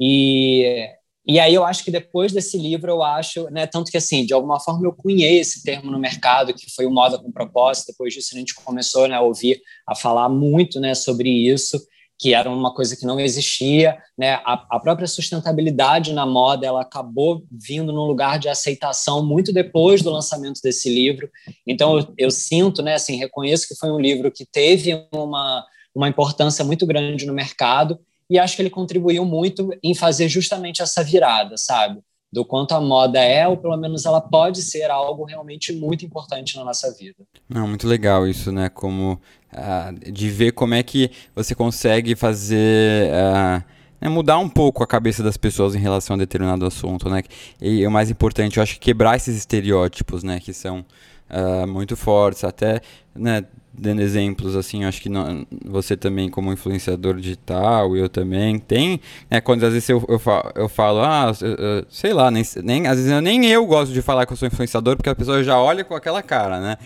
E 0.00 0.88
e 1.24 1.38
aí 1.38 1.54
eu 1.54 1.64
acho 1.64 1.84
que 1.84 1.90
depois 1.90 2.32
desse 2.32 2.58
livro, 2.58 2.90
eu 2.90 3.02
acho, 3.02 3.48
né, 3.50 3.66
tanto 3.66 3.90
que 3.90 3.96
assim, 3.96 4.26
de 4.26 4.34
alguma 4.34 4.58
forma 4.58 4.84
eu 4.84 4.92
cunhei 4.92 5.38
esse 5.38 5.62
termo 5.62 5.90
no 5.90 5.98
mercado, 5.98 6.52
que 6.52 6.72
foi 6.74 6.84
o 6.84 6.90
moda 6.90 7.18
com 7.18 7.30
propósito, 7.30 7.92
depois 7.92 8.12
disso 8.12 8.34
a 8.34 8.38
gente 8.38 8.54
começou 8.54 9.06
né, 9.06 9.14
a 9.14 9.20
ouvir, 9.20 9.60
a 9.86 9.94
falar 9.94 10.28
muito 10.28 10.80
né, 10.80 10.94
sobre 10.94 11.28
isso, 11.28 11.80
que 12.18 12.34
era 12.34 12.50
uma 12.50 12.74
coisa 12.74 12.96
que 12.96 13.06
não 13.06 13.20
existia, 13.20 13.96
né, 14.18 14.34
a, 14.44 14.66
a 14.70 14.80
própria 14.80 15.06
sustentabilidade 15.06 16.12
na 16.12 16.26
moda, 16.26 16.66
ela 16.66 16.82
acabou 16.82 17.44
vindo 17.50 17.92
num 17.92 18.04
lugar 18.06 18.38
de 18.38 18.48
aceitação 18.48 19.24
muito 19.24 19.52
depois 19.52 20.02
do 20.02 20.10
lançamento 20.10 20.60
desse 20.60 20.92
livro, 20.92 21.30
então 21.64 21.98
eu, 21.98 22.14
eu 22.18 22.30
sinto, 22.32 22.82
né, 22.82 22.94
assim, 22.94 23.16
reconheço 23.16 23.68
que 23.68 23.76
foi 23.76 23.92
um 23.92 23.98
livro 23.98 24.30
que 24.30 24.44
teve 24.44 25.06
uma, 25.12 25.64
uma 25.94 26.08
importância 26.08 26.64
muito 26.64 26.84
grande 26.84 27.26
no 27.26 27.32
mercado, 27.32 28.00
e 28.32 28.38
acho 28.38 28.56
que 28.56 28.62
ele 28.62 28.70
contribuiu 28.70 29.26
muito 29.26 29.68
em 29.82 29.94
fazer 29.94 30.26
justamente 30.26 30.80
essa 30.80 31.04
virada, 31.04 31.58
sabe? 31.58 32.00
Do 32.32 32.46
quanto 32.46 32.72
a 32.72 32.80
moda 32.80 33.18
é, 33.20 33.46
ou 33.46 33.58
pelo 33.58 33.76
menos 33.76 34.06
ela 34.06 34.22
pode 34.22 34.62
ser 34.62 34.90
algo 34.90 35.26
realmente 35.26 35.70
muito 35.70 36.06
importante 36.06 36.56
na 36.56 36.64
nossa 36.64 36.90
vida. 36.94 37.24
Não, 37.46 37.68
muito 37.68 37.86
legal 37.86 38.26
isso, 38.26 38.50
né? 38.50 38.70
Como 38.70 39.20
uh, 39.52 40.10
de 40.10 40.30
ver 40.30 40.52
como 40.52 40.72
é 40.72 40.82
que 40.82 41.10
você 41.34 41.54
consegue 41.54 42.16
fazer. 42.16 43.10
Uh, 43.10 43.62
né, 44.00 44.08
mudar 44.08 44.38
um 44.38 44.48
pouco 44.48 44.82
a 44.82 44.86
cabeça 44.86 45.22
das 45.22 45.36
pessoas 45.36 45.74
em 45.74 45.78
relação 45.78 46.16
a 46.16 46.18
determinado 46.18 46.64
assunto, 46.64 47.10
né? 47.10 47.22
E 47.60 47.86
o 47.86 47.90
mais 47.90 48.10
importante, 48.10 48.56
eu 48.56 48.62
acho, 48.62 48.80
quebrar 48.80 49.14
esses 49.14 49.36
estereótipos, 49.36 50.22
né? 50.22 50.40
Que 50.40 50.54
são 50.54 50.86
uh, 51.28 51.66
muito 51.66 51.98
fortes, 51.98 52.44
até, 52.44 52.80
né? 53.14 53.44
Dando 53.72 54.02
exemplos, 54.02 54.54
assim, 54.54 54.84
acho 54.84 55.00
que 55.00 55.08
não, 55.08 55.46
você 55.64 55.96
também 55.96 56.28
como 56.28 56.52
influenciador 56.52 57.16
digital, 57.16 57.96
eu 57.96 58.08
também, 58.08 58.58
tem, 58.58 59.00
né, 59.30 59.40
quando 59.40 59.64
às 59.64 59.72
vezes 59.72 59.88
eu, 59.88 60.04
eu, 60.08 60.18
falo, 60.18 60.52
eu 60.54 60.68
falo 60.68 61.00
ah, 61.00 61.32
eu, 61.40 61.54
eu, 61.54 61.86
sei 61.88 62.12
lá, 62.12 62.30
nem, 62.30 62.44
nem, 62.62 62.86
às 62.86 62.96
vezes 62.96 63.10
eu, 63.10 63.20
nem 63.22 63.46
eu 63.46 63.64
gosto 63.66 63.92
de 63.92 64.02
falar 64.02 64.26
que 64.26 64.32
eu 64.32 64.36
sou 64.36 64.46
influenciador, 64.46 64.96
porque 64.96 65.08
a 65.08 65.14
pessoa 65.14 65.42
já 65.42 65.58
olha 65.58 65.84
com 65.84 65.94
aquela 65.94 66.22
cara, 66.22 66.60
né, 66.60 66.76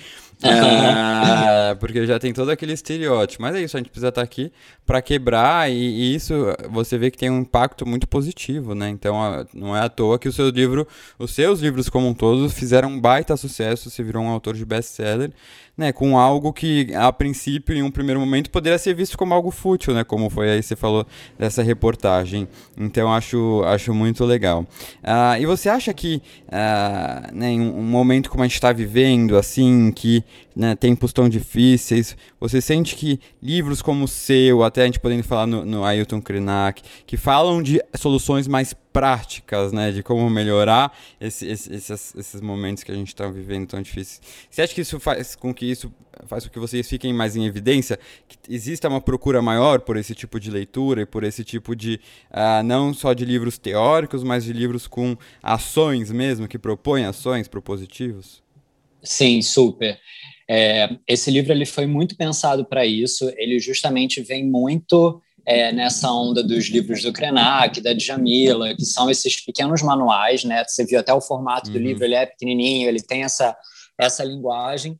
é, 0.43 1.75
porque 1.81 2.07
já 2.07 2.19
tem 2.19 2.33
todo 2.33 2.51
aquele 2.51 2.73
estereótipo. 2.73 3.43
Mas 3.43 3.55
é 3.55 3.63
isso, 3.63 3.77
a 3.77 3.81
gente 3.81 3.89
precisa 3.89 4.09
estar 4.09 4.23
aqui 4.23 4.53
para 4.85 5.01
quebrar 5.01 5.71
e, 5.71 5.75
e, 5.75 6.15
isso 6.15 6.35
você 6.71 6.99
vê 6.99 7.11
que 7.11 7.19
tem 7.19 7.31
um 7.31 7.41
impacto 7.41 7.87
muito 7.87 8.07
positivo, 8.07 8.75
né? 8.75 8.89
Então 8.89 9.47
não 9.55 9.77
é 9.77 9.81
à 9.81 9.89
toa 9.89 10.19
que 10.19 10.29
o 10.29 10.33
seu 10.33 10.49
livro, 10.51 10.87
os 11.19 11.33
seus 11.33 11.61
livros 11.61 11.89
como 11.89 12.09
um 12.09 12.15
todo 12.15 12.49
fizeram 12.51 12.91
um 12.91 13.01
baita 13.01 13.37
sucesso, 13.37 13.91
você 13.91 14.03
virou 14.03 14.23
um 14.23 14.29
autor 14.29 14.55
de 14.55 14.65
best-seller 14.65 15.33
né, 15.77 15.93
com 15.93 16.19
algo 16.19 16.53
que 16.53 16.95
a 16.95 17.13
princípio, 17.13 17.77
em 17.77 17.83
um 17.83 17.91
primeiro 17.91 18.19
momento, 18.19 18.51
poderia 18.51 18.79
ser 18.79 18.95
visto 18.95 19.19
como 19.19 19.35
algo 19.35 19.51
fútil, 19.51 19.93
né, 19.93 20.05
como 20.05 20.31
foi 20.31 20.51
aí 20.51 20.63
você 20.63 20.75
falou 20.75 21.07
dessa 21.39 21.63
reportagem. 21.63 22.49
Então 22.77 23.13
acho, 23.13 23.63
acho 23.65 23.93
muito 23.93 24.25
legal. 24.25 24.63
Uh, 25.03 25.41
e 25.41 25.47
você 25.47 25.69
acha 25.69 25.93
que 25.93 26.23
uh, 26.47 27.35
né, 27.35 27.51
em 27.51 27.61
um 27.61 27.83
momento 27.83 28.31
como 28.31 28.43
a 28.43 28.47
gente 28.47 28.55
está 28.55 28.73
vivendo, 28.73 29.37
assim, 29.37 29.93
que 29.93 30.25
né, 30.55 30.75
tempos 30.75 31.13
tão 31.13 31.29
difíceis, 31.29 32.17
você 32.41 32.61
sente 32.61 32.97
que 32.97 33.21
livros 33.43 33.83
como 33.83 34.05
o 34.05 34.09
seu, 34.09 34.65
até 34.65 34.83
a 34.83 34.87
gente 34.87 34.99
podendo 34.99 35.23
falar 35.23 35.47
no, 35.47 35.65
no 35.65 35.85
Ailton 35.85 36.23
Krenak, 36.23 36.83
que 37.07 37.19
falam 37.19 37.63
de 37.63 37.83
soluções 37.95 38.49
mais 38.49 38.75
práticas, 38.97 39.75
né, 39.75 39.93
de 39.93 40.03
como 40.03 40.31
melhorar 40.31 40.91
esse, 41.21 41.47
esse, 41.47 41.71
esses, 41.71 42.15
esses 42.15 42.41
momentos 42.41 42.83
que 42.83 42.91
a 42.91 42.95
gente 42.95 43.09
está 43.09 43.29
vivendo 43.29 43.67
tão 43.67 43.83
difíceis. 43.83 44.23
Você 44.49 44.63
acha 44.63 44.75
que 44.75 44.81
isso 44.81 44.99
faz 44.99 45.37
com 45.37 45.53
que 45.53 45.67
isso 45.67 45.93
faz 46.27 46.47
com 46.47 46.51
que 46.51 46.59
vocês 46.59 46.89
fiquem 46.89 47.13
mais 47.13 47.37
em 47.37 47.45
evidência, 47.45 47.99
que 48.27 48.39
exista 48.49 48.89
uma 48.89 49.03
procura 49.03 49.43
maior 49.43 49.81
por 49.81 49.99
esse 49.99 50.15
tipo 50.15 50.41
de 50.41 50.51
leitura 50.51 51.03
e 51.03 51.07
por 51.07 51.25
esse 51.25 51.45
tipo 51.45 51.77
de 51.77 52.01
uh, 52.31 52.63
não 52.65 52.95
só 52.95 53.13
de 53.13 53.27
livros 53.27 53.59
teóricos, 53.59 54.25
mas 54.25 54.45
de 54.45 54.55
livros 54.55 54.87
com 54.87 55.15
ações 55.43 56.11
mesmo 56.11 56.49
que 56.49 56.59
propõem 56.59 57.05
ações 57.05 57.47
propositivos? 57.49 58.43
Sim, 59.03 59.43
super. 59.43 60.01
É, 60.49 60.97
esse 61.07 61.31
livro 61.31 61.53
ele 61.53 61.67
foi 61.67 61.85
muito 61.85 62.17
pensado 62.17 62.65
para 62.65 62.87
isso. 62.87 63.31
Ele 63.37 63.61
justamente 63.61 64.23
vem 64.23 64.43
muito 64.43 65.21
é, 65.47 65.71
nessa 65.71 66.11
onda 66.13 66.43
dos 66.43 66.67
livros 66.67 67.03
do 67.03 67.13
Krenak, 67.13 67.81
da 67.81 67.93
Djamila, 67.93 68.75
que 68.75 68.85
são 68.85 69.09
esses 69.09 69.41
pequenos 69.45 69.81
manuais, 69.81 70.43
né? 70.43 70.65
Você 70.67 70.85
viu 70.85 70.99
até 70.99 71.15
o 71.15 71.21
formato 71.21 71.71
do 71.71 71.79
uhum. 71.79 71.85
livro, 71.85 72.05
ele 72.05 72.17
é 72.17 72.27
pequenininho, 72.27 72.89
ele 72.89 73.01
tem 73.01 73.23
essa, 73.23 73.57
essa 73.97 74.25
linguagem. 74.25 74.99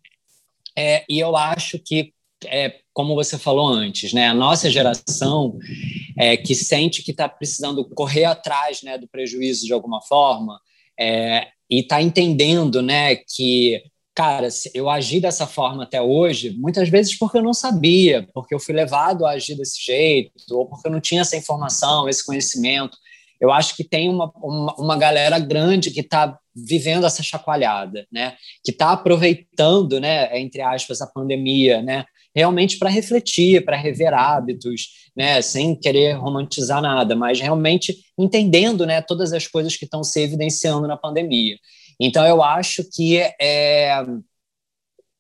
É, 0.79 1.05
e 1.09 1.19
eu 1.19 1.37
acho 1.37 1.81
que, 1.81 2.13
é, 2.45 2.77
como 2.93 3.17
você 3.17 3.37
falou 3.37 3.67
antes, 3.67 4.13
né? 4.13 4.29
A 4.29 4.35
nossa 4.35 4.71
geração 4.71 5.59
é, 6.17 6.37
que 6.37 6.55
sente 6.55 7.03
que 7.03 7.11
está 7.11 7.29
precisando 7.29 7.85
correr 7.91 8.25
atrás 8.25 8.83
né, 8.83 8.97
do 8.97 9.09
prejuízo 9.09 9.67
de 9.67 9.73
alguma 9.73 10.01
forma 10.03 10.61
é, 10.99 11.49
e 11.69 11.81
está 11.81 12.01
entendendo 12.01 12.81
né, 12.81 13.17
que 13.17 13.83
cara, 14.17 14.49
eu 14.73 14.89
agi 14.89 15.21
dessa 15.21 15.47
forma 15.47 15.83
até 15.83 16.01
hoje, 16.01 16.57
muitas 16.57 16.89
vezes 16.89 17.17
porque 17.19 17.37
eu 17.37 17.43
não 17.43 17.53
sabia, 17.53 18.27
porque 18.33 18.55
eu 18.55 18.59
fui 18.59 18.75
levado 18.75 19.27
a 19.27 19.33
agir 19.33 19.55
desse 19.55 19.85
jeito, 19.85 20.33
ou 20.51 20.67
porque 20.67 20.89
eu 20.89 20.93
não 20.93 21.03
tinha 21.03 21.21
essa 21.21 21.37
informação, 21.37 22.09
esse 22.09 22.25
conhecimento. 22.25 22.97
Eu 23.39 23.53
acho 23.53 23.77
que 23.77 23.85
tem 23.85 24.09
uma, 24.09 24.33
uma, 24.37 24.75
uma 24.77 24.97
galera 24.97 25.39
grande 25.39 25.91
que 25.91 26.01
está 26.01 26.39
vivendo 26.55 27.05
essa 27.05 27.23
chacoalhada, 27.23 28.07
né? 28.11 28.37
Que 28.65 28.71
está 28.71 28.93
aproveitando, 28.93 30.01
né, 30.01 30.41
entre 30.41 30.63
aspas, 30.63 31.03
a 31.03 31.07
pandemia, 31.07 31.83
né? 31.83 32.07
Realmente 32.35 32.79
para 32.79 32.89
refletir, 32.89 33.63
para 33.67 33.77
rever 33.77 34.15
hábitos, 34.15 35.11
né? 35.15 35.43
Sem 35.43 35.79
querer 35.79 36.13
romantizar 36.13 36.81
nada, 36.81 37.15
mas 37.15 37.39
realmente 37.39 37.95
entendendo, 38.19 38.87
né, 38.87 39.03
todas 39.03 39.35
as 39.35 39.47
coisas 39.47 39.77
que 39.77 39.85
estão 39.85 40.03
se 40.03 40.23
evidenciando 40.23 40.89
na 40.89 40.97
pandemia. 40.97 41.59
Então, 42.01 42.27
eu 42.27 42.43
acho 42.43 42.85
que 42.91 43.19
é, 43.41 44.05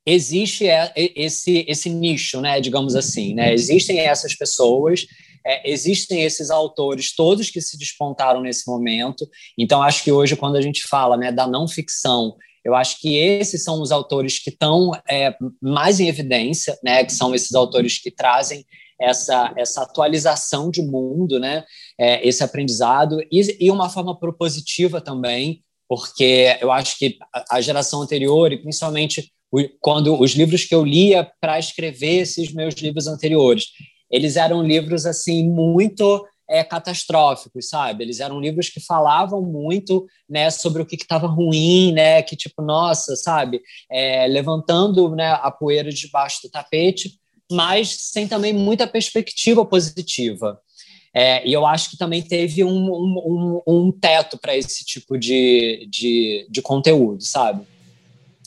existe 0.06 0.68
é, 0.68 0.92
esse, 0.96 1.64
esse 1.66 1.90
nicho, 1.90 2.40
né, 2.40 2.60
digamos 2.60 2.94
assim. 2.94 3.34
Né? 3.34 3.52
Existem 3.52 3.98
essas 3.98 4.34
pessoas, 4.34 5.06
é, 5.44 5.70
existem 5.70 6.22
esses 6.22 6.50
autores, 6.50 7.14
todos 7.14 7.50
que 7.50 7.60
se 7.60 7.78
despontaram 7.78 8.40
nesse 8.40 8.68
momento. 8.68 9.28
Então, 9.58 9.82
acho 9.82 10.04
que 10.04 10.12
hoje, 10.12 10.36
quando 10.36 10.56
a 10.56 10.60
gente 10.60 10.86
fala 10.86 11.16
né, 11.16 11.32
da 11.32 11.46
não 11.46 11.66
ficção, 11.66 12.36
eu 12.64 12.74
acho 12.74 13.00
que 13.00 13.16
esses 13.16 13.62
são 13.62 13.80
os 13.80 13.92
autores 13.92 14.40
que 14.40 14.50
estão 14.50 14.90
é, 15.08 15.36
mais 15.62 16.00
em 16.00 16.08
evidência, 16.08 16.76
né, 16.82 17.04
que 17.04 17.12
são 17.12 17.34
esses 17.34 17.54
autores 17.54 17.98
que 17.98 18.10
trazem 18.10 18.64
essa, 19.00 19.52
essa 19.56 19.82
atualização 19.82 20.70
de 20.70 20.82
mundo, 20.82 21.38
né, 21.38 21.64
é, 21.98 22.26
esse 22.26 22.42
aprendizado, 22.42 23.20
e, 23.30 23.66
e 23.66 23.70
uma 23.70 23.88
forma 23.88 24.18
propositiva 24.18 25.00
também, 25.00 25.62
porque 25.88 26.56
eu 26.60 26.70
acho 26.72 26.98
que 26.98 27.16
a 27.50 27.60
geração 27.60 28.02
anterior, 28.02 28.52
e 28.52 28.58
principalmente 28.58 29.32
quando 29.80 30.20
os 30.20 30.32
livros 30.32 30.64
que 30.64 30.74
eu 30.74 30.84
lia 30.84 31.30
para 31.40 31.58
escrever 31.58 32.22
esses 32.22 32.52
meus 32.52 32.74
livros 32.74 33.06
anteriores, 33.06 33.66
eles 34.10 34.36
eram 34.36 34.62
livros 34.62 35.06
assim 35.06 35.48
muito 35.48 36.24
é, 36.48 36.62
catastróficos, 36.62 37.68
sabe? 37.68 38.04
Eles 38.04 38.20
eram 38.20 38.40
livros 38.40 38.68
que 38.68 38.80
falavam 38.80 39.42
muito, 39.42 40.06
né, 40.28 40.50
sobre 40.50 40.82
o 40.82 40.86
que 40.86 40.96
estava 40.96 41.26
ruim, 41.26 41.92
né, 41.92 42.22
que 42.22 42.36
tipo, 42.36 42.62
nossa, 42.62 43.16
sabe, 43.16 43.60
é, 43.90 44.26
levantando, 44.26 45.10
né, 45.14 45.32
a 45.32 45.50
poeira 45.50 45.90
debaixo 45.90 46.42
do 46.42 46.50
tapete, 46.50 47.18
mas 47.50 48.10
sem 48.10 48.26
também 48.28 48.52
muita 48.52 48.86
perspectiva 48.86 49.64
positiva. 49.64 50.60
É, 51.18 51.48
e 51.48 51.52
eu 51.54 51.64
acho 51.64 51.88
que 51.88 51.96
também 51.96 52.20
teve 52.20 52.62
um, 52.62 52.68
um, 52.68 53.62
um, 53.66 53.86
um 53.86 53.90
teto 53.90 54.36
para 54.36 54.54
esse 54.54 54.84
tipo 54.84 55.16
de, 55.16 55.88
de, 55.90 56.46
de 56.50 56.60
conteúdo, 56.60 57.22
sabe? 57.22 57.62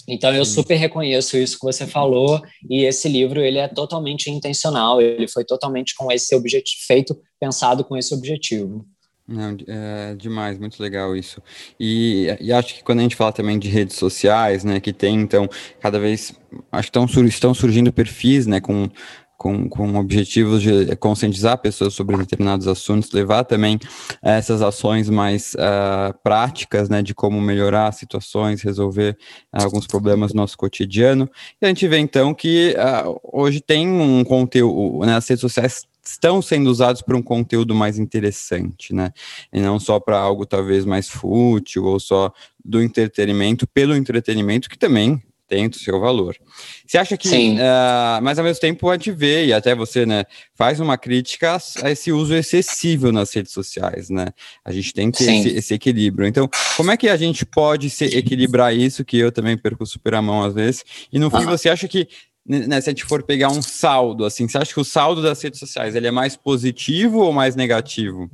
Então 0.08 0.32
eu 0.36 0.46
super 0.46 0.76
reconheço 0.76 1.36
isso 1.36 1.58
que 1.58 1.66
você 1.66 1.88
falou 1.88 2.40
e 2.70 2.84
esse 2.84 3.10
livro 3.10 3.42
ele 3.42 3.58
é 3.58 3.68
totalmente 3.68 4.30
intencional, 4.30 5.02
ele 5.02 5.28
foi 5.28 5.44
totalmente 5.44 5.96
com 5.96 6.12
esse 6.12 6.36
objetivo 6.36 6.84
feito, 6.86 7.20
pensado 7.40 7.84
com 7.84 7.98
esse 7.98 8.14
objetivo. 8.14 8.86
Não, 9.28 9.58
é 9.68 10.14
demais, 10.16 10.60
muito 10.60 10.80
legal 10.82 11.16
isso. 11.16 11.42
E, 11.80 12.28
e, 12.40 12.54
acho 12.54 12.76
que 12.76 12.84
quando 12.84 13.00
a 13.00 13.02
gente 13.04 13.16
fala 13.16 13.32
também 13.32 13.58
de 13.58 13.68
redes 13.68 13.96
sociais, 13.96 14.64
né, 14.64 14.80
que 14.80 14.94
tem 14.94 15.16
então 15.16 15.50
cada 15.80 16.00
vez 16.00 16.34
acho 16.72 16.92
que 16.92 17.00
estão, 17.00 17.26
estão 17.26 17.54
surgindo 17.54 17.92
perfis, 17.92 18.46
né, 18.46 18.60
com 18.60 18.90
com, 19.40 19.70
com 19.70 19.96
objetivos 19.96 20.62
de 20.62 20.94
conscientizar 20.98 21.58
pessoas 21.60 21.94
sobre 21.94 22.18
determinados 22.18 22.68
assuntos, 22.68 23.10
levar 23.14 23.46
também 23.46 23.80
essas 24.22 24.62
ações 24.62 25.10
mais 25.10 25.54
uh, 25.54 26.14
práticas, 26.22 26.90
né, 26.90 27.02
de 27.02 27.16
como 27.16 27.40
melhorar 27.40 27.94
situações, 27.94 28.62
resolver 28.62 29.18
alguns 29.50 29.88
problemas 29.88 30.34
no 30.34 30.42
nosso 30.42 30.58
cotidiano. 30.58 31.32
E 31.62 31.66
a 31.66 31.70
gente 31.70 31.88
vê 31.88 32.00
então 32.00 32.34
que 32.34 32.76
uh, 32.76 33.18
hoje 33.24 33.62
tem 33.62 33.88
um 33.88 34.26
conteúdo, 34.26 35.06
né, 35.06 35.16
as 35.16 35.28
redes 35.30 35.42
sociais 35.42 35.88
estão 36.04 36.42
sendo 36.42 36.70
usados 36.70 37.02
para 37.02 37.16
um 37.16 37.22
conteúdo 37.22 37.74
mais 37.74 37.98
interessante, 37.98 38.94
né? 38.94 39.12
E 39.54 39.62
não 39.62 39.80
só 39.80 40.00
para 40.00 40.18
algo 40.18 40.46
talvez 40.46 40.84
mais 40.84 41.08
fútil 41.08 41.86
ou 41.86 42.00
só 42.00 42.34
do 42.66 42.82
entretenimento 42.82 43.68
pelo 43.68 43.96
entretenimento, 43.96 44.70
que 44.70 44.78
também 44.78 45.22
tem 45.50 45.66
o 45.66 45.74
seu 45.74 46.00
valor. 46.00 46.38
Você 46.86 46.98
acha 46.98 47.18
que, 47.18 47.28
uh, 47.28 48.22
mas 48.22 48.38
ao 48.38 48.46
mesmo 48.46 48.62
tempo 48.62 48.88
a 48.90 48.94
gente 48.94 49.12
vê, 49.12 49.48
e 49.48 49.54
até 49.54 49.74
você, 49.74 50.06
né, 50.06 50.24
faz 50.54 50.80
uma 50.80 50.98
crítica 50.98 51.58
a 51.84 51.90
esse 51.90 52.12
uso 52.12 52.36
excessivo 52.36 53.12
nas 53.12 53.34
redes 53.34 53.52
sociais, 53.52 54.10
né? 54.10 54.28
A 54.64 54.72
gente 54.72 54.94
tem 54.94 55.10
que 55.10 55.18
ter 55.18 55.36
esse, 55.36 55.50
esse, 55.50 55.74
equilíbrio. 55.74 56.28
Então, 56.28 56.48
como 56.78 56.92
é 56.92 56.98
que 56.98 57.10
a 57.10 57.18
gente 57.18 57.46
pode 57.46 57.90
se 57.90 58.06
equilibrar 58.06 58.76
isso, 58.76 59.04
que 59.04 59.18
eu 59.18 59.32
também 59.32 59.58
perco 59.58 59.86
super 59.86 60.14
a 60.14 60.22
mão 60.22 60.44
às 60.44 60.54
vezes, 60.54 60.86
e 61.12 61.18
no 61.18 61.32
fim 61.32 61.46
você 61.46 61.70
acha 61.70 61.88
que 61.88 62.08
né, 62.46 62.80
se 62.82 62.90
a 62.90 62.92
gente 62.92 63.06
for 63.06 63.24
pegar 63.24 63.50
um 63.50 63.62
saldo, 63.62 64.26
assim, 64.26 64.48
você 64.48 64.58
acha 64.58 64.74
que 64.74 64.80
o 64.80 64.86
saldo 64.86 65.22
das 65.22 65.42
redes 65.42 65.60
sociais 65.60 65.96
ele 65.96 66.08
é 66.08 66.12
mais 66.12 66.36
positivo 66.36 67.20
ou 67.20 67.34
mais 67.34 67.56
negativo? 67.56 68.30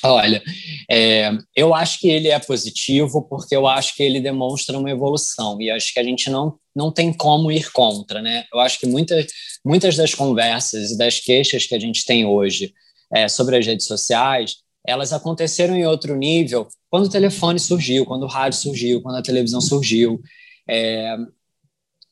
Olha, 0.04 0.42
é, 0.90 1.30
eu 1.54 1.74
acho 1.74 2.00
que 2.00 2.08
ele 2.08 2.28
é 2.28 2.38
positivo 2.38 3.22
porque 3.28 3.54
eu 3.54 3.66
acho 3.66 3.94
que 3.94 4.02
ele 4.02 4.20
demonstra 4.20 4.78
uma 4.78 4.90
evolução 4.90 5.60
e 5.60 5.70
acho 5.70 5.92
que 5.92 6.00
a 6.00 6.04
gente 6.04 6.30
não, 6.30 6.58
não 6.74 6.90
tem 6.90 7.12
como 7.12 7.52
ir 7.52 7.70
contra, 7.70 8.22
né? 8.22 8.44
Eu 8.52 8.60
acho 8.60 8.78
que 8.78 8.86
muitas, 8.86 9.26
muitas 9.64 9.96
das 9.96 10.14
conversas 10.14 10.92
e 10.92 10.98
das 10.98 11.20
queixas 11.20 11.66
que 11.66 11.74
a 11.74 11.78
gente 11.78 12.04
tem 12.04 12.24
hoje 12.24 12.72
é, 13.12 13.28
sobre 13.28 13.56
as 13.56 13.66
redes 13.66 13.86
sociais, 13.86 14.56
elas 14.86 15.12
aconteceram 15.12 15.76
em 15.76 15.86
outro 15.86 16.16
nível 16.16 16.66
quando 16.88 17.06
o 17.06 17.10
telefone 17.10 17.58
surgiu, 17.58 18.06
quando 18.06 18.22
o 18.22 18.28
rádio 18.28 18.58
surgiu, 18.58 19.02
quando 19.02 19.16
a 19.16 19.22
televisão 19.22 19.60
surgiu. 19.60 20.20
É, 20.68 21.16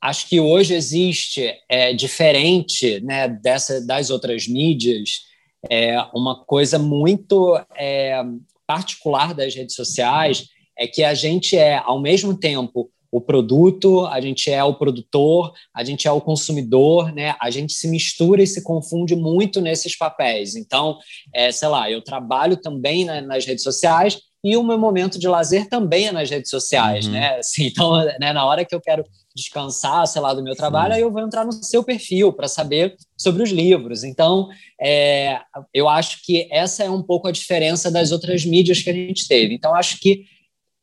acho 0.00 0.28
que 0.28 0.38
hoje 0.38 0.74
existe, 0.74 1.52
é, 1.68 1.92
diferente 1.92 3.00
né, 3.00 3.28
dessa, 3.28 3.84
das 3.84 4.10
outras 4.10 4.46
mídias, 4.46 5.22
é, 5.68 5.98
uma 6.14 6.44
coisa 6.44 6.78
muito 6.78 7.58
é, 7.76 8.22
particular 8.66 9.34
das 9.34 9.54
redes 9.54 9.74
sociais 9.74 10.46
é 10.78 10.86
que 10.86 11.02
a 11.02 11.14
gente 11.14 11.56
é, 11.56 11.78
ao 11.78 12.00
mesmo 12.00 12.36
tempo, 12.36 12.90
o 13.10 13.20
produto, 13.20 14.06
a 14.06 14.20
gente 14.20 14.50
é 14.50 14.62
o 14.62 14.74
produtor, 14.74 15.52
a 15.74 15.82
gente 15.82 16.06
é 16.06 16.12
o 16.12 16.20
consumidor, 16.20 17.12
né? 17.12 17.34
A 17.40 17.50
gente 17.50 17.72
se 17.72 17.88
mistura 17.88 18.42
e 18.42 18.46
se 18.46 18.62
confunde 18.62 19.16
muito 19.16 19.60
nesses 19.60 19.96
papéis. 19.96 20.54
Então, 20.54 20.98
é, 21.34 21.50
sei 21.50 21.68
lá, 21.68 21.90
eu 21.90 22.02
trabalho 22.02 22.56
também 22.56 23.04
nas 23.04 23.46
redes 23.46 23.64
sociais 23.64 24.20
e 24.44 24.56
o 24.56 24.62
meu 24.62 24.78
momento 24.78 25.18
de 25.18 25.26
lazer 25.26 25.68
também 25.68 26.08
é 26.08 26.12
nas 26.12 26.30
redes 26.30 26.50
sociais, 26.50 27.06
uhum. 27.06 27.12
né? 27.12 27.38
Assim, 27.38 27.66
então, 27.66 27.96
né, 28.20 28.32
na 28.32 28.44
hora 28.44 28.64
que 28.64 28.74
eu 28.74 28.80
quero 28.80 29.04
descansar, 29.38 30.06
sei 30.06 30.20
lá, 30.20 30.34
do 30.34 30.42
meu 30.42 30.56
trabalho, 30.56 30.94
aí 30.94 31.00
eu 31.00 31.10
vou 31.10 31.22
entrar 31.22 31.44
no 31.44 31.52
seu 31.52 31.84
perfil 31.84 32.32
para 32.32 32.48
saber 32.48 32.96
sobre 33.16 33.42
os 33.42 33.50
livros. 33.50 34.02
Então, 34.02 34.48
é, 34.80 35.40
eu 35.72 35.88
acho 35.88 36.24
que 36.24 36.48
essa 36.50 36.84
é 36.84 36.90
um 36.90 37.02
pouco 37.02 37.28
a 37.28 37.32
diferença 37.32 37.90
das 37.90 38.10
outras 38.10 38.44
mídias 38.44 38.82
que 38.82 38.90
a 38.90 38.92
gente 38.92 39.28
teve. 39.28 39.54
Então, 39.54 39.74
acho 39.74 40.00
que 40.00 40.24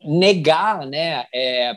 negar, 0.02 0.86
né, 0.86 1.26
é, 1.34 1.74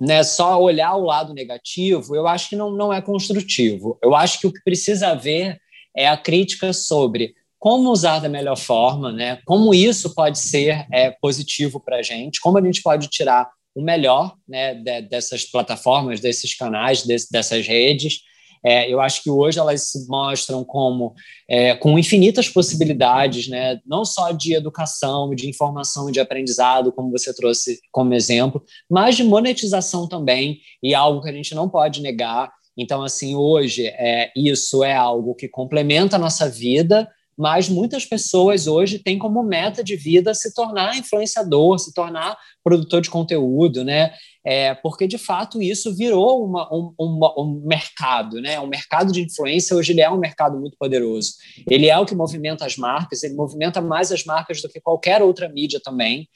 né, 0.00 0.22
só 0.22 0.60
olhar 0.60 0.94
o 0.96 1.04
lado 1.04 1.34
negativo, 1.34 2.16
eu 2.16 2.26
acho 2.26 2.48
que 2.48 2.56
não, 2.56 2.70
não 2.70 2.92
é 2.92 3.00
construtivo. 3.00 3.98
Eu 4.02 4.14
acho 4.14 4.40
que 4.40 4.46
o 4.46 4.52
que 4.52 4.62
precisa 4.64 5.08
haver 5.08 5.60
é 5.94 6.08
a 6.08 6.16
crítica 6.16 6.72
sobre 6.72 7.34
como 7.58 7.90
usar 7.90 8.18
da 8.18 8.28
melhor 8.28 8.56
forma, 8.56 9.12
né, 9.12 9.38
como 9.44 9.72
isso 9.72 10.14
pode 10.14 10.38
ser 10.38 10.86
é, 10.92 11.10
positivo 11.10 11.78
para 11.78 11.98
a 11.98 12.02
gente, 12.02 12.40
como 12.40 12.58
a 12.58 12.62
gente 12.62 12.82
pode 12.82 13.08
tirar 13.08 13.48
o 13.74 13.82
melhor 13.82 14.34
né, 14.48 14.74
de, 14.74 15.02
dessas 15.02 15.44
plataformas, 15.44 16.20
desses 16.20 16.54
canais, 16.54 17.04
desse, 17.04 17.30
dessas 17.30 17.66
redes. 17.66 18.20
É, 18.64 18.88
eu 18.88 19.00
acho 19.00 19.24
que 19.24 19.30
hoje 19.30 19.58
elas 19.58 19.90
se 19.90 20.06
mostram 20.06 20.62
como 20.62 21.14
é, 21.48 21.74
com 21.74 21.98
infinitas 21.98 22.48
possibilidades, 22.48 23.48
né, 23.48 23.80
não 23.84 24.04
só 24.04 24.30
de 24.30 24.54
educação, 24.54 25.34
de 25.34 25.48
informação, 25.48 26.12
de 26.12 26.20
aprendizado, 26.20 26.92
como 26.92 27.10
você 27.10 27.34
trouxe 27.34 27.80
como 27.90 28.14
exemplo, 28.14 28.62
mas 28.88 29.16
de 29.16 29.24
monetização 29.24 30.08
também, 30.08 30.60
e 30.80 30.94
algo 30.94 31.22
que 31.22 31.28
a 31.28 31.32
gente 31.32 31.54
não 31.54 31.68
pode 31.68 32.00
negar. 32.00 32.52
Então, 32.76 33.02
assim, 33.02 33.34
hoje 33.34 33.86
é, 33.86 34.30
isso 34.36 34.84
é 34.84 34.94
algo 34.94 35.34
que 35.34 35.48
complementa 35.48 36.16
a 36.16 36.18
nossa 36.18 36.48
vida, 36.48 37.08
mas 37.36 37.68
muitas 37.68 38.04
pessoas 38.04 38.66
hoje 38.66 38.98
têm 38.98 39.18
como 39.18 39.42
meta 39.42 39.82
de 39.82 39.96
vida 39.96 40.34
se 40.34 40.54
tornar 40.54 40.96
influenciador, 40.96 41.78
se 41.78 41.92
tornar 41.92 42.36
produtor 42.62 43.00
de 43.00 43.10
conteúdo, 43.10 43.84
né? 43.84 44.12
É, 44.44 44.74
porque 44.74 45.06
de 45.06 45.18
fato 45.18 45.62
isso 45.62 45.94
virou 45.94 46.44
uma, 46.44 46.68
um, 46.72 46.92
um 46.98 47.62
mercado, 47.64 48.40
né? 48.40 48.58
Um 48.60 48.66
mercado 48.66 49.12
de 49.12 49.22
influência 49.22 49.76
hoje 49.76 49.92
ele 49.92 50.00
é 50.00 50.10
um 50.10 50.18
mercado 50.18 50.58
muito 50.58 50.76
poderoso. 50.76 51.34
Ele 51.70 51.88
é 51.88 51.98
o 51.98 52.04
que 52.04 52.14
movimenta 52.14 52.66
as 52.66 52.76
marcas, 52.76 53.22
ele 53.22 53.34
movimenta 53.34 53.80
mais 53.80 54.10
as 54.10 54.24
marcas 54.24 54.60
do 54.60 54.68
que 54.68 54.80
qualquer 54.80 55.22
outra 55.22 55.48
mídia 55.48 55.80
também. 55.82 56.28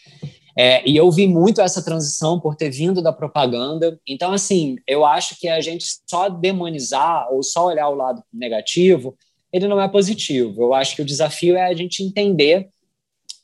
É, 0.58 0.88
e 0.88 0.96
eu 0.96 1.10
vi 1.10 1.26
muito 1.26 1.60
essa 1.60 1.84
transição 1.84 2.40
por 2.40 2.56
ter 2.56 2.70
vindo 2.70 3.02
da 3.02 3.12
propaganda. 3.12 4.00
Então, 4.08 4.32
assim, 4.32 4.76
eu 4.86 5.04
acho 5.04 5.38
que 5.38 5.48
a 5.48 5.60
gente 5.60 5.84
só 6.08 6.30
demonizar 6.30 7.30
ou 7.30 7.42
só 7.42 7.66
olhar 7.66 7.88
o 7.90 7.94
lado 7.94 8.22
negativo 8.32 9.14
ele 9.56 9.68
não 9.68 9.80
é 9.80 9.88
positivo. 9.88 10.62
Eu 10.62 10.74
acho 10.74 10.94
que 10.94 11.02
o 11.02 11.06
desafio 11.06 11.56
é 11.56 11.66
a 11.66 11.74
gente 11.74 12.02
entender 12.02 12.68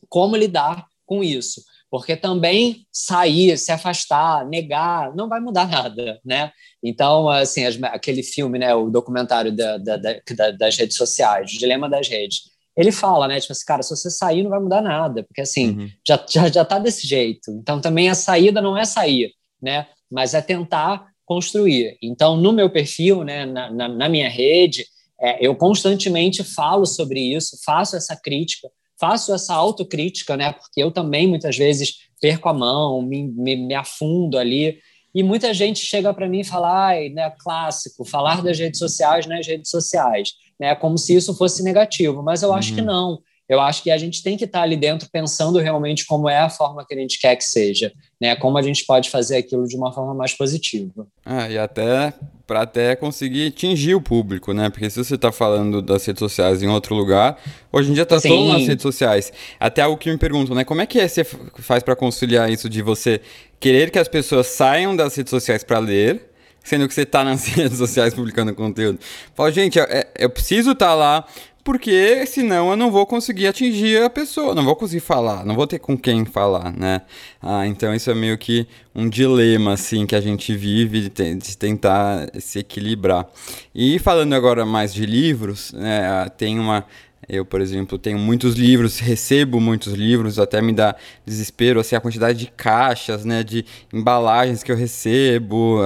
como 0.09 0.37
lidar 0.37 0.87
com 1.07 1.23
isso, 1.23 1.63
porque 1.91 2.17
também 2.17 2.87
sair, 2.93 3.57
se 3.59 3.73
afastar, 3.73 4.47
negar, 4.47 5.15
não 5.15 5.29
vai 5.29 5.41
mudar 5.41 5.67
nada, 5.69 6.21
né? 6.25 6.53
Então, 6.83 7.29
assim, 7.29 7.65
as, 7.65 7.83
aquele 7.85 8.23
filme, 8.23 8.59
né, 8.59 8.75
o 8.75 8.91
documentário 8.91 9.55
da, 9.55 9.79
da, 9.79 9.97
da, 9.97 10.51
das 10.51 10.77
redes 10.77 10.97
sociais, 10.97 11.53
o 11.53 11.59
dilema 11.59 11.89
das 11.89 12.09
redes, 12.09 12.51
ele 12.77 12.91
fala, 12.91 13.29
né, 13.29 13.39
tipo 13.39 13.53
assim, 13.53 13.65
cara, 13.67 13.83
se 13.83 13.91
você 13.91 14.11
sair 14.11 14.43
não 14.43 14.51
vai 14.51 14.61
mudar 14.61 14.81
nada, 14.81 15.23
porque 15.25 15.43
assim, 15.43 15.79
uhum. 15.79 15.91
já, 16.07 16.25
já, 16.29 16.49
já 16.49 16.65
tá 16.65 16.79
desse 16.79 17.07
jeito. 17.07 17.51
Então, 17.51 17.81
também 17.81 18.09
a 18.09 18.15
saída 18.15 18.61
não 18.61 18.77
é 18.77 18.85
sair, 18.85 19.33
né, 19.61 19.87
mas 20.11 20.35
é 20.35 20.41
tentar 20.41 21.07
construir. 21.25 21.97
Então, 22.03 22.37
no 22.37 22.53
meu 22.53 22.71
perfil, 22.71 23.25
né, 23.25 23.47
na, 23.47 23.71
na, 23.71 23.89
na 23.89 24.09
minha 24.09 24.29
rede, 24.29 24.87
é, 25.23 25.39
eu 25.41 25.55
constantemente 25.55 26.43
falo 26.43 26.85
sobre 26.85 27.21
isso, 27.21 27.57
faço 27.65 27.97
essa 27.97 28.17
crítica, 28.17 28.69
faço 28.99 29.33
essa 29.33 29.55
autocrítica, 29.55 30.37
né? 30.37 30.53
Porque 30.53 30.83
eu 30.83 30.91
também 30.91 31.29
muitas 31.29 31.57
vezes 31.57 31.95
perco 32.21 32.49
a 32.49 32.53
mão, 32.55 33.01
me, 33.03 33.29
me, 33.29 33.57
me 33.57 33.75
afundo 33.75 34.37
ali. 34.37 34.79
E 35.15 35.23
muita 35.23 35.55
gente 35.55 35.79
chega 35.81 36.13
para 36.13 36.29
mim 36.29 36.41
e 36.41 36.45
fala, 36.45 36.87
ai, 36.89 37.09
né, 37.11 37.31
clássico, 37.39 38.05
falar 38.05 38.43
das 38.43 38.59
redes 38.59 38.79
sociais 38.79 39.27
nas 39.27 39.47
redes 39.47 39.71
sociais, 39.71 40.31
né? 40.59 40.75
Como 40.75 40.99
se 40.99 41.15
isso 41.15 41.37
fosse 41.37 41.63
negativo, 41.63 42.23
mas 42.23 42.43
eu 42.43 42.49
uhum. 42.49 42.57
acho 42.57 42.75
que 42.75 42.81
uhum. 42.81 42.87
não. 42.87 43.19
Eu 43.49 43.61
acho 43.61 43.83
que 43.83 43.91
a 43.91 43.99
gente 43.99 44.23
tem 44.23 44.37
que 44.37 44.45
estar 44.45 44.63
ali 44.63 44.77
dentro 44.77 45.09
pensando 45.13 45.59
realmente 45.59 46.07
como 46.07 46.29
é 46.29 46.39
a 46.39 46.49
forma 46.49 46.87
que 46.87 46.95
a 46.95 46.99
gente 46.99 47.21
quer 47.21 47.37
que 47.37 47.45
seja, 47.45 47.93
né? 48.23 48.37
Como 48.37 48.57
a 48.57 48.63
gente 48.63 48.85
pode 48.85 49.11
fazer 49.11 49.37
aquilo 49.37 49.67
de 49.67 49.77
uma 49.77 49.93
forma 49.93 50.15
mais 50.15 50.33
positiva. 50.33 51.09
Ah, 51.27 51.51
e 51.51 51.59
até 51.59 52.15
para 52.47 52.63
até 52.63 52.95
conseguir 52.95 53.49
atingir 53.49 53.97
o 53.97 54.01
público, 54.01 54.53
né? 54.53 54.71
Porque 54.71 54.89
se 54.89 55.03
você 55.03 55.17
está 55.17 55.33
falando 55.33 55.83
das 55.83 56.07
redes 56.07 56.21
sociais 56.21 56.63
em 56.63 56.69
outro 56.69 56.95
lugar, 56.95 57.37
hoje 57.73 57.91
em 57.91 57.95
dia 57.95 58.05
está 58.05 58.21
todo 58.21 58.47
nas 58.47 58.65
redes 58.65 58.83
sociais. 58.83 59.33
Até 59.59 59.83
algo 59.83 59.97
que 59.97 60.09
me 60.09 60.17
perguntam, 60.17 60.55
né? 60.55 60.63
Como 60.63 60.81
é 60.81 60.87
que 60.87 61.01
é, 61.01 61.09
você 61.09 61.25
faz 61.25 61.83
para 61.83 61.97
conciliar 61.97 62.49
isso 62.49 62.69
de 62.69 62.81
você 62.81 63.21
querer 63.59 63.91
que 63.91 63.99
as 63.99 64.07
pessoas 64.07 64.47
saiam 64.47 64.95
das 64.95 65.17
redes 65.17 65.31
sociais 65.31 65.65
para 65.65 65.81
ler, 65.81 66.31
sendo 66.63 66.87
que 66.87 66.95
você 66.95 67.03
está 67.03 67.25
nas 67.25 67.45
redes 67.51 67.77
sociais 67.77 68.15
publicando 68.15 68.55
conteúdo. 68.55 69.01
Fala, 69.35 69.51
gente, 69.51 69.81
eu, 69.81 69.85
é, 69.85 70.07
eu 70.17 70.31
preciso 70.31 70.71
estar 70.71 70.91
tá 70.91 70.95
lá 70.95 71.25
porque 71.65 72.27
senão 72.27 72.71
eu 72.71 72.77
não 72.77 72.91
vou 72.91 73.07
conseguir 73.07 73.47
atingir 73.47 74.03
a 74.03 74.11
pessoa, 74.11 74.55
não 74.55 74.65
vou 74.65 74.75
conseguir 74.75 75.01
falar, 75.01 75.45
não 75.45 75.55
vou 75.55 75.67
ter 75.67 75.79
com 75.79 75.97
quem 75.97 76.25
falar, 76.25 76.73
né? 76.73 77.03
Ah, 77.41 77.67
então 77.67 77.95
isso 77.95 78.11
é 78.11 78.15
meio 78.15 78.37
que 78.37 78.67
um 78.95 79.09
dilema, 79.09 79.73
assim, 79.73 80.07
que 80.07 80.17
a 80.17 80.21
gente 80.21 80.55
vive 80.57 81.09
de, 81.09 81.57
tentar 81.57 82.29
se 82.41 82.59
equilibrar. 82.59 83.27
E 83.75 83.99
falando 83.99 84.35
agora 84.35 84.67
mais 84.67 84.93
de 84.93 85.07
livros, 85.07 85.73
né, 85.73 86.07
ah, 86.07 86.29
tem 86.29 86.59
uma 86.59 86.85
eu, 87.29 87.45
por 87.45 87.61
exemplo, 87.61 87.99
tenho 87.99 88.19
muitos 88.19 88.57
livros, 88.57 88.99
recebo 88.99 89.61
muitos 89.61 89.93
livros, 89.93 90.39
até 90.39 90.61
me 90.61 90.73
dá 90.73 90.97
desespero 91.25 91.79
assim, 91.79 91.95
a 91.95 92.01
quantidade 92.01 92.39
de 92.39 92.47
caixas, 92.49 93.25
né, 93.25 93.45
de 93.45 93.65
embalagens 93.93 94.63
que 94.63 94.73
eu 94.73 94.77
recebo. 94.77 95.81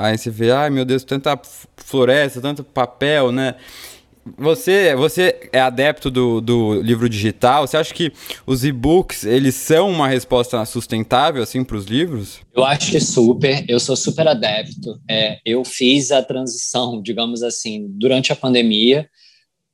Aí 0.00 0.18
você 0.18 0.28
vê, 0.30 0.50
ai 0.50 0.70
meu 0.70 0.84
Deus, 0.84 1.04
tanta 1.04 1.40
floresta, 1.76 2.40
tanto 2.40 2.64
papel, 2.64 3.30
né? 3.30 3.54
Você, 4.38 4.94
você 4.94 5.50
é 5.52 5.60
adepto 5.60 6.10
do, 6.10 6.40
do 6.40 6.80
livro 6.80 7.08
digital? 7.08 7.66
Você 7.66 7.76
acha 7.76 7.92
que 7.92 8.12
os 8.46 8.64
e-books 8.64 9.24
eles 9.24 9.54
são 9.54 9.90
uma 9.90 10.08
resposta 10.08 10.64
sustentável 10.64 11.42
assim 11.42 11.64
para 11.64 11.76
os 11.76 11.86
livros? 11.86 12.40
Eu 12.54 12.64
acho 12.64 12.92
que 12.92 13.00
super. 13.00 13.64
Eu 13.68 13.80
sou 13.80 13.96
super 13.96 14.28
adepto. 14.28 15.00
É, 15.10 15.38
eu 15.44 15.64
fiz 15.64 16.12
a 16.12 16.22
transição, 16.22 17.02
digamos 17.02 17.42
assim, 17.42 17.86
durante 17.90 18.32
a 18.32 18.36
pandemia, 18.36 19.08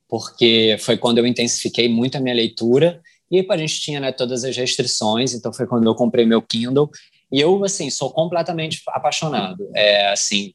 porque 0.09 0.77
foi 0.81 0.97
quando 0.97 1.19
eu 1.19 1.27
intensifiquei 1.27 1.89
muito 1.89 2.17
a 2.17 2.21
minha 2.21 2.35
leitura 2.35 3.03
e 3.31 3.47
a 3.47 3.57
gente 3.59 3.81
tinha 3.83 4.01
né, 4.01 4.13
todas 4.13 4.45
as 4.45 4.57
restrições. 4.57 5.35
Então 5.35 5.53
foi 5.53 5.67
quando 5.67 5.87
eu 5.87 5.95
comprei 5.95 6.25
meu 6.25 6.41
Kindle 6.41 6.91
e 7.31 7.39
eu 7.39 7.63
assim 7.65 7.91
sou 7.91 8.11
completamente 8.11 8.81
apaixonado. 8.89 9.69
É 9.75 10.09
assim 10.09 10.55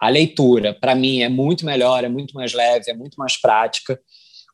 a 0.00 0.08
leitura, 0.08 0.74
para 0.74 0.94
mim, 0.94 1.22
é 1.22 1.28
muito 1.28 1.64
melhor, 1.64 2.04
é 2.04 2.08
muito 2.08 2.34
mais 2.34 2.52
leve, 2.52 2.90
é 2.90 2.94
muito 2.94 3.16
mais 3.16 3.36
prática. 3.36 3.98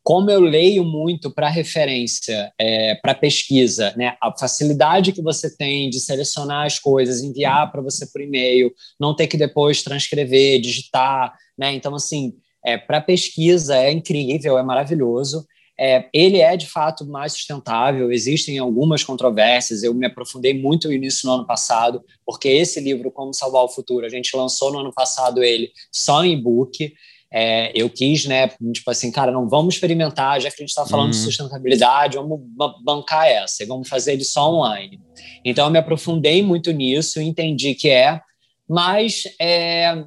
Como 0.02 0.30
eu 0.30 0.40
leio 0.40 0.82
muito 0.82 1.30
para 1.30 1.48
referência, 1.48 2.50
é, 2.58 2.94
para 2.96 3.14
pesquisa, 3.14 3.92
né, 3.96 4.16
a 4.22 4.32
facilidade 4.38 5.12
que 5.12 5.22
você 5.22 5.54
tem 5.54 5.90
de 5.90 6.00
selecionar 6.00 6.64
as 6.64 6.78
coisas, 6.78 7.22
enviar 7.22 7.70
para 7.70 7.82
você 7.82 8.06
por 8.10 8.20
e-mail, 8.20 8.72
não 8.98 9.14
ter 9.14 9.26
que 9.26 9.36
depois 9.36 9.82
transcrever, 9.82 10.60
digitar, 10.60 11.34
né? 11.58 11.74
Então, 11.74 11.94
assim, 11.94 12.32
é, 12.64 12.78
para 12.78 13.00
pesquisa 13.00 13.76
é 13.76 13.92
incrível, 13.92 14.58
é 14.58 14.62
maravilhoso. 14.62 15.46
É, 15.82 16.04
ele 16.12 16.40
é 16.40 16.58
de 16.58 16.66
fato 16.66 17.06
mais 17.06 17.32
sustentável, 17.32 18.12
existem 18.12 18.58
algumas 18.58 19.02
controvérsias, 19.02 19.82
eu 19.82 19.94
me 19.94 20.04
aprofundei 20.04 20.52
muito 20.52 20.90
nisso 20.90 21.26
no 21.26 21.32
ano 21.32 21.46
passado, 21.46 22.04
porque 22.26 22.48
esse 22.48 22.78
livro, 22.80 23.10
Como 23.10 23.32
Salvar 23.32 23.64
o 23.64 23.68
Futuro, 23.68 24.04
a 24.04 24.10
gente 24.10 24.36
lançou 24.36 24.70
no 24.70 24.80
ano 24.80 24.92
passado 24.92 25.42
ele 25.42 25.72
só 25.90 26.22
em 26.22 26.34
e-book. 26.34 26.92
É, 27.32 27.72
eu 27.74 27.88
quis, 27.88 28.26
né, 28.26 28.48
tipo 28.72 28.90
assim, 28.90 29.10
cara, 29.10 29.32
não 29.32 29.48
vamos 29.48 29.74
experimentar, 29.74 30.38
já 30.40 30.50
que 30.50 30.56
a 30.56 30.64
gente 30.64 30.68
está 30.68 30.84
falando 30.84 31.06
uhum. 31.06 31.10
de 31.12 31.16
sustentabilidade, 31.16 32.16
vamos 32.16 32.40
bancar 32.82 33.26
essa, 33.28 33.62
e 33.62 33.66
vamos 33.66 33.88
fazer 33.88 34.14
ele 34.14 34.24
só 34.24 34.52
online. 34.52 35.00
Então, 35.44 35.66
eu 35.66 35.70
me 35.70 35.78
aprofundei 35.78 36.42
muito 36.42 36.72
nisso, 36.72 37.22
entendi 37.22 37.74
que 37.74 37.88
é, 37.88 38.20
mas 38.68 39.22
é, 39.40 40.04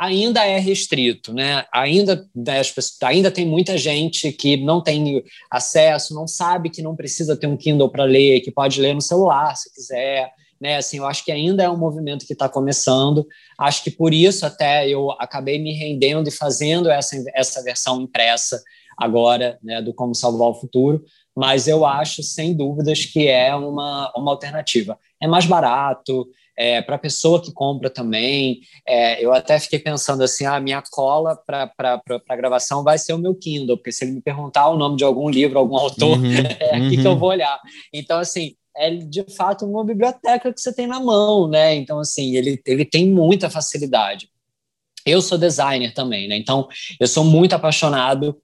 ainda 0.00 0.46
é 0.46 0.58
restrito, 0.58 1.34
né? 1.34 1.66
Ainda, 1.70 2.26
ainda 3.02 3.30
tem 3.30 3.44
muita 3.44 3.76
gente 3.76 4.32
que 4.32 4.56
não 4.56 4.82
tem 4.82 5.22
acesso, 5.50 6.14
não 6.14 6.26
sabe 6.26 6.70
que 6.70 6.80
não 6.80 6.96
precisa 6.96 7.36
ter 7.36 7.46
um 7.46 7.56
Kindle 7.56 7.90
para 7.90 8.04
ler, 8.04 8.40
que 8.40 8.50
pode 8.50 8.80
ler 8.80 8.94
no 8.94 9.02
celular 9.02 9.54
se 9.54 9.70
quiser, 9.74 10.32
né? 10.58 10.78
Assim, 10.78 10.96
eu 10.96 11.06
acho 11.06 11.22
que 11.22 11.30
ainda 11.30 11.62
é 11.62 11.68
um 11.68 11.76
movimento 11.76 12.26
que 12.26 12.32
está 12.32 12.48
começando. 12.48 13.26
Acho 13.58 13.84
que 13.84 13.90
por 13.90 14.14
isso 14.14 14.46
até 14.46 14.88
eu 14.88 15.10
acabei 15.12 15.58
me 15.58 15.74
rendendo 15.74 16.28
e 16.28 16.32
fazendo 16.32 16.90
essa, 16.90 17.22
essa 17.34 17.62
versão 17.62 18.00
impressa 18.00 18.62
agora, 18.96 19.58
né, 19.62 19.82
do 19.82 19.92
Como 19.92 20.14
Salvar 20.14 20.48
o 20.48 20.54
Futuro, 20.54 21.02
mas 21.36 21.68
eu 21.68 21.86
acho, 21.86 22.22
sem 22.22 22.54
dúvidas, 22.54 23.04
que 23.04 23.28
é 23.28 23.54
uma, 23.54 24.12
uma 24.16 24.30
alternativa. 24.30 24.98
É 25.22 25.26
mais 25.26 25.46
barato, 25.46 26.26
é, 26.60 26.82
para 26.82 26.96
a 26.96 26.98
pessoa 26.98 27.40
que 27.40 27.50
compra 27.50 27.88
também. 27.88 28.60
É, 28.86 29.24
eu 29.24 29.32
até 29.32 29.58
fiquei 29.58 29.78
pensando 29.78 30.22
assim: 30.22 30.44
a 30.44 30.56
ah, 30.56 30.60
minha 30.60 30.82
cola 30.90 31.34
para 31.34 31.72
a 32.28 32.36
gravação 32.36 32.84
vai 32.84 32.98
ser 32.98 33.14
o 33.14 33.18
meu 33.18 33.34
Kindle, 33.34 33.78
porque 33.78 33.90
se 33.90 34.04
ele 34.04 34.12
me 34.12 34.20
perguntar 34.20 34.68
o 34.68 34.76
nome 34.76 34.98
de 34.98 35.02
algum 35.02 35.30
livro, 35.30 35.58
algum 35.58 35.78
autor, 35.78 36.18
uhum, 36.18 36.30
é 36.60 36.76
aqui 36.76 36.96
uhum. 36.96 37.00
que 37.00 37.06
eu 37.06 37.12
uhum. 37.12 37.18
vou 37.18 37.30
olhar. 37.30 37.58
Então, 37.94 38.18
assim, 38.18 38.56
é 38.76 38.90
de 38.90 39.24
fato 39.34 39.64
uma 39.64 39.82
biblioteca 39.82 40.52
que 40.52 40.60
você 40.60 40.70
tem 40.70 40.86
na 40.86 41.00
mão, 41.00 41.48
né? 41.48 41.74
Então, 41.76 41.98
assim, 41.98 42.36
ele, 42.36 42.60
ele 42.66 42.84
tem 42.84 43.08
muita 43.08 43.48
facilidade. 43.48 44.28
Eu 45.06 45.22
sou 45.22 45.38
designer 45.38 45.94
também, 45.94 46.28
né? 46.28 46.36
Então, 46.36 46.68
eu 47.00 47.06
sou 47.08 47.24
muito 47.24 47.54
apaixonado 47.54 48.36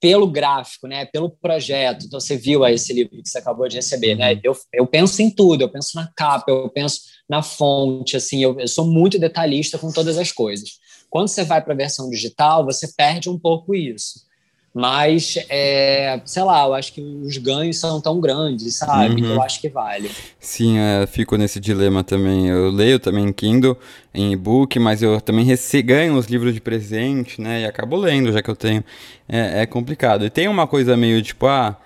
pelo 0.00 0.26
gráfico, 0.26 0.86
né, 0.86 1.04
pelo 1.04 1.28
projeto. 1.28 2.06
Então, 2.06 2.18
você 2.18 2.34
viu 2.34 2.64
aí 2.64 2.74
esse 2.74 2.90
livro 2.90 3.22
que 3.22 3.28
você 3.28 3.36
acabou 3.36 3.68
de 3.68 3.76
receber, 3.76 4.14
né? 4.14 4.32
Uhum. 4.32 4.40
Eu, 4.42 4.56
eu 4.72 4.86
penso 4.86 5.20
em 5.20 5.28
tudo, 5.28 5.60
eu 5.60 5.68
penso 5.68 5.94
na 5.94 6.10
capa, 6.16 6.50
eu 6.50 6.70
penso 6.70 7.02
na 7.30 7.42
fonte, 7.42 8.16
assim, 8.16 8.42
eu, 8.42 8.58
eu 8.58 8.66
sou 8.66 8.84
muito 8.84 9.16
detalhista 9.16 9.78
com 9.78 9.92
todas 9.92 10.18
as 10.18 10.32
coisas. 10.32 10.80
Quando 11.08 11.28
você 11.28 11.44
vai 11.44 11.62
para 11.62 11.72
a 11.72 11.76
versão 11.76 12.10
digital, 12.10 12.64
você 12.64 12.88
perde 12.88 13.30
um 13.30 13.38
pouco 13.38 13.72
isso. 13.72 14.28
Mas, 14.74 15.36
é, 15.48 16.20
sei 16.24 16.42
lá, 16.42 16.66
eu 16.66 16.74
acho 16.74 16.92
que 16.92 17.00
os 17.00 17.36
ganhos 17.36 17.78
são 17.78 18.00
tão 18.00 18.20
grandes, 18.20 18.74
sabe? 18.74 19.22
Uhum. 19.22 19.34
eu 19.34 19.42
acho 19.42 19.60
que 19.60 19.68
vale. 19.68 20.10
Sim, 20.40 20.76
é, 20.78 21.06
fico 21.06 21.36
nesse 21.36 21.60
dilema 21.60 22.02
também. 22.02 22.48
Eu 22.48 22.68
leio 22.68 22.98
também 22.98 23.24
em 23.24 23.32
Kindle, 23.32 23.78
em 24.12 24.32
e-book, 24.32 24.76
mas 24.80 25.00
eu 25.00 25.20
também 25.20 25.46
ganho 25.84 26.16
os 26.16 26.26
livros 26.26 26.52
de 26.52 26.60
presente, 26.60 27.40
né? 27.40 27.60
E 27.60 27.64
acabo 27.64 27.94
lendo, 27.94 28.32
já 28.32 28.42
que 28.42 28.50
eu 28.50 28.56
tenho. 28.56 28.84
É, 29.28 29.62
é 29.62 29.66
complicado. 29.66 30.24
E 30.24 30.30
tem 30.30 30.48
uma 30.48 30.66
coisa 30.66 30.96
meio 30.96 31.22
tipo, 31.22 31.46
ah 31.46 31.76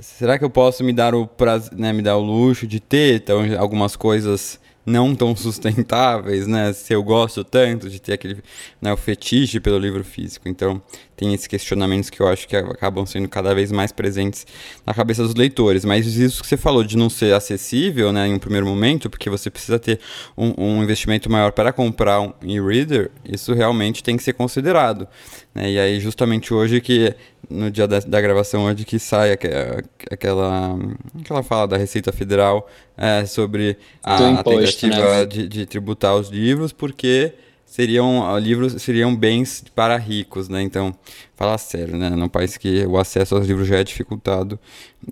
será 0.00 0.38
que 0.38 0.44
eu 0.44 0.50
posso 0.50 0.82
me 0.82 0.92
dar 0.92 1.14
o 1.14 1.26
prazer, 1.26 1.78
né, 1.78 1.92
me 1.92 2.02
dar 2.02 2.16
o 2.16 2.22
luxo 2.22 2.66
de 2.66 2.80
ter 2.80 3.16
então, 3.16 3.42
algumas 3.58 3.94
coisas 3.94 4.58
não 4.86 5.16
tão 5.16 5.34
sustentáveis, 5.34 6.46
né? 6.46 6.72
Se 6.72 6.92
eu 6.92 7.02
gosto 7.02 7.42
tanto 7.42 7.90
de 7.90 8.00
ter 8.00 8.12
aquele 8.12 8.40
né, 8.80 8.92
o 8.92 8.96
fetiche 8.96 9.58
pelo 9.58 9.78
livro 9.78 10.04
físico. 10.04 10.48
Então, 10.48 10.80
tem 11.16 11.34
esses 11.34 11.48
questionamentos 11.48 12.08
que 12.08 12.20
eu 12.20 12.28
acho 12.28 12.46
que 12.46 12.54
acabam 12.54 13.04
sendo 13.04 13.28
cada 13.28 13.52
vez 13.52 13.72
mais 13.72 13.90
presentes 13.90 14.46
na 14.86 14.94
cabeça 14.94 15.24
dos 15.24 15.34
leitores. 15.34 15.84
Mas 15.84 16.06
isso 16.06 16.40
que 16.40 16.48
você 16.48 16.56
falou 16.56 16.84
de 16.84 16.96
não 16.96 17.10
ser 17.10 17.34
acessível, 17.34 18.12
né, 18.12 18.28
em 18.28 18.34
um 18.34 18.38
primeiro 18.38 18.66
momento, 18.66 19.10
porque 19.10 19.28
você 19.28 19.50
precisa 19.50 19.78
ter 19.78 19.98
um, 20.36 20.54
um 20.56 20.82
investimento 20.82 21.28
maior 21.30 21.50
para 21.50 21.72
comprar 21.72 22.20
um 22.20 22.32
e-reader, 22.42 23.10
isso 23.24 23.52
realmente 23.54 24.04
tem 24.04 24.16
que 24.16 24.22
ser 24.22 24.34
considerado. 24.34 25.08
Né? 25.52 25.72
E 25.72 25.78
aí, 25.80 25.98
justamente 25.98 26.54
hoje 26.54 26.80
que 26.80 27.14
no 27.48 27.70
dia 27.70 27.86
da, 27.86 28.00
da 28.00 28.20
gravação 28.20 28.64
hoje 28.64 28.84
que 28.84 28.98
sai 28.98 29.32
aquela, 29.32 29.82
aquela 30.10 31.42
fala 31.42 31.68
da 31.68 31.76
Receita 31.76 32.12
Federal 32.12 32.68
é, 32.96 33.24
sobre 33.24 33.76
a, 34.02 34.16
imposto, 34.30 34.50
a 34.50 34.54
tentativa 34.54 35.18
né? 35.18 35.26
de, 35.26 35.48
de, 35.48 35.66
tributar 35.66 36.14
os 36.16 36.28
livros, 36.28 36.72
porque 36.72 37.32
seriam 37.64 38.38
livros 38.38 38.80
seriam 38.80 39.14
bens 39.14 39.64
para 39.74 39.96
ricos, 39.96 40.48
né? 40.48 40.62
Então, 40.62 40.94
fala 41.34 41.58
sério, 41.58 41.96
né? 41.96 42.10
Num 42.10 42.28
país 42.28 42.56
que 42.56 42.86
o 42.86 42.96
acesso 42.96 43.34
aos 43.34 43.46
livros 43.46 43.66
já 43.68 43.78
é 43.78 43.84
dificultado, 43.84 44.58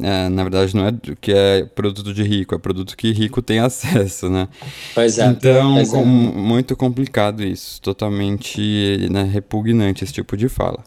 é, 0.01 0.29
na 0.29 0.43
verdade 0.43 0.75
não 0.75 0.87
é 0.87 0.95
que 1.21 1.33
é 1.33 1.65
produto 1.65 2.15
de 2.15 2.23
rico, 2.23 2.55
é 2.55 2.59
produto 2.59 2.97
que 2.97 3.13
rico 3.13 3.43
tem 3.43 3.59
acesso, 3.61 4.31
né? 4.31 4.49
Pois 4.95 5.19
é. 5.19 5.27
Então, 5.27 5.75
pois 5.75 5.93
é. 5.93 5.97
Com, 5.97 6.05
muito 6.05 6.77
complicado 6.77 7.43
isso, 7.43 7.81
totalmente 7.83 9.09
né, 9.11 9.25
repugnante 9.25 10.05
esse 10.05 10.13
tipo 10.13 10.37
de 10.37 10.49
fala. 10.49 10.83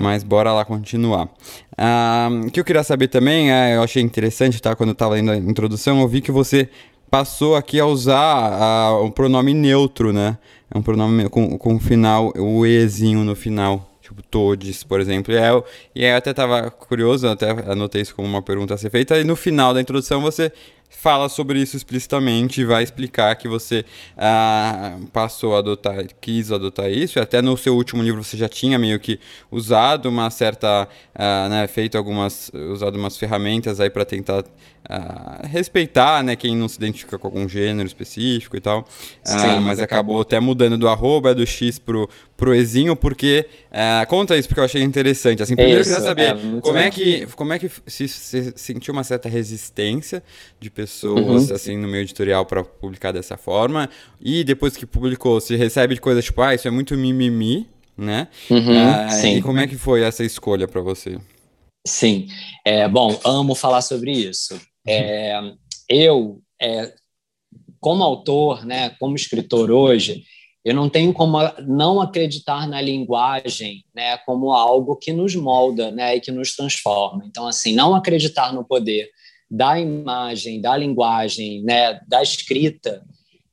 Mas 0.00 0.22
bora 0.22 0.52
lá 0.52 0.64
continuar. 0.64 1.28
Ah, 1.76 2.28
o 2.46 2.50
que 2.50 2.60
eu 2.60 2.64
queria 2.64 2.84
saber 2.84 3.08
também, 3.08 3.50
é, 3.52 3.76
eu 3.76 3.82
achei 3.82 4.02
interessante, 4.02 4.62
tá? 4.62 4.76
Quando 4.76 4.90
eu 4.90 4.92
estava 4.92 5.14
lendo 5.14 5.32
a 5.32 5.36
introdução, 5.36 6.00
eu 6.00 6.08
vi 6.08 6.20
que 6.20 6.30
você 6.30 6.68
passou 7.10 7.56
aqui 7.56 7.80
a 7.80 7.86
usar 7.86 8.92
o 9.02 9.10
pronome 9.10 9.54
neutro, 9.54 10.12
né? 10.12 10.38
É 10.72 10.78
um 10.78 10.82
pronome 10.82 11.28
com, 11.28 11.58
com 11.58 11.80
final, 11.80 12.32
o 12.36 12.64
ezinho 12.64 13.24
no 13.24 13.34
final. 13.34 13.88
Tipo, 14.00 14.22
todes, 14.22 14.82
por 14.82 15.00
exemplo. 15.00 15.34
E, 15.34 15.36
é, 15.36 15.62
e 15.94 16.04
eu 16.04 16.16
até 16.16 16.30
estava 16.30 16.70
curioso, 16.70 17.28
até 17.28 17.50
anotei 17.50 18.00
isso 18.00 18.14
como 18.14 18.26
uma 18.26 18.40
pergunta 18.40 18.72
a 18.72 18.78
ser 18.78 18.90
feita. 18.90 19.18
E 19.18 19.24
no 19.24 19.36
final 19.36 19.74
da 19.74 19.80
introdução 19.80 20.22
você 20.22 20.50
fala 20.88 21.28
sobre 21.28 21.60
isso 21.60 21.76
explicitamente, 21.76 22.64
vai 22.64 22.82
explicar 22.82 23.34
que 23.36 23.46
você 23.46 23.84
ah, 24.16 24.96
passou 25.12 25.54
a 25.54 25.58
adotar, 25.58 26.04
quis 26.20 26.50
adotar 26.50 26.90
isso, 26.90 27.18
e 27.18 27.22
até 27.22 27.40
no 27.40 27.56
seu 27.56 27.76
último 27.76 28.02
livro 28.02 28.22
você 28.22 28.36
já 28.36 28.48
tinha 28.48 28.78
meio 28.78 28.98
que 28.98 29.20
usado 29.50 30.08
uma 30.08 30.28
certa, 30.30 30.88
ah, 31.14 31.48
né, 31.48 31.66
feito 31.68 31.96
algumas, 31.96 32.50
usado 32.72 32.98
umas 32.98 33.16
ferramentas 33.16 33.80
aí 33.80 33.90
para 33.90 34.04
tentar 34.04 34.44
ah, 34.88 35.42
respeitar, 35.44 36.24
né, 36.24 36.34
quem 36.34 36.56
não 36.56 36.68
se 36.68 36.78
identifica 36.78 37.18
com 37.18 37.26
algum 37.26 37.48
gênero 37.48 37.86
específico 37.86 38.56
e 38.56 38.60
tal, 38.60 38.86
ah, 39.26 39.60
mas 39.60 39.78
acabou. 39.80 40.20
até 40.20 40.40
mudando 40.40 40.78
do 40.78 40.88
arroba 40.88 41.34
do 41.34 41.46
X 41.46 41.78
pro, 41.78 42.08
pro 42.36 42.54
Ezinho, 42.54 42.96
porque, 42.96 43.46
ah, 43.70 44.06
conta 44.08 44.36
isso, 44.36 44.48
porque 44.48 44.60
eu 44.60 44.64
achei 44.64 44.82
interessante, 44.82 45.42
assim, 45.42 45.54
primeiro 45.54 45.82
isso, 45.82 45.90
eu 45.90 45.96
queria 45.96 46.08
saber 46.08 46.36
é, 46.36 46.60
como, 46.60 46.78
é 46.78 46.90
que, 46.90 47.26
como 47.36 47.52
é 47.52 47.58
que 47.58 47.70
se, 47.86 48.08
se 48.08 48.52
sentiu 48.56 48.92
uma 48.92 49.04
certa 49.04 49.28
resistência 49.28 50.22
de 50.58 50.70
pessoas, 50.78 51.48
uhum. 51.50 51.56
assim, 51.56 51.76
no 51.76 51.88
meio 51.88 52.02
editorial 52.02 52.46
para 52.46 52.62
publicar 52.62 53.10
dessa 53.10 53.36
forma, 53.36 53.90
e 54.20 54.44
depois 54.44 54.76
que 54.76 54.86
publicou, 54.86 55.40
se 55.40 55.56
recebe 55.56 55.96
de 55.96 56.00
coisas 56.00 56.24
tipo, 56.24 56.40
ah, 56.40 56.54
isso 56.54 56.68
é 56.68 56.70
muito 56.70 56.96
mimimi, 56.96 57.66
né? 57.96 58.28
Uhum, 58.48 58.78
ah, 58.78 59.26
e 59.26 59.42
como 59.42 59.58
é 59.58 59.66
que 59.66 59.74
foi 59.74 60.04
essa 60.04 60.22
escolha 60.22 60.68
para 60.68 60.80
você? 60.80 61.18
Sim, 61.84 62.28
é, 62.64 62.86
bom, 62.88 63.18
amo 63.24 63.56
falar 63.56 63.82
sobre 63.82 64.12
isso. 64.12 64.56
É, 64.86 65.40
eu, 65.88 66.40
é, 66.62 66.94
como 67.80 68.04
autor, 68.04 68.64
né, 68.64 68.90
como 69.00 69.16
escritor 69.16 69.72
hoje, 69.72 70.22
eu 70.64 70.74
não 70.74 70.88
tenho 70.88 71.12
como 71.12 71.38
não 71.66 72.00
acreditar 72.00 72.68
na 72.68 72.80
linguagem, 72.80 73.84
né, 73.92 74.16
como 74.18 74.52
algo 74.52 74.94
que 74.94 75.12
nos 75.12 75.34
molda, 75.34 75.90
né, 75.90 76.14
e 76.14 76.20
que 76.20 76.30
nos 76.30 76.54
transforma. 76.54 77.24
Então, 77.26 77.48
assim, 77.48 77.74
não 77.74 77.96
acreditar 77.96 78.52
no 78.52 78.64
poder 78.64 79.10
da 79.50 79.78
imagem, 79.78 80.60
da 80.60 80.76
linguagem, 80.76 81.62
né, 81.62 82.00
da 82.06 82.22
escrita, 82.22 83.02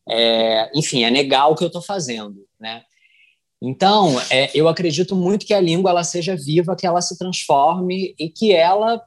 é, 0.07 0.69
enfim, 0.75 1.03
é 1.03 1.09
negar 1.09 1.47
o 1.47 1.55
que 1.55 1.63
eu 1.63 1.67
estou 1.67 1.81
fazendo, 1.81 2.45
né? 2.59 2.83
Então, 3.61 4.19
é, 4.29 4.51
eu 4.53 4.67
acredito 4.67 5.15
muito 5.15 5.45
que 5.45 5.53
a 5.53 5.59
língua 5.59 5.89
ela 5.89 6.03
seja 6.03 6.35
viva, 6.35 6.75
que 6.75 6.85
ela 6.85 7.01
se 7.01 7.17
transforme 7.17 8.13
e 8.19 8.29
que 8.29 8.53
ela 8.53 9.01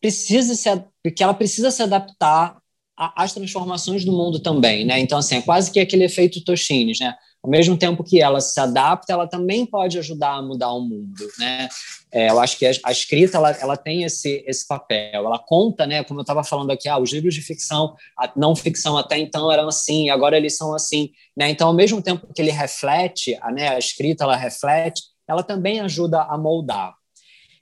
precisa 0.00 0.54
se, 0.54 0.68
que 1.14 1.22
ela 1.22 1.34
precisa 1.34 1.70
se 1.70 1.82
adaptar 1.82 2.56
às 2.96 3.32
transformações 3.32 4.04
do 4.04 4.12
mundo 4.12 4.40
também, 4.40 4.84
né? 4.84 4.98
Então, 4.98 5.18
assim, 5.18 5.36
é 5.36 5.42
quase 5.42 5.70
que 5.70 5.78
aquele 5.78 6.04
efeito 6.04 6.42
Toshines, 6.42 6.98
né? 6.98 7.14
Ao 7.42 7.50
mesmo 7.50 7.76
tempo 7.76 8.02
que 8.02 8.20
ela 8.20 8.40
se 8.40 8.58
adapta, 8.58 9.12
ela 9.12 9.28
também 9.28 9.64
pode 9.64 9.98
ajudar 9.98 10.32
a 10.32 10.42
mudar 10.42 10.72
o 10.72 10.80
mundo, 10.80 11.30
né? 11.38 11.68
É, 12.10 12.30
eu 12.30 12.40
acho 12.40 12.58
que 12.58 12.66
a, 12.66 12.72
a 12.82 12.90
escrita 12.90 13.36
ela, 13.36 13.50
ela 13.52 13.76
tem 13.76 14.02
esse, 14.02 14.42
esse 14.48 14.66
papel. 14.66 15.24
Ela 15.24 15.38
conta, 15.38 15.86
né? 15.86 16.02
Como 16.02 16.18
eu 16.18 16.22
estava 16.22 16.42
falando 16.42 16.72
aqui, 16.72 16.88
ah, 16.88 16.98
os 16.98 17.12
livros 17.12 17.34
de 17.34 17.42
ficção, 17.42 17.94
não 18.34 18.56
ficção 18.56 18.96
até 18.96 19.16
então 19.18 19.52
eram 19.52 19.68
assim, 19.68 20.10
agora 20.10 20.36
eles 20.36 20.56
são 20.56 20.74
assim, 20.74 21.10
né? 21.36 21.48
Então, 21.50 21.68
ao 21.68 21.74
mesmo 21.74 22.02
tempo 22.02 22.26
que 22.34 22.42
ele 22.42 22.50
reflete, 22.50 23.38
a, 23.40 23.52
né, 23.52 23.68
a 23.68 23.78
escrita 23.78 24.24
ela 24.24 24.36
reflete, 24.36 25.02
ela 25.28 25.44
também 25.44 25.80
ajuda 25.80 26.22
a 26.22 26.36
moldar. 26.36 26.95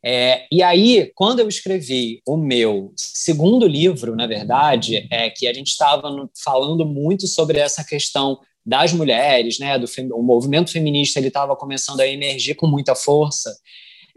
É, 0.06 0.46
e 0.52 0.62
aí, 0.62 1.10
quando 1.14 1.40
eu 1.40 1.48
escrevi 1.48 2.20
o 2.26 2.36
meu 2.36 2.92
segundo 2.94 3.66
livro, 3.66 4.14
na 4.14 4.26
verdade, 4.26 5.08
é 5.10 5.30
que 5.30 5.46
a 5.46 5.52
gente 5.54 5.68
estava 5.68 6.28
falando 6.44 6.84
muito 6.84 7.26
sobre 7.26 7.58
essa 7.58 7.82
questão 7.82 8.38
das 8.66 8.92
mulheres, 8.92 9.58
né, 9.58 9.78
do 9.78 9.86
o 10.12 10.22
movimento 10.22 10.70
feminista 10.70 11.18
ele 11.18 11.28
estava 11.28 11.56
começando 11.56 12.00
a 12.00 12.06
emergir 12.06 12.54
com 12.54 12.66
muita 12.66 12.94
força. 12.94 13.54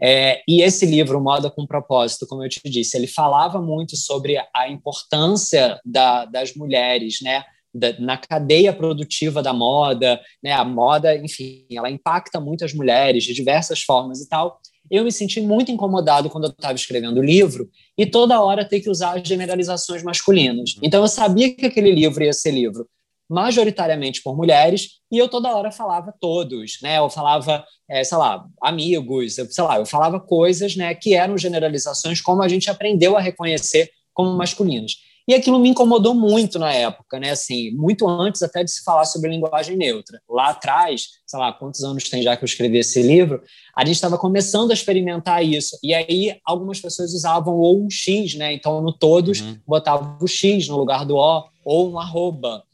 É, 0.00 0.42
e 0.46 0.62
esse 0.62 0.86
livro, 0.86 1.20
Moda 1.20 1.50
com 1.50 1.66
Propósito, 1.66 2.26
como 2.26 2.44
eu 2.44 2.48
te 2.48 2.60
disse, 2.64 2.96
ele 2.96 3.06
falava 3.06 3.60
muito 3.60 3.96
sobre 3.96 4.36
a 4.54 4.68
importância 4.68 5.80
da, 5.84 6.24
das 6.24 6.54
mulheres, 6.54 7.18
né, 7.22 7.44
da, 7.74 7.98
na 7.98 8.16
cadeia 8.16 8.72
produtiva 8.72 9.42
da 9.42 9.52
moda, 9.52 10.20
né, 10.42 10.52
a 10.52 10.64
moda, 10.64 11.16
enfim, 11.16 11.66
ela 11.70 11.90
impacta 11.90 12.40
muitas 12.40 12.72
mulheres 12.72 13.24
de 13.24 13.34
diversas 13.34 13.82
formas 13.82 14.20
e 14.20 14.28
tal. 14.28 14.60
Eu 14.90 15.04
me 15.04 15.12
senti 15.12 15.40
muito 15.40 15.70
incomodado 15.70 16.30
quando 16.30 16.44
eu 16.44 16.50
estava 16.50 16.74
escrevendo 16.74 17.18
o 17.18 17.24
livro 17.24 17.68
e 17.96 18.06
toda 18.06 18.40
hora 18.40 18.64
ter 18.64 18.80
que 18.80 18.90
usar 18.90 19.24
generalizações 19.24 20.02
masculinas. 20.02 20.76
Então 20.82 21.02
eu 21.02 21.08
sabia 21.08 21.54
que 21.54 21.66
aquele 21.66 21.92
livro 21.92 22.22
ia 22.22 22.32
ser 22.32 22.50
livro 22.50 22.86
majoritariamente 23.28 24.22
por 24.22 24.34
mulheres, 24.34 25.00
e 25.12 25.18
eu 25.18 25.28
toda 25.28 25.54
hora 25.54 25.70
falava 25.70 26.14
todos, 26.18 26.78
né? 26.82 26.98
Eu 26.98 27.10
falava, 27.10 27.62
é, 27.88 28.02
sei 28.02 28.16
lá, 28.16 28.46
amigos, 28.62 29.36
eu, 29.36 29.44
sei 29.50 29.64
lá, 29.64 29.78
eu 29.78 29.84
falava 29.84 30.18
coisas, 30.18 30.74
né, 30.74 30.94
que 30.94 31.14
eram 31.14 31.36
generalizações 31.36 32.20
como 32.20 32.42
a 32.42 32.48
gente 32.48 32.70
aprendeu 32.70 33.16
a 33.16 33.20
reconhecer 33.20 33.90
como 34.14 34.34
masculinas. 34.34 34.92
E 35.28 35.34
aquilo 35.34 35.58
me 35.58 35.68
incomodou 35.68 36.14
muito 36.14 36.58
na 36.58 36.72
época, 36.72 37.20
né? 37.20 37.32
Assim, 37.32 37.70
muito 37.72 38.08
antes 38.08 38.42
até 38.42 38.64
de 38.64 38.70
se 38.70 38.82
falar 38.82 39.04
sobre 39.04 39.28
linguagem 39.28 39.76
neutra. 39.76 40.18
Lá 40.26 40.48
atrás, 40.48 41.08
sei 41.26 41.38
lá, 41.38 41.52
quantos 41.52 41.84
anos 41.84 42.08
tem 42.08 42.22
já 42.22 42.34
que 42.34 42.42
eu 42.42 42.46
escrevi 42.46 42.78
esse 42.78 43.02
livro, 43.02 43.42
a 43.76 43.84
gente 43.84 43.96
estava 43.96 44.16
começando 44.16 44.70
a 44.70 44.74
experimentar 44.74 45.44
isso. 45.44 45.78
E 45.82 45.92
aí 45.92 46.40
algumas 46.46 46.80
pessoas 46.80 47.12
usavam 47.12 47.56
ou 47.56 47.84
um 47.84 47.90
X, 47.90 48.36
né? 48.36 48.54
Então 48.54 48.80
no 48.80 48.90
todos 48.90 49.42
uhum. 49.42 49.58
botava 49.66 50.16
o 50.18 50.26
X 50.26 50.66
no 50.66 50.78
lugar 50.78 51.04
do 51.04 51.16
O 51.16 51.44
ou 51.62 51.92
um 51.92 51.98
arroba. 51.98 52.64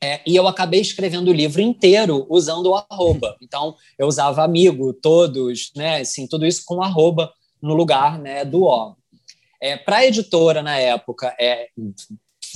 É, 0.00 0.20
e 0.24 0.36
eu 0.36 0.46
acabei 0.46 0.80
escrevendo 0.80 1.28
o 1.28 1.34
livro 1.34 1.60
inteiro 1.60 2.24
usando 2.30 2.66
o 2.66 2.74
arroba. 2.76 3.36
Então, 3.42 3.74
eu 3.98 4.06
usava 4.06 4.44
amigo, 4.44 4.92
todos, 4.94 5.72
né? 5.74 6.00
Assim, 6.00 6.28
tudo 6.28 6.46
isso 6.46 6.62
com 6.64 6.80
arroba 6.80 7.32
no 7.60 7.74
lugar 7.74 8.16
né, 8.16 8.44
do 8.44 8.62
O. 8.62 8.94
É, 9.60 9.76
Para 9.76 9.98
a 9.98 10.06
editora, 10.06 10.62
na 10.62 10.78
época, 10.78 11.34
é, 11.38 11.68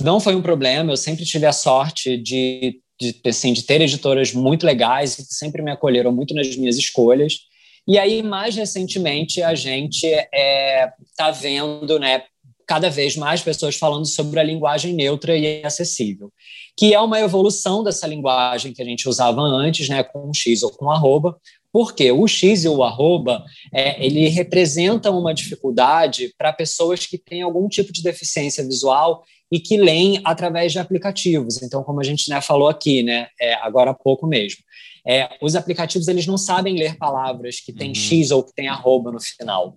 não 0.01 0.19
foi 0.19 0.35
um 0.35 0.41
problema. 0.41 0.91
Eu 0.91 0.97
sempre 0.97 1.25
tive 1.25 1.45
a 1.45 1.53
sorte 1.53 2.17
de, 2.17 2.81
de, 2.99 3.15
assim, 3.25 3.53
de 3.53 3.63
ter 3.63 3.81
editoras 3.81 4.33
muito 4.33 4.65
legais 4.65 5.15
que 5.15 5.23
sempre 5.23 5.61
me 5.61 5.71
acolheram 5.71 6.11
muito 6.11 6.33
nas 6.33 6.55
minhas 6.55 6.77
escolhas. 6.77 7.39
E 7.87 7.99
aí, 7.99 8.23
mais 8.23 8.55
recentemente, 8.55 9.43
a 9.43 9.53
gente 9.53 10.07
está 10.07 10.27
é, 10.33 10.91
tá 11.15 11.31
vendo 11.31 11.99
né, 11.99 12.23
cada 12.65 12.89
vez 12.89 13.15
mais 13.15 13.41
pessoas 13.41 13.75
falando 13.75 14.05
sobre 14.05 14.39
a 14.39 14.43
linguagem 14.43 14.93
neutra 14.93 15.37
e 15.37 15.63
acessível, 15.63 16.31
que 16.75 16.93
é 16.93 16.99
uma 16.99 17.19
evolução 17.19 17.83
dessa 17.83 18.07
linguagem 18.07 18.73
que 18.73 18.81
a 18.81 18.85
gente 18.85 19.07
usava 19.07 19.41
antes, 19.41 19.87
né, 19.87 20.03
com 20.03 20.33
X 20.33 20.63
ou 20.63 20.71
com 20.71 20.89
arroba, 20.89 21.37
porque 21.75 22.09
o 22.09 22.25
X 22.25 22.63
e 22.63 22.69
o 22.69 22.81
arroba, 22.81 23.43
é, 23.73 24.01
ele 24.01 24.29
representam 24.29 25.19
uma 25.19 25.33
dificuldade 25.33 26.33
para 26.37 26.53
pessoas 26.53 27.05
que 27.05 27.17
têm 27.17 27.41
algum 27.41 27.67
tipo 27.67 27.91
de 27.91 28.01
deficiência 28.01 28.63
visual 28.63 29.25
e 29.51 29.59
que 29.59 29.75
leem 29.75 30.21
através 30.23 30.71
de 30.71 30.79
aplicativos. 30.79 31.61
Então, 31.61 31.83
como 31.83 31.99
a 31.99 32.03
gente 32.05 32.29
né, 32.29 32.39
falou 32.39 32.69
aqui, 32.69 33.03
né, 33.03 33.27
é, 33.37 33.55
agora 33.55 33.91
há 33.91 33.93
pouco 33.93 34.25
mesmo, 34.25 34.63
é, 35.05 35.27
os 35.41 35.53
aplicativos 35.53 36.07
eles 36.07 36.25
não 36.25 36.37
sabem 36.37 36.77
ler 36.77 36.97
palavras 36.97 37.59
que 37.59 37.73
têm 37.73 37.89
uhum. 37.89 37.95
X 37.95 38.31
ou 38.31 38.41
que 38.41 38.53
têm 38.55 38.69
arroba 38.69 39.11
no 39.11 39.19
final. 39.19 39.75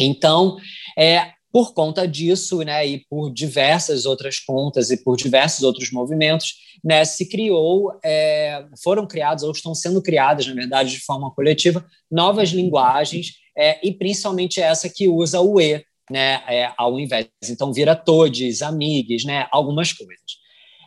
Então, 0.00 0.56
é, 0.98 1.30
por 1.52 1.74
conta 1.74 2.06
disso, 2.06 2.62
né, 2.62 2.86
e 2.86 3.04
por 3.08 3.32
diversas 3.32 4.06
outras 4.06 4.38
contas 4.38 4.90
e 4.90 4.96
por 4.96 5.16
diversos 5.16 5.62
outros 5.62 5.90
movimentos, 5.90 6.54
né, 6.82 7.04
se 7.04 7.28
criou, 7.28 7.92
é, 8.04 8.64
foram 8.82 9.06
criadas 9.06 9.42
ou 9.42 9.50
estão 9.50 9.74
sendo 9.74 10.00
criadas, 10.00 10.46
na 10.46 10.54
verdade, 10.54 10.90
de 10.90 11.00
forma 11.00 11.30
coletiva, 11.32 11.84
novas 12.10 12.50
linguagens 12.50 13.34
é, 13.56 13.84
e 13.86 13.92
principalmente 13.92 14.60
essa 14.60 14.88
que 14.88 15.08
usa 15.08 15.40
o 15.40 15.60
e, 15.60 15.84
né, 16.10 16.42
é, 16.48 16.72
ao 16.76 16.98
invés. 16.98 17.28
Então 17.48 17.72
vira 17.72 17.96
todes, 17.96 18.62
amigos, 18.62 19.24
né, 19.24 19.46
algumas 19.50 19.92
coisas. 19.92 20.38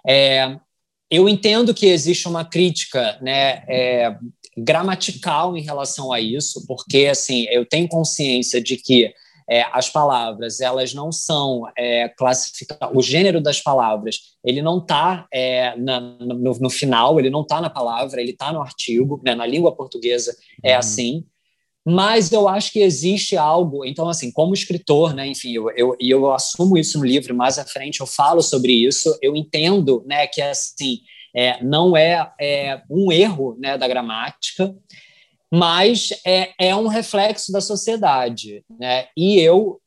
É, 0.08 0.58
eu 1.12 1.28
entendo 1.30 1.74
que 1.74 1.86
existe 1.88 2.28
uma 2.28 2.46
crítica, 2.46 3.20
né, 3.22 3.64
é, 3.68 4.18
gramatical 4.58 5.58
em 5.58 5.62
relação 5.62 6.12
a 6.12 6.22
isso, 6.22 6.66
porque 6.68 7.08
assim 7.08 7.46
eu 7.50 7.66
tenho 7.66 7.88
consciência 7.88 8.62
de 8.62 8.78
que 8.78 9.14
é, 9.50 9.66
as 9.72 9.90
palavras 9.90 10.60
elas 10.60 10.94
não 10.94 11.12
são 11.12 11.64
é, 11.78 12.10
classificadas, 12.10 12.96
o 12.96 13.02
gênero 13.02 13.42
das 13.42 13.62
palavras 13.62 14.20
ele 14.44 14.62
não 14.62 14.78
está 14.78 15.28
é, 15.34 15.76
no, 15.76 16.54
no, 16.60 16.70
final, 16.70 17.20
ele 17.20 17.30
não 17.30 17.42
está 17.42 17.62
na 17.62 17.70
palavra, 17.70 18.22
ele 18.22 18.32
está 18.32 18.52
no 18.52 18.62
artigo, 18.62 19.22
né? 19.24 19.36
na 19.36 19.46
língua 19.46 19.76
portuguesa 19.76 20.36
é 20.64 20.74
uhum. 20.74 20.80
assim, 20.80 21.26
mas 21.86 22.32
eu 22.32 22.48
acho 22.48 22.72
que 22.72 22.80
existe 22.80 23.36
algo, 23.36 23.84
então 23.84 24.08
assim, 24.08 24.32
como 24.32 24.54
escritor, 24.54 25.14
né, 25.14 25.28
enfim, 25.28 25.52
eu, 25.52 25.70
eu, 25.72 25.96
eu 26.00 26.32
assumo 26.32 26.78
isso 26.78 26.98
no 26.98 27.06
livro, 27.06 27.36
mais 27.36 27.60
à 27.60 27.66
frente 27.66 28.00
eu 28.00 28.08
falo 28.08 28.42
sobre 28.42 28.72
isso, 28.72 29.18
eu 29.22 29.36
entendo 29.36 30.02
né, 30.08 30.26
que 30.26 30.42
assim, 30.42 31.00
é, 31.36 31.62
não 31.62 31.98
é, 31.98 32.32
é 32.40 32.82
um 32.90 33.12
erro 33.12 33.58
né, 33.60 33.78
da 33.78 33.88
gramática, 33.88 34.74
mas 35.54 36.10
é, 36.26 36.50
é 36.58 36.76
um 36.76 36.88
reflexo 36.88 37.52
da 37.52 37.62
sociedade. 37.62 38.66
Né? 38.80 39.06
E 39.16 39.40
eu 39.40 39.80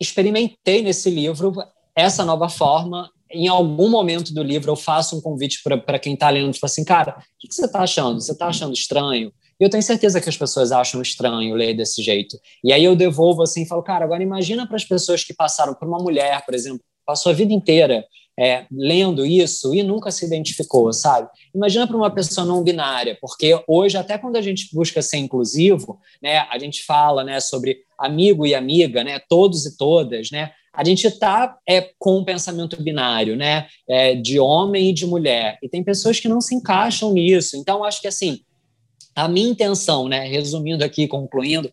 experimentei 0.00 0.80
nesse 0.80 1.10
livro 1.10 1.52
essa 1.94 2.24
nova 2.24 2.48
forma. 2.48 3.10
Em 3.30 3.46
algum 3.46 3.90
momento 3.90 4.32
do 4.32 4.42
livro, 4.42 4.70
eu 4.70 4.76
faço 4.76 5.14
um 5.14 5.20
convite 5.20 5.60
para 5.84 5.98
quem 5.98 6.14
está 6.14 6.30
lendo, 6.30 6.54
tipo 6.54 6.64
assim, 6.64 6.82
cara, 6.82 7.18
o 7.18 7.22
que, 7.38 7.54
você 7.54 7.66
está 7.66 7.80
achando? 7.80 8.22
Você 8.22 8.32
está 8.32 8.46
achando 8.46 8.72
estranho? 8.72 9.30
E 9.60 9.64
eu 9.64 9.68
tenho 9.68 9.82
certeza 9.82 10.18
que 10.18 10.30
as 10.30 10.36
pessoas 10.36 10.72
acham 10.72 11.02
estranho 11.02 11.54
ler 11.54 11.74
desse 11.74 12.02
jeito. 12.02 12.38
E 12.64 12.72
aí 12.72 12.82
eu 12.82 12.96
devolvo 12.96 13.42
assim, 13.42 13.66
falo, 13.66 13.82
cara, 13.82 14.06
agora 14.06 14.22
imagina 14.22 14.66
para 14.66 14.76
as 14.76 14.84
pessoas 14.84 15.22
que 15.22 15.34
passaram 15.34 15.74
por 15.74 15.86
uma 15.86 15.98
mulher, 15.98 16.42
por 16.42 16.54
exemplo, 16.54 16.80
passou 17.04 17.30
a 17.32 17.34
vida 17.34 17.52
inteira 17.52 18.02
é, 18.42 18.66
lendo 18.72 19.24
isso 19.24 19.72
e 19.72 19.84
nunca 19.84 20.10
se 20.10 20.26
identificou, 20.26 20.92
sabe? 20.92 21.28
Imagina 21.54 21.86
para 21.86 21.96
uma 21.96 22.10
pessoa 22.10 22.44
não 22.44 22.64
binária, 22.64 23.16
porque 23.20 23.56
hoje, 23.68 23.96
até 23.96 24.18
quando 24.18 24.34
a 24.34 24.42
gente 24.42 24.68
busca 24.74 25.00
ser 25.00 25.18
inclusivo, 25.18 26.00
né, 26.20 26.38
a 26.50 26.58
gente 26.58 26.82
fala 26.82 27.22
né, 27.22 27.38
sobre 27.38 27.82
amigo 27.96 28.44
e 28.44 28.52
amiga, 28.52 29.04
né, 29.04 29.20
todos 29.28 29.64
e 29.64 29.76
todas, 29.76 30.32
né, 30.32 30.50
a 30.72 30.82
gente 30.82 31.06
está 31.06 31.56
é, 31.68 31.92
com 31.96 32.18
um 32.18 32.24
pensamento 32.24 32.82
binário, 32.82 33.36
né, 33.36 33.68
é, 33.88 34.16
de 34.16 34.40
homem 34.40 34.90
e 34.90 34.92
de 34.92 35.06
mulher, 35.06 35.56
e 35.62 35.68
tem 35.68 35.84
pessoas 35.84 36.18
que 36.18 36.28
não 36.28 36.40
se 36.40 36.52
encaixam 36.52 37.12
nisso. 37.12 37.56
Então, 37.56 37.84
acho 37.84 38.00
que 38.00 38.08
assim, 38.08 38.40
a 39.14 39.28
minha 39.28 39.50
intenção, 39.50 40.08
né, 40.08 40.26
resumindo 40.26 40.82
aqui, 40.82 41.06
concluindo, 41.06 41.70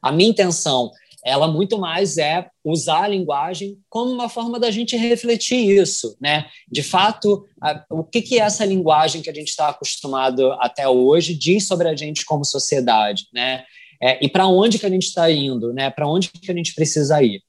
a 0.00 0.12
minha 0.12 0.30
intenção 0.30 0.92
ela 1.24 1.46
muito 1.46 1.78
mais 1.78 2.18
é 2.18 2.48
usar 2.64 3.04
a 3.04 3.08
linguagem 3.08 3.78
como 3.88 4.10
uma 4.10 4.28
forma 4.28 4.58
da 4.58 4.70
gente 4.70 4.96
refletir 4.96 5.78
isso, 5.80 6.16
né? 6.20 6.46
De 6.70 6.82
fato, 6.82 7.46
a, 7.60 7.84
o 7.90 8.02
que, 8.02 8.22
que 8.22 8.38
essa 8.38 8.64
linguagem 8.64 9.22
que 9.22 9.30
a 9.30 9.34
gente 9.34 9.48
está 9.48 9.68
acostumado 9.68 10.52
até 10.60 10.88
hoje 10.88 11.34
diz 11.34 11.66
sobre 11.66 11.88
a 11.88 11.96
gente 11.96 12.24
como 12.24 12.44
sociedade, 12.44 13.26
né? 13.32 13.64
É, 14.02 14.18
e 14.24 14.28
para 14.28 14.48
onde 14.48 14.78
que 14.78 14.86
a 14.86 14.90
gente 14.90 15.04
está 15.04 15.30
indo, 15.30 15.72
né? 15.72 15.88
Para 15.90 16.08
onde 16.08 16.28
que 16.28 16.50
a 16.50 16.54
gente 16.54 16.74
precisa 16.74 17.22
ir? 17.22 17.40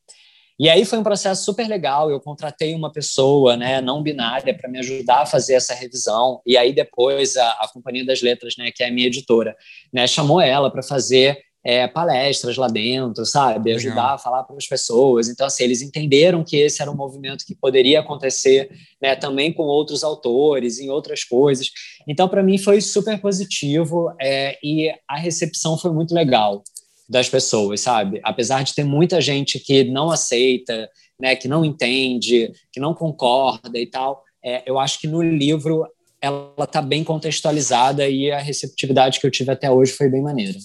E 0.60 0.70
aí 0.70 0.86
foi 0.86 1.00
um 1.00 1.04
processo 1.04 1.44
super 1.44 1.68
legal. 1.68 2.12
Eu 2.12 2.20
contratei 2.20 2.76
uma 2.76 2.92
pessoa, 2.92 3.58
né, 3.58 3.82
não 3.82 4.04
binária, 4.04 4.56
para 4.56 4.70
me 4.70 4.80
ajudar 4.80 5.22
a 5.22 5.26
fazer 5.26 5.56
essa 5.56 5.74
revisão. 5.74 6.42
E 6.46 6.56
aí 6.56 6.72
depois 6.72 7.36
a, 7.36 7.50
a 7.54 7.68
Companhia 7.68 8.06
das 8.06 8.22
Letras, 8.22 8.56
né, 8.58 8.72
que 8.72 8.84
é 8.84 8.88
a 8.88 8.92
minha 8.92 9.08
editora, 9.08 9.56
né, 9.92 10.06
chamou 10.06 10.40
ela 10.40 10.72
para 10.72 10.84
fazer 10.84 11.42
é, 11.64 11.88
palestras 11.88 12.58
lá 12.58 12.68
dentro, 12.68 13.26
sabe? 13.26 13.72
Ajudar 13.72 13.96
Legal. 13.96 14.16
a 14.16 14.18
falar 14.18 14.44
para 14.44 14.58
as 14.58 14.68
pessoas. 14.68 15.30
Então, 15.30 15.48
assim, 15.48 15.64
eles 15.64 15.82
entenderam 15.82 16.44
que 16.44 16.58
esse 16.58 16.82
era 16.82 16.92
um 16.92 16.96
movimento 16.96 17.46
que 17.46 17.56
poderia 17.56 18.02
acontecer 18.02 18.70
né, 19.02 19.16
também 19.16 19.54
com 19.54 19.64
outros 19.64 20.04
autores, 20.04 20.80
em 20.80 20.90
outras 20.90 21.24
coisas. 21.24 21.72
Então, 22.08 22.28
para 22.28 22.44
mim, 22.44 22.58
foi 22.58 22.82
super 22.82 23.20
positivo 23.22 24.14
é, 24.22 24.58
e 24.62 24.94
a 25.08 25.18
recepção 25.18 25.78
foi 25.78 25.92
muito 25.92 26.14
legal 26.14 26.64
das 27.08 27.30
pessoas, 27.30 27.82
sabe? 27.82 28.20
Apesar 28.24 28.64
de 28.64 28.74
ter 28.74 28.84
muita 28.84 29.22
gente 29.22 29.60
que 29.60 29.84
não 29.86 30.10
aceita, 30.10 30.90
né, 31.20 31.36
que 31.36 31.48
não 31.48 31.64
entende, 31.64 32.52
que 32.72 32.80
não 32.80 32.94
concorda 32.94 33.80
e 33.80 33.86
tal, 33.86 34.24
é, 34.44 34.64
eu 34.66 34.78
acho 34.78 35.00
que 35.00 35.08
no 35.08 35.22
livro 35.22 35.86
ela 36.20 36.54
está 36.64 36.82
bem 36.82 37.04
contextualizada 37.04 38.08
e 38.08 38.32
a 38.32 38.40
receptividade 38.40 39.20
que 39.20 39.28
eu 39.28 39.32
tive 39.32 39.52
até 39.52 39.70
hoje 39.70 39.92
foi 39.92 40.10
bem 40.10 40.22
maneira. 40.22 40.58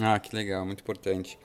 Ah, 0.00 0.18
que 0.18 0.34
legal, 0.34 0.64
muito 0.64 0.80
importante 0.80 1.38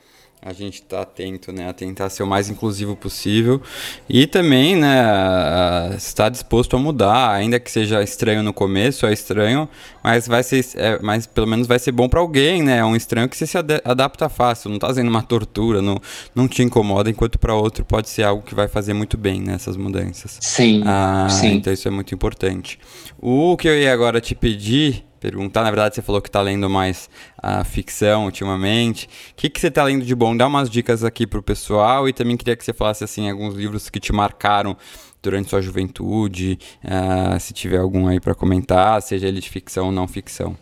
a 0.46 0.52
gente 0.52 0.76
está 0.76 1.02
atento, 1.02 1.54
né, 1.54 1.70
a 1.70 1.74
tentar 1.74 2.10
ser 2.10 2.22
o 2.22 2.28
mais 2.28 2.50
inclusivo 2.50 2.98
possível 2.98 3.62
e 4.10 4.28
também, 4.28 4.76
né, 4.76 5.96
estar 5.96 6.28
disposto 6.28 6.76
a 6.76 6.80
mudar, 6.80 7.32
ainda 7.32 7.58
que 7.60 7.72
seja 7.72 8.04
estranho 8.04 8.44
no 8.44 8.52
começo, 8.52 9.06
é 9.06 9.14
estranho, 9.14 9.70
mas 10.04 10.28
vai 10.28 10.44
ser, 10.44 10.66
é, 10.76 11.00
mas 11.02 11.26
pelo 11.26 11.48
menos 11.48 11.66
vai 11.66 11.80
ser 11.80 11.94
bom 11.94 12.10
para 12.10 12.20
alguém, 12.20 12.62
né, 12.62 12.80
é 12.80 12.86
um 12.86 12.96
estranho 12.96 13.30
que 13.30 13.38
você 13.38 13.48
se 13.48 13.58
adapta 13.58 14.28
fácil, 14.28 14.70
não 14.70 14.76
está 14.76 14.94
sendo 14.94 15.08
uma 15.08 15.24
tortura, 15.24 15.82
não, 15.82 15.98
não 16.36 16.46
te 16.46 16.62
incomoda, 16.62 17.10
enquanto 17.10 17.40
para 17.40 17.56
outro 17.56 17.86
pode 17.86 18.10
ser 18.10 18.24
algo 18.24 18.44
que 18.44 18.54
vai 18.54 18.68
fazer 18.68 18.94
muito 18.94 19.18
bem 19.18 19.40
nessas 19.40 19.78
mudanças. 19.78 20.38
Sim, 20.42 20.84
ah, 20.86 21.28
sim. 21.30 21.54
Então 21.54 21.72
isso 21.72 21.88
é 21.88 21.92
muito 21.92 22.14
importante. 22.14 22.78
O 23.18 23.56
que 23.56 23.68
eu 23.70 23.80
ia 23.80 23.94
agora 23.94 24.20
te 24.20 24.36
pedir 24.36 25.06
perguntar. 25.24 25.64
Na 25.64 25.72
verdade, 25.72 25.96
você 25.96 26.02
falou 26.02 26.22
que 26.22 26.28
está 26.28 26.42
lendo 26.42 26.70
mais 26.70 27.10
a 27.38 27.64
ficção 27.64 28.26
ultimamente. 28.26 29.06
O 29.06 29.36
que, 29.38 29.50
que 29.50 29.60
você 29.60 29.68
está 29.68 29.82
lendo 29.86 30.04
de 30.04 30.14
bom? 30.14 30.36
Dá 30.36 30.46
umas 30.46 30.70
dicas 30.70 31.02
aqui 31.02 31.26
para 31.26 31.40
o 31.40 31.44
pessoal 31.44 32.10
e 32.10 32.14
também 32.14 32.36
queria 32.36 32.58
que 32.58 32.66
você 32.66 32.74
falasse 32.74 33.06
assim 33.06 33.30
alguns 33.30 33.56
livros 33.56 33.90
que 33.90 34.02
te 34.02 34.12
marcaram 34.12 34.76
durante 35.22 35.50
sua 35.50 35.62
juventude, 35.62 36.60
uh, 36.84 37.40
se 37.40 37.54
tiver 37.54 37.78
algum 37.78 38.08
aí 38.08 38.20
para 38.20 38.36
comentar, 38.36 39.02
seja 39.02 39.26
ele 39.26 39.40
de 39.40 39.50
ficção 39.50 39.86
ou 39.86 39.92
não 39.94 40.06
ficção. 40.06 40.58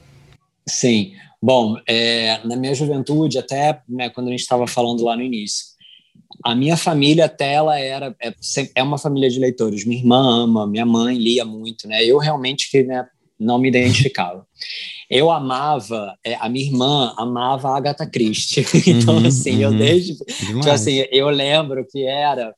Sim. 0.67 1.13
Bom, 1.41 1.75
é, 1.89 2.39
na 2.45 2.55
minha 2.55 2.75
juventude, 2.75 3.39
até 3.39 3.81
né, 3.89 4.11
quando 4.11 4.27
a 4.27 4.29
gente 4.29 4.41
estava 4.41 4.67
falando 4.67 5.03
lá 5.03 5.15
no 5.15 5.23
início, 5.23 5.71
a 6.45 6.53
minha 6.53 6.77
família 6.77 7.25
até 7.25 7.53
ela 7.53 7.79
era 7.79 8.15
é, 8.21 8.31
é, 8.75 8.83
uma 8.83 8.99
família 8.99 9.27
de 9.27 9.39
leitores. 9.39 9.83
Minha 9.83 9.99
irmã 9.99 10.43
ama, 10.43 10.67
minha 10.67 10.85
mãe 10.85 11.17
lia 11.17 11.43
muito, 11.43 11.87
né? 11.87 12.05
Eu 12.05 12.19
realmente 12.19 12.69
que 12.69 12.83
né, 12.83 13.07
não 13.41 13.57
me 13.59 13.67
identificava. 13.67 14.45
Eu 15.09 15.29
amava, 15.29 16.15
é, 16.23 16.35
a 16.35 16.47
minha 16.47 16.65
irmã 16.65 17.13
amava 17.17 17.69
a 17.69 17.77
Agatha 17.77 18.05
Christie. 18.05 18.65
então, 18.87 19.17
uhum, 19.17 19.27
assim, 19.27 19.55
uhum. 19.55 19.73
eu 19.73 19.77
desde. 19.77 20.15
Tipo 20.15 20.69
assim, 20.69 21.05
eu 21.11 21.29
lembro 21.29 21.85
que 21.89 22.05
era 22.05 22.55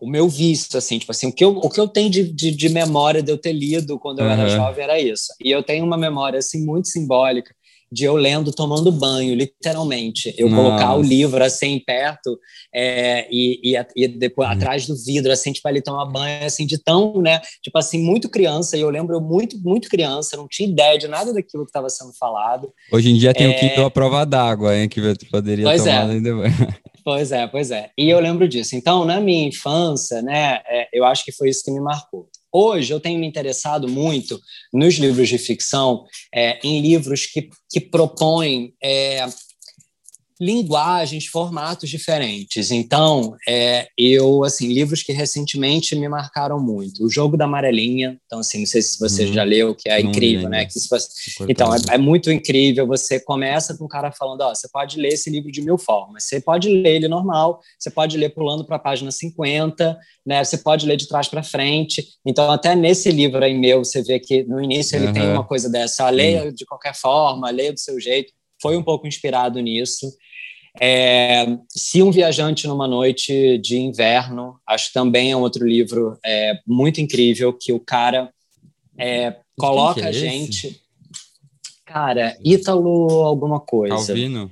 o 0.00 0.08
meu 0.08 0.28
vício, 0.28 0.76
assim, 0.76 0.98
tipo 0.98 1.12
assim, 1.12 1.28
o 1.28 1.32
que 1.32 1.44
eu, 1.44 1.56
o 1.56 1.70
que 1.70 1.78
eu 1.78 1.86
tenho 1.86 2.10
de, 2.10 2.24
de, 2.24 2.50
de 2.50 2.68
memória 2.68 3.22
de 3.22 3.30
eu 3.30 3.38
ter 3.38 3.52
lido 3.52 3.98
quando 4.00 4.18
eu 4.18 4.24
uhum. 4.24 4.32
era 4.32 4.48
jovem 4.48 4.82
era 4.82 5.00
isso. 5.00 5.32
E 5.40 5.50
eu 5.50 5.62
tenho 5.62 5.84
uma 5.84 5.96
memória, 5.96 6.38
assim, 6.38 6.64
muito 6.64 6.88
simbólica 6.88 7.54
de 7.92 8.04
eu 8.04 8.16
lendo 8.16 8.50
tomando 8.50 8.90
banho, 8.90 9.34
literalmente. 9.34 10.34
Eu 10.38 10.48
Nossa. 10.48 10.62
colocar 10.62 10.94
o 10.96 11.02
livro 11.02 11.44
assim 11.44 11.78
perto 11.78 12.38
é, 12.74 13.28
e, 13.30 13.74
e, 13.76 13.86
e, 13.94 14.08
depois 14.08 14.48
hum. 14.48 14.52
atrás 14.52 14.86
do 14.86 14.96
vidro, 14.96 15.30
assim, 15.30 15.52
tipo, 15.52 15.68
ali 15.68 15.82
tomar 15.82 16.06
banho, 16.06 16.46
assim, 16.46 16.66
de 16.66 16.82
tão, 16.82 17.20
né? 17.20 17.40
Tipo 17.62 17.78
assim, 17.78 18.02
muito 18.02 18.30
criança. 18.30 18.78
E 18.78 18.80
eu 18.80 18.88
lembro 18.88 19.14
eu 19.14 19.20
muito, 19.20 19.58
muito 19.58 19.90
criança, 19.90 20.38
não 20.38 20.48
tinha 20.48 20.66
ideia 20.66 20.98
de 20.98 21.06
nada 21.06 21.34
daquilo 21.34 21.64
que 21.64 21.70
estava 21.70 21.90
sendo 21.90 22.12
falado. 22.18 22.72
Hoje 22.90 23.10
em 23.10 23.18
dia 23.18 23.34
tem 23.34 23.46
é... 23.46 23.50
o 23.50 23.60
Kindle 23.60 23.84
à 23.84 23.90
prova 23.90 24.24
d'água, 24.24 24.74
hein? 24.74 24.88
Que 24.88 25.00
poderia 25.30 25.66
pois 25.66 25.84
tomar 25.84 26.08
é. 26.10 26.82
Pois 27.04 27.32
é, 27.32 27.46
pois 27.48 27.70
é. 27.72 27.90
E 27.98 28.08
eu 28.08 28.20
lembro 28.20 28.48
disso. 28.48 28.76
Então, 28.76 29.04
na 29.04 29.20
minha 29.20 29.48
infância, 29.48 30.22
né, 30.22 30.60
é, 30.66 30.88
eu 30.92 31.04
acho 31.04 31.24
que 31.24 31.32
foi 31.32 31.48
isso 31.48 31.64
que 31.64 31.70
me 31.70 31.80
marcou. 31.80 32.28
Hoje 32.52 32.92
eu 32.92 33.00
tenho 33.00 33.18
me 33.18 33.26
interessado 33.26 33.88
muito 33.88 34.40
nos 34.72 34.94
livros 34.96 35.28
de 35.28 35.38
ficção, 35.38 36.04
é, 36.34 36.58
em 36.62 36.82
livros 36.82 37.24
que, 37.26 37.48
que 37.70 37.80
propõem 37.80 38.74
é, 38.82 39.26
linguagens, 40.42 41.26
formatos 41.26 41.88
diferentes. 41.88 42.72
Então, 42.72 43.36
é, 43.48 43.86
eu, 43.96 44.42
assim, 44.42 44.66
livros 44.66 45.00
que 45.00 45.12
recentemente 45.12 45.94
me 45.94 46.08
marcaram 46.08 46.58
muito. 46.58 47.04
O 47.04 47.08
Jogo 47.08 47.36
da 47.36 47.44
Amarelinha, 47.44 48.18
então, 48.26 48.40
assim, 48.40 48.58
não 48.58 48.66
sei 48.66 48.82
se 48.82 48.98
você 48.98 49.26
uhum. 49.26 49.32
já 49.32 49.44
leu, 49.44 49.72
que 49.72 49.88
é 49.88 50.02
não 50.02 50.10
incrível, 50.10 50.48
né? 50.48 50.64
Que 50.64 50.80
você... 50.80 50.96
Então, 51.48 51.72
é, 51.72 51.78
é, 51.92 51.98
muito 51.98 52.28
incrível. 52.32 52.88
Você 52.88 53.20
começa 53.20 53.78
com 53.78 53.84
um 53.84 53.88
cara 53.88 54.10
falando, 54.10 54.40
ó, 54.40 54.52
você 54.52 54.68
pode 54.68 54.98
ler 54.98 55.10
esse 55.10 55.30
livro 55.30 55.52
de 55.52 55.62
mil 55.62 55.78
formas. 55.78 56.24
Você 56.24 56.40
pode 56.40 56.68
ler 56.68 56.96
ele 56.96 57.06
normal, 57.06 57.60
você 57.78 57.88
pode 57.88 58.16
ler 58.16 58.30
pulando 58.30 58.66
para 58.66 58.74
a 58.74 58.80
página 58.80 59.12
50, 59.12 59.96
né? 60.26 60.42
Você 60.42 60.58
pode 60.58 60.86
ler 60.86 60.96
de 60.96 61.06
trás 61.06 61.28
para 61.28 61.44
frente. 61.44 62.04
Então, 62.26 62.50
até 62.50 62.74
nesse 62.74 63.12
livro 63.12 63.44
aí 63.44 63.56
meu, 63.56 63.84
você 63.84 64.02
vê 64.02 64.18
que 64.18 64.42
no 64.42 64.60
início 64.60 64.96
ele 64.96 65.06
uhum. 65.06 65.12
tem 65.12 65.22
uma 65.22 65.44
coisa 65.44 65.70
dessa, 65.70 66.10
leia 66.10 66.46
uhum. 66.46 66.52
de 66.52 66.66
qualquer 66.66 66.96
forma, 66.96 67.48
leia 67.48 67.72
do 67.72 67.78
seu 67.78 68.00
jeito. 68.00 68.32
Foi 68.60 68.76
um 68.76 68.82
pouco 68.82 69.06
inspirado 69.06 69.60
nisso. 69.60 70.10
É, 70.80 71.46
Se 71.68 72.02
um 72.02 72.10
Viajante 72.10 72.66
numa 72.66 72.88
Noite 72.88 73.58
de 73.58 73.78
Inverno, 73.78 74.58
acho 74.66 74.88
que 74.88 74.94
também 74.94 75.30
é 75.30 75.36
um 75.36 75.42
outro 75.42 75.66
livro 75.66 76.18
é, 76.24 76.58
muito 76.66 77.00
incrível, 77.00 77.52
que 77.52 77.72
o 77.72 77.80
cara 77.80 78.32
é, 78.98 79.36
coloca 79.58 80.00
é 80.00 80.08
a 80.08 80.12
gente... 80.12 80.68
Esse? 80.68 80.82
Cara, 81.84 82.38
Ítalo 82.42 83.22
alguma 83.22 83.60
coisa. 83.60 83.94
Calvino? 83.94 84.50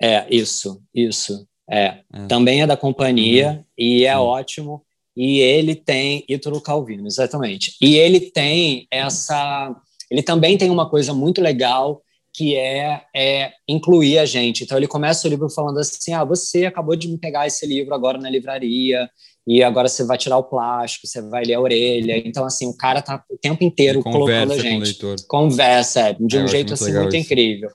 É, 0.00 0.24
isso, 0.30 0.80
isso. 0.94 1.44
É. 1.68 1.98
é. 2.12 2.26
Também 2.28 2.62
é 2.62 2.66
da 2.66 2.76
companhia 2.76 3.52
uhum. 3.52 3.64
e 3.76 4.04
é 4.04 4.12
Sim. 4.12 4.18
ótimo. 4.18 4.82
E 5.16 5.40
ele 5.40 5.74
tem... 5.74 6.24
Ítalo 6.28 6.60
Calvino, 6.60 7.08
exatamente. 7.08 7.74
E 7.80 7.96
ele 7.96 8.20
tem 8.20 8.86
essa... 8.88 9.74
Ele 10.08 10.22
também 10.22 10.56
tem 10.56 10.70
uma 10.70 10.88
coisa 10.88 11.12
muito 11.12 11.40
legal 11.40 12.03
que 12.34 12.56
é, 12.56 13.00
é, 13.14 13.52
incluir 13.68 14.18
a 14.18 14.26
gente. 14.26 14.64
Então 14.64 14.76
ele 14.76 14.88
começa 14.88 15.26
o 15.26 15.30
livro 15.30 15.48
falando 15.48 15.78
assim: 15.78 16.12
ah, 16.12 16.24
você 16.24 16.66
acabou 16.66 16.96
de 16.96 17.08
me 17.08 17.16
pegar 17.16 17.46
esse 17.46 17.64
livro 17.64 17.94
agora 17.94 18.18
na 18.18 18.28
livraria 18.28 19.08
e 19.46 19.62
agora 19.62 19.88
você 19.88 20.04
vai 20.04 20.18
tirar 20.18 20.38
o 20.38 20.44
plástico, 20.44 21.06
você 21.06 21.22
vai 21.22 21.44
ler 21.44 21.54
a 21.54 21.60
orelha. 21.60 22.18
Então 22.18 22.44
assim 22.44 22.66
o 22.66 22.76
cara 22.76 23.00
tá 23.00 23.22
o 23.30 23.38
tempo 23.38 23.62
inteiro 23.62 24.02
colocando 24.02 24.52
a 24.52 24.58
gente, 24.58 24.98
conversa 25.28 26.08
é, 26.08 26.16
de 26.18 26.36
é, 26.36 26.42
um 26.42 26.48
jeito 26.48 26.70
muito 26.70 26.82
assim 26.82 26.92
muito 26.92 27.14
isso. 27.14 27.24
incrível. 27.24 27.70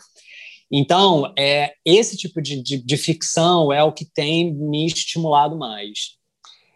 Então 0.72 1.34
é 1.38 1.74
esse 1.86 2.18
tipo 2.18 2.41
de, 2.41 2.62
de, 2.62 2.78
de, 2.78 2.97
ficção 2.97 3.74
é 3.74 3.84
o 3.84 3.91
que 3.93 4.05
tem 4.05 4.53
me 4.53 4.86
estimulado 4.86 5.57
mais. 5.57 6.18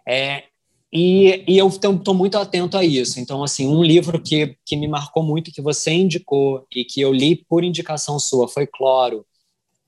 É, 0.08 0.44
e, 0.94 1.44
e 1.48 1.58
eu 1.58 1.68
estou 1.68 2.14
muito 2.14 2.38
atento 2.38 2.78
a 2.78 2.84
isso. 2.84 3.20
Então, 3.20 3.44
assim, 3.44 3.68
um 3.68 3.82
livro 3.82 4.22
que, 4.22 4.56
que 4.64 4.76
me 4.76 4.88
marcou 4.88 5.24
muito, 5.24 5.52
que 5.52 5.62
você 5.62 5.92
indicou 5.92 6.68
e 6.72 6.86
que 6.86 7.02
eu 7.02 7.12
li 7.12 7.36
por 7.36 7.64
indicação 7.64 8.20
sua, 8.20 8.48
foi 8.48 8.68
Cloro. 8.68 9.26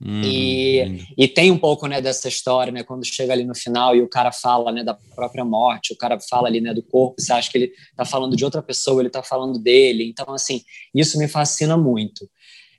Hum, 0.01 0.23
e, 0.23 1.05
e 1.15 1.27
tem 1.27 1.51
um 1.51 1.59
pouco 1.59 1.85
né, 1.85 2.01
dessa 2.01 2.27
história, 2.27 2.71
né, 2.71 2.83
quando 2.83 3.05
chega 3.05 3.31
ali 3.31 3.45
no 3.45 3.55
final 3.55 3.95
e 3.95 4.01
o 4.01 4.09
cara 4.09 4.31
fala 4.31 4.71
né, 4.71 4.83
da 4.83 4.93
própria 5.15 5.45
morte, 5.45 5.93
o 5.93 5.97
cara 5.97 6.19
fala 6.19 6.47
ali 6.47 6.59
né, 6.59 6.73
do 6.73 6.81
corpo, 6.81 7.15
você 7.17 7.31
acha 7.31 7.51
que 7.51 7.57
ele 7.59 7.71
está 7.91 8.03
falando 8.03 8.35
de 8.35 8.43
outra 8.43 8.63
pessoa, 8.63 8.99
ele 8.99 9.07
está 9.07 9.21
falando 9.21 9.59
dele. 9.59 10.09
Então, 10.09 10.33
assim, 10.33 10.63
isso 10.93 11.19
me 11.19 11.27
fascina 11.27 11.77
muito. 11.77 12.27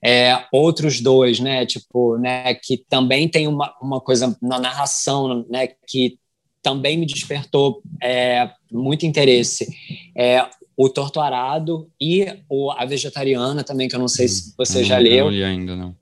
É, 0.05 0.45
outros 0.53 1.01
dois, 1.01 1.39
né, 1.39 1.65
tipo, 1.65 2.19
né, 2.19 2.55
que 2.57 2.77
também 2.77 3.29
tem 3.29 3.47
uma, 3.47 3.73
uma 3.81 4.01
coisa 4.01 4.37
na 4.43 4.59
narração, 4.59 5.47
né, 5.49 5.69
que 5.87 6.19
também 6.67 6.97
me 6.97 7.07
despertou 7.07 7.81
é, 8.03 8.51
muito 8.73 9.07
interesse. 9.07 9.69
É, 10.17 10.45
o 10.77 10.89
Torturado 10.89 11.89
e 12.01 12.27
o 12.51 12.73
A 12.73 12.85
Vegetariana 12.85 13.63
também, 13.63 13.89
que 13.89 13.95
eu 13.95 14.01
não 14.01 14.09
sei 14.09 14.27
se 14.27 14.53
você 14.59 14.83
já 14.83 14.99
leu. 14.99 15.27
Não 15.27 15.31
li 15.31 15.45
ainda, 15.45 15.77
não. 15.77 15.95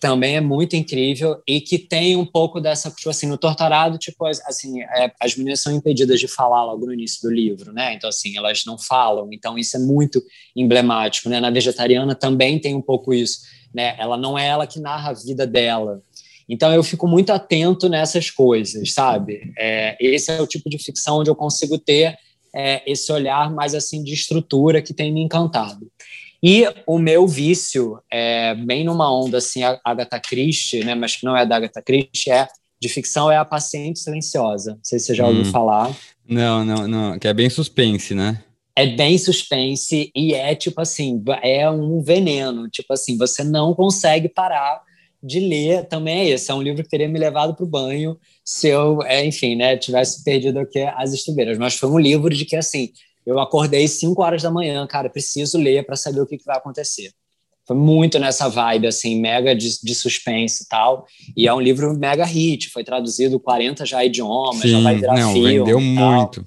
Também 0.00 0.34
é 0.34 0.40
muito 0.40 0.74
incrível 0.74 1.40
e 1.46 1.60
que 1.60 1.78
tem 1.78 2.16
um 2.16 2.26
pouco 2.26 2.60
dessa, 2.60 2.90
tipo 2.90 3.08
assim, 3.08 3.28
no 3.28 3.38
Torturado, 3.38 3.96
tipo, 3.96 4.26
assim, 4.26 4.82
é, 4.82 5.12
as 5.20 5.36
meninas 5.36 5.60
são 5.60 5.72
impedidas 5.72 6.18
de 6.18 6.26
falar 6.26 6.64
logo 6.64 6.84
no 6.84 6.92
início 6.92 7.22
do 7.22 7.32
livro, 7.32 7.72
né? 7.72 7.94
Então, 7.94 8.08
assim, 8.08 8.36
elas 8.36 8.64
não 8.66 8.76
falam, 8.76 9.28
então 9.32 9.56
isso 9.56 9.76
é 9.76 9.80
muito 9.80 10.20
emblemático, 10.56 11.28
né? 11.28 11.38
Na 11.38 11.50
Vegetariana 11.50 12.12
também 12.12 12.58
tem 12.58 12.74
um 12.74 12.82
pouco 12.82 13.14
isso, 13.14 13.42
né? 13.72 13.94
Ela 13.98 14.16
não 14.16 14.36
é 14.36 14.48
ela 14.48 14.66
que 14.66 14.80
narra 14.80 15.10
a 15.10 15.14
vida 15.14 15.46
dela, 15.46 16.02
Então 16.48 16.72
eu 16.72 16.82
fico 16.82 17.06
muito 17.06 17.30
atento 17.30 17.88
nessas 17.88 18.30
coisas, 18.30 18.92
sabe? 18.92 19.52
É, 19.58 19.96
esse 20.00 20.30
é 20.30 20.40
o 20.40 20.46
tipo 20.46 20.70
de 20.70 20.78
ficção 20.78 21.18
onde 21.18 21.30
eu 21.30 21.36
consigo 21.36 21.78
ter 21.78 22.16
é, 22.54 22.82
esse 22.90 23.12
olhar 23.12 23.52
mais 23.52 23.74
assim 23.74 24.02
de 24.02 24.14
estrutura 24.14 24.80
que 24.80 24.94
tem 24.94 25.12
me 25.12 25.20
encantado. 25.20 25.90
E 26.42 26.64
o 26.86 26.98
meu 26.98 27.26
vício, 27.26 27.98
é, 28.10 28.54
bem 28.54 28.84
numa 28.84 29.12
onda 29.12 29.38
assim, 29.38 29.62
a 29.64 29.78
Agatha 29.84 30.20
Christie, 30.20 30.84
né, 30.84 30.94
mas 30.94 31.16
que 31.16 31.24
não 31.24 31.36
é 31.36 31.44
da 31.44 31.56
Agatha 31.56 31.82
Christie, 31.82 32.30
é 32.30 32.48
de 32.80 32.88
ficção 32.88 33.30
é 33.30 33.36
a 33.36 33.44
Paciente 33.44 33.98
Silenciosa. 33.98 34.74
Não 34.74 34.84
sei 34.84 34.98
se 34.98 35.06
você 35.06 35.14
já 35.16 35.26
ouviu 35.26 35.42
hum. 35.42 35.50
falar. 35.50 35.94
Não, 36.26 36.64
não, 36.64 36.86
não, 36.86 37.18
que 37.18 37.26
é 37.26 37.34
bem 37.34 37.50
suspense, 37.50 38.14
né? 38.14 38.42
É 38.76 38.86
bem 38.86 39.18
suspense 39.18 40.12
e 40.14 40.32
é 40.32 40.54
tipo 40.54 40.80
assim, 40.80 41.20
é 41.42 41.68
um 41.68 42.00
veneno, 42.00 42.68
tipo 42.68 42.92
assim, 42.92 43.18
você 43.18 43.42
não 43.42 43.74
consegue 43.74 44.28
parar 44.28 44.80
de 45.22 45.40
ler 45.40 45.86
também 45.86 46.20
é 46.20 46.28
esse. 46.30 46.50
É 46.50 46.54
um 46.54 46.62
livro 46.62 46.82
que 46.82 46.88
teria 46.88 47.08
me 47.08 47.18
levado 47.18 47.54
para 47.54 47.64
o 47.64 47.68
banho 47.68 48.16
se 48.44 48.68
eu, 48.68 49.02
é, 49.02 49.24
enfim, 49.24 49.56
né, 49.56 49.76
tivesse 49.76 50.22
perdido 50.22 50.58
aqui 50.58 50.80
as 50.80 51.12
estribeiras. 51.12 51.58
Mas 51.58 51.74
foi 51.74 51.88
um 51.88 51.98
livro 51.98 52.34
de 52.34 52.44
que, 52.44 52.56
assim, 52.56 52.92
eu 53.26 53.38
acordei 53.38 53.86
5 53.86 54.22
horas 54.22 54.42
da 54.42 54.50
manhã, 54.50 54.86
cara, 54.86 55.10
preciso 55.10 55.58
ler 55.58 55.84
para 55.84 55.96
saber 55.96 56.20
o 56.20 56.26
que, 56.26 56.38
que, 56.38 56.44
vai 56.44 56.56
acontecer. 56.56 57.12
Foi 57.66 57.76
muito 57.76 58.18
nessa 58.18 58.48
vibe, 58.48 58.86
assim, 58.86 59.20
mega 59.20 59.54
de, 59.54 59.82
de, 59.82 59.94
suspense 59.94 60.62
e 60.62 60.68
tal. 60.68 61.06
E 61.36 61.46
é 61.46 61.52
um 61.52 61.60
livro 61.60 61.92
mega 61.92 62.24
hit, 62.24 62.70
foi 62.70 62.82
traduzido 62.82 63.38
40 63.38 63.84
já 63.84 64.02
idiomas, 64.02 64.62
Sim, 64.62 64.68
já 64.70 64.80
vai 64.80 64.94
virar 64.94 65.18
não, 65.18 65.32
filme. 65.34 65.58
Vendeu 65.58 65.78
muito. 65.78 66.42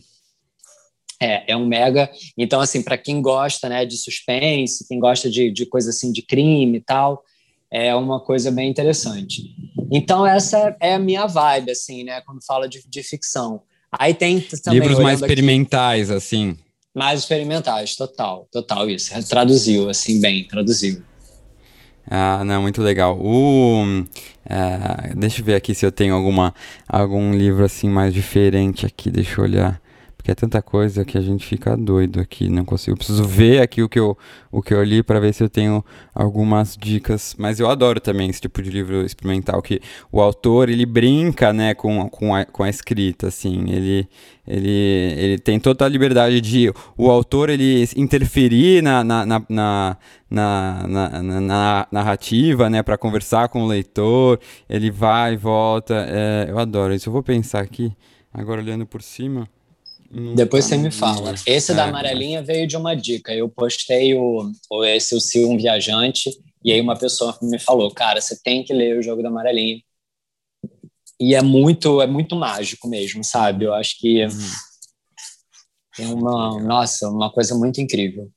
É, 1.22 1.51
é 1.51 1.55
um 1.55 1.67
mega. 1.67 2.09
Então, 2.36 2.59
assim, 2.59 2.82
para 2.82 2.97
quem 2.97 3.22
gosta 3.22 3.69
né, 3.69 3.86
de 3.86 3.95
suspense, 3.95 4.88
quem 4.88 4.99
gosta 4.99 5.30
de, 5.30 5.51
de 5.51 5.67
coisa 5.67 5.91
assim 5.91 6.11
de 6.11 6.24
crime 6.24 6.80
e 6.80 6.82
tal, 6.82 7.24
é 7.72 7.95
uma 7.95 8.19
coisa 8.19 8.51
bem 8.51 8.69
interessante. 8.69 9.55
Então, 9.91 10.28
essa 10.28 10.76
é 10.80 10.95
a 10.95 10.99
minha 10.99 11.26
vibe, 11.26 11.72
assim, 11.72 12.03
né, 12.03 12.22
quando 12.22 12.43
fala 12.45 12.67
de, 12.67 12.84
de 12.88 13.01
ficção. 13.01 13.61
Aí 13.97 14.13
tem 14.13 14.39
também. 14.41 14.80
Livros 14.80 14.99
mais 14.99 15.22
experimentais, 15.22 16.09
aqui, 16.09 16.17
assim. 16.17 16.57
Mais 16.93 17.22
experimentais, 17.22 17.95
total, 17.95 18.47
total 18.51 18.89
isso. 18.89 19.11
Traduziu, 19.28 19.89
assim, 19.89 20.19
bem, 20.19 20.43
traduziu. 20.43 21.01
Ah, 22.09 22.43
não, 22.43 22.61
muito 22.61 22.82
legal. 22.82 23.17
O, 23.17 23.84
uh, 23.84 25.15
deixa 25.15 25.41
eu 25.41 25.45
ver 25.45 25.55
aqui 25.55 25.74
se 25.74 25.86
eu 25.86 25.91
tenho 25.91 26.13
alguma, 26.13 26.53
algum 26.88 27.34
livro 27.34 27.63
assim 27.63 27.89
mais 27.89 28.13
diferente 28.13 28.86
aqui, 28.86 29.09
deixa 29.09 29.39
eu 29.39 29.45
olhar. 29.45 29.82
Porque 30.22 30.30
é 30.30 30.36
tanta 30.36 30.61
coisa 30.61 31.03
que 31.03 31.17
a 31.17 31.22
gente 31.22 31.43
fica 31.43 31.76
doido 31.76 32.19
aqui, 32.19 32.47
não 32.47 32.63
consigo. 32.63 32.93
Eu 32.93 32.97
preciso 32.97 33.24
ver 33.24 33.59
aqui 33.59 33.82
o 33.82 33.89
que 33.89 33.99
eu, 33.99 34.15
o 34.51 34.61
que 34.61 34.72
eu 34.72 34.84
li 34.84 35.01
para 35.01 35.19
ver 35.19 35.34
se 35.34 35.43
eu 35.43 35.49
tenho 35.49 35.84
algumas 36.13 36.78
dicas. 36.80 37.34
Mas 37.39 37.59
eu 37.59 37.67
adoro 37.67 37.99
também 37.99 38.30
esse 38.30 38.39
tipo 38.39 38.61
de 38.61 38.69
livro 38.69 39.03
experimental, 39.03 39.59
que 39.63 39.82
o 40.11 40.22
autor, 40.22 40.69
ele 40.69 40.86
brinca, 40.86 41.51
né, 41.51 41.74
com, 41.74 42.07
com, 42.07 42.36
a, 42.36 42.45
com 42.45 42.61
a 42.61 42.69
escrita, 42.69 43.30
assim. 43.30 43.72
Ele, 43.72 44.07
ele, 44.47 44.69
ele 45.17 45.39
tem 45.39 45.59
toda 45.59 45.86
a 45.86 45.89
liberdade 45.89 46.39
de 46.39 46.72
o 46.95 47.09
autor, 47.09 47.49
ele 47.49 47.84
interferir 47.97 48.84
na, 48.84 49.03
na, 49.03 49.26
na, 49.26 49.45
na 49.49 49.97
na, 50.30 50.88
na, 50.88 51.41
na, 51.41 51.88
narrativa, 51.91 52.69
né, 52.69 52.84
para 52.84 52.97
conversar 52.97 53.49
com 53.49 53.63
o 53.63 53.67
leitor, 53.67 54.39
ele 54.69 54.91
vai 54.91 55.34
e 55.34 55.38
volta, 55.38 56.05
é, 56.07 56.45
eu 56.47 56.59
adoro 56.59 56.93
isso. 56.93 57.09
Eu 57.09 57.13
vou 57.13 57.24
pensar 57.24 57.61
aqui, 57.61 57.91
agora 58.32 58.61
olhando 58.61 58.86
por 58.86 59.01
cima. 59.01 59.49
Depois 60.36 60.66
você 60.66 60.76
me 60.76 60.91
fala. 60.91 61.34
Esse 61.45 61.74
da 61.74 61.86
é. 61.86 61.89
amarelinha 61.89 62.43
veio 62.43 62.68
de 62.68 62.76
uma 62.76 62.93
dica. 62.95 63.34
Eu 63.34 63.47
postei 63.47 64.14
o, 64.14 64.51
o 64.70 64.84
esse 64.84 65.16
o 65.16 65.22
Se 65.22 65.45
um 65.45 65.57
Viajante 65.57 66.30
e 66.64 66.72
aí 66.72 66.82
uma 66.82 66.97
pessoa 66.97 67.38
me 67.41 67.57
falou, 67.57 67.91
cara, 67.91 68.20
você 68.20 68.38
tem 68.41 68.64
que 68.64 68.74
ler 68.74 68.99
o 68.99 69.01
jogo 69.01 69.24
da 69.24 69.30
amarelinha. 69.30 69.82
E 71.20 71.34
é 71.34 71.41
muito 71.41 72.01
é 72.01 72.07
muito 72.07 72.36
mágico 72.36 72.88
mesmo, 72.89 73.24
sabe? 73.24 73.66
Eu 73.66 73.74
acho 73.74 73.97
que 73.99 74.26
uhum. 74.26 74.49
tem 75.95 76.07
uma 76.07 76.62
nossa 76.62 77.07
uma 77.09 77.32
coisa 77.32 77.55
muito 77.55 77.80
incrível. 77.80 78.30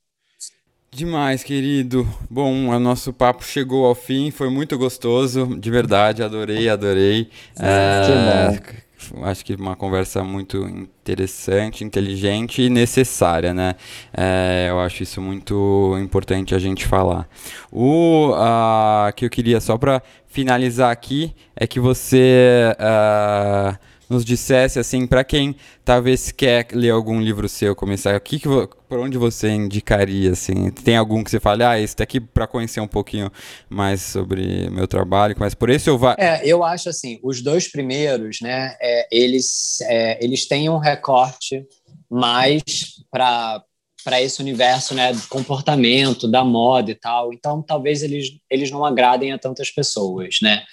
Demais, 0.91 1.43
querido. 1.43 2.07
Bom, 2.29 2.69
o 2.69 2.79
nosso 2.79 3.11
papo 3.11 3.43
chegou 3.43 3.85
ao 3.85 3.93
fim, 3.93 4.31
foi 4.31 4.49
muito 4.49 4.77
gostoso, 4.77 5.45
de 5.59 5.69
verdade, 5.69 6.23
adorei, 6.23 6.69
adorei. 6.69 7.29
É, 7.59 8.84
acho 9.23 9.45
que 9.45 9.55
uma 9.55 9.75
conversa 9.75 10.23
muito 10.23 10.67
interessante, 10.67 11.83
inteligente 11.83 12.61
e 12.61 12.69
necessária, 12.69 13.53
né? 13.53 13.75
É, 14.15 14.67
eu 14.69 14.79
acho 14.79 15.03
isso 15.03 15.21
muito 15.21 15.97
importante 16.01 16.55
a 16.55 16.59
gente 16.59 16.85
falar. 16.85 17.27
O 17.71 18.31
uh, 18.31 19.13
que 19.15 19.25
eu 19.25 19.29
queria 19.29 19.59
só 19.59 19.77
para 19.77 20.01
finalizar 20.27 20.91
aqui 20.91 21.33
é 21.55 21.65
que 21.65 21.79
você 21.79 22.75
uh, 22.79 23.77
nos 24.09 24.23
dissesse 24.23 24.79
assim 24.79 25.07
para 25.07 25.23
quem 25.23 25.55
talvez 25.83 26.31
quer 26.31 26.67
ler 26.71 26.91
algum 26.91 27.19
livro 27.19 27.47
seu 27.49 27.75
começar 27.75 28.19
que, 28.19 28.39
que 28.39 28.47
por 28.47 28.99
onde 28.99 29.17
você 29.17 29.49
indicaria 29.49 30.31
assim? 30.31 30.69
Tem 30.71 30.95
algum 30.95 31.23
que 31.23 31.31
você 31.31 31.39
fale 31.39 31.63
ah 31.63 31.79
esse 31.79 31.95
daqui 31.95 32.19
para 32.19 32.47
conhecer 32.47 32.79
um 32.79 32.87
pouquinho 32.87 33.31
mais 33.69 34.01
sobre 34.01 34.69
meu 34.69 34.87
trabalho 34.87 35.35
mas 35.37 35.53
por 35.53 35.69
esse 35.69 35.89
eu 35.89 35.97
vá 35.97 36.15
é 36.17 36.47
eu 36.47 36.63
acho 36.63 36.89
assim 36.89 37.19
os 37.23 37.41
dois 37.41 37.67
primeiros 37.67 38.41
né 38.41 38.75
é, 38.81 39.07
eles 39.11 39.79
é, 39.81 40.23
eles 40.23 40.47
têm 40.47 40.69
um 40.69 40.77
recorte 40.77 41.65
mais 42.09 42.63
para 43.11 43.63
para 44.05 44.21
esse 44.21 44.39
universo 44.39 44.93
né 44.93 45.11
do 45.11 45.27
comportamento 45.27 46.27
da 46.27 46.45
moda 46.45 46.91
e 46.91 46.95
tal. 46.95 47.33
Então 47.33 47.61
talvez 47.61 48.03
eles 48.03 48.37
eles 48.49 48.69
não 48.69 48.85
agradem 48.85 49.33
a 49.33 49.39
tantas 49.39 49.71
pessoas 49.71 50.37
né 50.41 50.63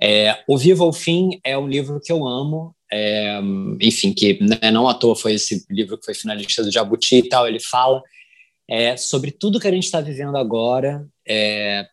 é, 0.00 0.38
o 0.46 0.58
Viva 0.58 0.84
ao 0.84 0.92
Fim 0.92 1.40
é 1.42 1.56
um 1.56 1.66
livro 1.66 2.00
que 2.00 2.12
eu 2.12 2.26
amo, 2.26 2.74
é, 2.92 3.40
enfim, 3.80 4.12
que 4.12 4.38
né, 4.42 4.70
não 4.70 4.88
à 4.88 4.94
toa 4.94 5.16
foi 5.16 5.34
esse 5.34 5.64
livro 5.70 5.98
que 5.98 6.04
foi 6.04 6.14
finalista 6.14 6.62
do 6.62 6.70
Jabuti 6.70 7.16
e 7.16 7.28
tal. 7.28 7.48
Ele 7.48 7.60
fala 7.60 8.02
é, 8.68 8.96
sobre 8.96 9.30
tudo 9.30 9.60
que 9.60 9.66
a 9.66 9.72
gente 9.72 9.84
está 9.84 10.00
vivendo 10.00 10.36
agora, 10.36 11.06
é, 11.26 11.86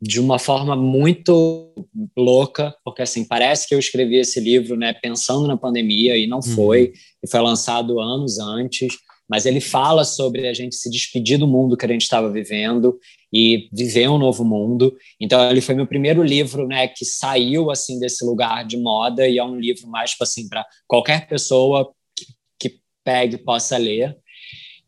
de 0.00 0.18
uma 0.18 0.38
forma 0.38 0.74
muito 0.74 1.72
louca, 2.16 2.74
porque 2.84 3.02
assim 3.02 3.24
parece 3.24 3.68
que 3.68 3.74
eu 3.74 3.78
escrevi 3.78 4.16
esse 4.16 4.40
livro, 4.40 4.76
né, 4.76 4.92
pensando 4.92 5.46
na 5.46 5.56
pandemia 5.56 6.16
e 6.16 6.26
não 6.26 6.38
uhum. 6.38 6.54
foi, 6.54 6.92
e 7.22 7.30
foi 7.30 7.40
lançado 7.40 8.00
anos 8.00 8.38
antes 8.38 8.96
mas 9.28 9.46
ele 9.46 9.60
fala 9.60 10.04
sobre 10.04 10.46
a 10.48 10.52
gente 10.52 10.74
se 10.74 10.90
despedir 10.90 11.38
do 11.38 11.46
mundo 11.46 11.76
que 11.76 11.86
a 11.86 11.88
gente 11.88 12.02
estava 12.02 12.30
vivendo 12.30 12.98
e 13.32 13.68
viver 13.72 14.08
um 14.08 14.18
novo 14.18 14.44
mundo. 14.44 14.94
Então 15.20 15.50
ele 15.50 15.60
foi 15.60 15.74
meu 15.74 15.86
primeiro 15.86 16.22
livro, 16.22 16.66
né, 16.66 16.88
que 16.88 17.04
saiu 17.04 17.70
assim 17.70 17.98
desse 17.98 18.24
lugar 18.24 18.66
de 18.66 18.76
moda 18.76 19.26
e 19.26 19.38
é 19.38 19.44
um 19.44 19.58
livro 19.58 19.88
mais 19.88 20.14
assim 20.20 20.48
para 20.48 20.66
qualquer 20.86 21.26
pessoa 21.26 21.90
que, 22.16 22.26
que 22.58 22.80
pegue 23.04 23.38
possa 23.38 23.76
ler. 23.76 24.16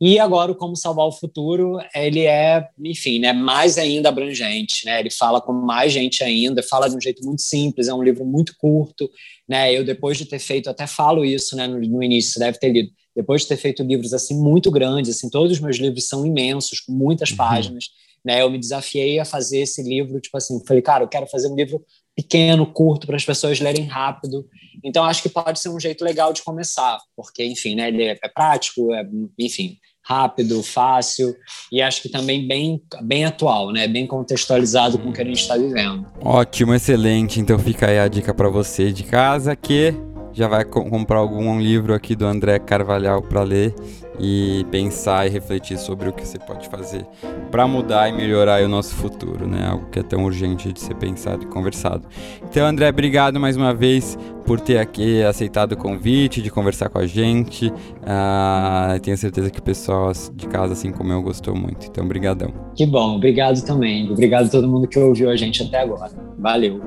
E 0.01 0.18
agora 0.18 0.55
Como 0.55 0.76
Salvar 0.76 1.07
o 1.07 1.12
Futuro, 1.12 1.78
ele 1.95 2.26
é, 2.26 2.68
enfim, 2.78 3.20
né, 3.20 3.32
mais 3.32 3.78
ainda 3.78 4.09
abrangente, 4.09 4.85
né? 4.85 5.01
Ele 5.01 5.11
fala 5.11 5.41
com 5.41 5.53
mais 5.53 5.93
gente 5.93 6.22
ainda, 6.22 6.62
fala 6.62 6.89
de 6.91 6.97
um 6.97 7.01
jeito 7.01 7.24
muito 7.24 7.41
simples, 7.41 7.89
é 7.89 7.95
um 7.95 8.03
livro 8.03 8.24
muito 8.24 8.55
curto, 8.59 9.09
né? 9.49 9.72
Eu 9.72 9.85
depois 9.85 10.18
de 10.18 10.26
ter 10.26 10.41
feito, 10.41 10.68
até 10.68 10.87
falo 10.87 11.24
isso, 11.24 11.57
né, 11.57 11.66
no, 11.66 11.78
no 11.80 12.03
início, 12.03 12.41
deve 12.41 12.59
ter 12.59 12.70
lido 12.70 12.91
depois 13.14 13.42
de 13.42 13.48
ter 13.48 13.56
feito 13.56 13.82
livros 13.82 14.12
assim 14.12 14.36
muito 14.36 14.70
grandes, 14.70 15.16
assim, 15.16 15.30
todos 15.30 15.52
os 15.52 15.60
meus 15.60 15.76
livros 15.76 16.08
são 16.08 16.26
imensos, 16.26 16.80
com 16.80 16.92
muitas 16.92 17.30
uhum. 17.30 17.36
páginas, 17.36 17.84
né? 18.24 18.42
Eu 18.42 18.50
me 18.50 18.58
desafiei 18.58 19.18
a 19.18 19.24
fazer 19.24 19.60
esse 19.60 19.82
livro, 19.82 20.20
tipo 20.20 20.36
assim, 20.36 20.60
falei, 20.66 20.82
cara, 20.82 21.04
eu 21.04 21.08
quero 21.08 21.26
fazer 21.26 21.48
um 21.48 21.54
livro 21.54 21.84
pequeno, 22.16 22.66
curto, 22.66 23.06
para 23.06 23.16
as 23.16 23.24
pessoas 23.24 23.60
lerem 23.60 23.84
rápido. 23.84 24.46
Então, 24.82 25.04
acho 25.04 25.22
que 25.22 25.28
pode 25.28 25.60
ser 25.60 25.68
um 25.68 25.80
jeito 25.80 26.04
legal 26.04 26.32
de 26.32 26.42
começar, 26.42 26.98
porque, 27.16 27.44
enfim, 27.44 27.74
né, 27.74 27.88
ele 27.88 28.04
é, 28.04 28.18
é 28.22 28.28
prático, 28.28 28.92
é, 28.94 29.04
enfim, 29.38 29.78
rápido, 30.04 30.62
fácil 30.62 31.34
e 31.72 31.80
acho 31.80 32.02
que 32.02 32.08
também 32.08 32.46
bem, 32.46 32.82
bem 33.02 33.24
atual, 33.24 33.72
né? 33.72 33.88
Bem 33.88 34.06
contextualizado 34.06 34.98
com 34.98 35.08
o 35.08 35.12
que 35.12 35.22
a 35.22 35.24
gente 35.24 35.40
está 35.40 35.56
vivendo. 35.56 36.06
Ótimo, 36.20 36.74
excelente. 36.74 37.40
Então 37.40 37.58
fica 37.58 37.88
aí 37.88 37.98
a 37.98 38.06
dica 38.06 38.34
para 38.34 38.50
você 38.50 38.92
de 38.92 39.02
casa 39.02 39.56
que 39.56 39.94
já 40.35 40.49
vai 40.49 40.64
comprar 40.64 41.18
algum 41.18 41.59
livro 41.61 41.95
aqui 41.95 42.16
do 42.16 42.26
André 42.26 42.59
Carvalhal 42.59 43.22
para 43.22 43.43
ler 43.43 43.74
e 44.18 44.64
pensar 44.70 45.26
e 45.26 45.30
refletir 45.30 45.78
sobre 45.78 46.09
o 46.09 46.12
que 46.12 46.26
você 46.26 46.39
pode 46.39 46.68
fazer 46.68 47.05
para 47.51 47.66
mudar 47.66 48.09
e 48.09 48.12
melhorar 48.12 48.62
o 48.62 48.68
nosso 48.68 48.95
futuro, 48.95 49.47
né? 49.47 49.66
Algo 49.68 49.87
que 49.91 49.99
é 49.99 50.03
tão 50.03 50.24
urgente 50.24 50.72
de 50.72 50.80
ser 50.80 50.95
pensado 50.95 51.45
e 51.45 51.47
conversado. 51.47 52.07
Então, 52.49 52.66
André, 52.66 52.89
obrigado 52.89 53.41
mais 53.41 53.57
uma 53.57 53.72
vez 53.72 54.18
por 54.45 54.61
ter 54.61 54.78
aqui 54.78 55.22
aceitado 55.22 55.72
o 55.72 55.76
convite 55.76 56.43
de 56.43 56.51
conversar 56.51 56.89
com 56.89 56.99
a 56.99 57.07
gente. 57.07 57.68
Uh, 57.68 59.01
tenho 59.03 59.16
certeza 59.16 59.51
que 59.51 59.59
o 59.59 59.62
pessoal 59.62 60.12
de 60.35 60.47
casa, 60.49 60.74
assim 60.74 60.93
como 60.93 61.12
eu, 61.12 61.22
gostou 61.22 61.55
muito. 61.55 61.87
Então, 61.87 62.05
obrigadão. 62.05 62.53
Que 62.76 62.87
bom, 62.87 63.16
obrigado 63.16 63.64
também. 63.64 64.11
Obrigado 64.11 64.47
a 64.47 64.49
todo 64.49 64.68
mundo 64.68 64.87
que 64.87 64.99
ouviu 64.99 65.30
a 65.30 65.37
gente 65.37 65.62
até 65.62 65.80
agora. 65.80 66.11
Valeu. 66.39 66.80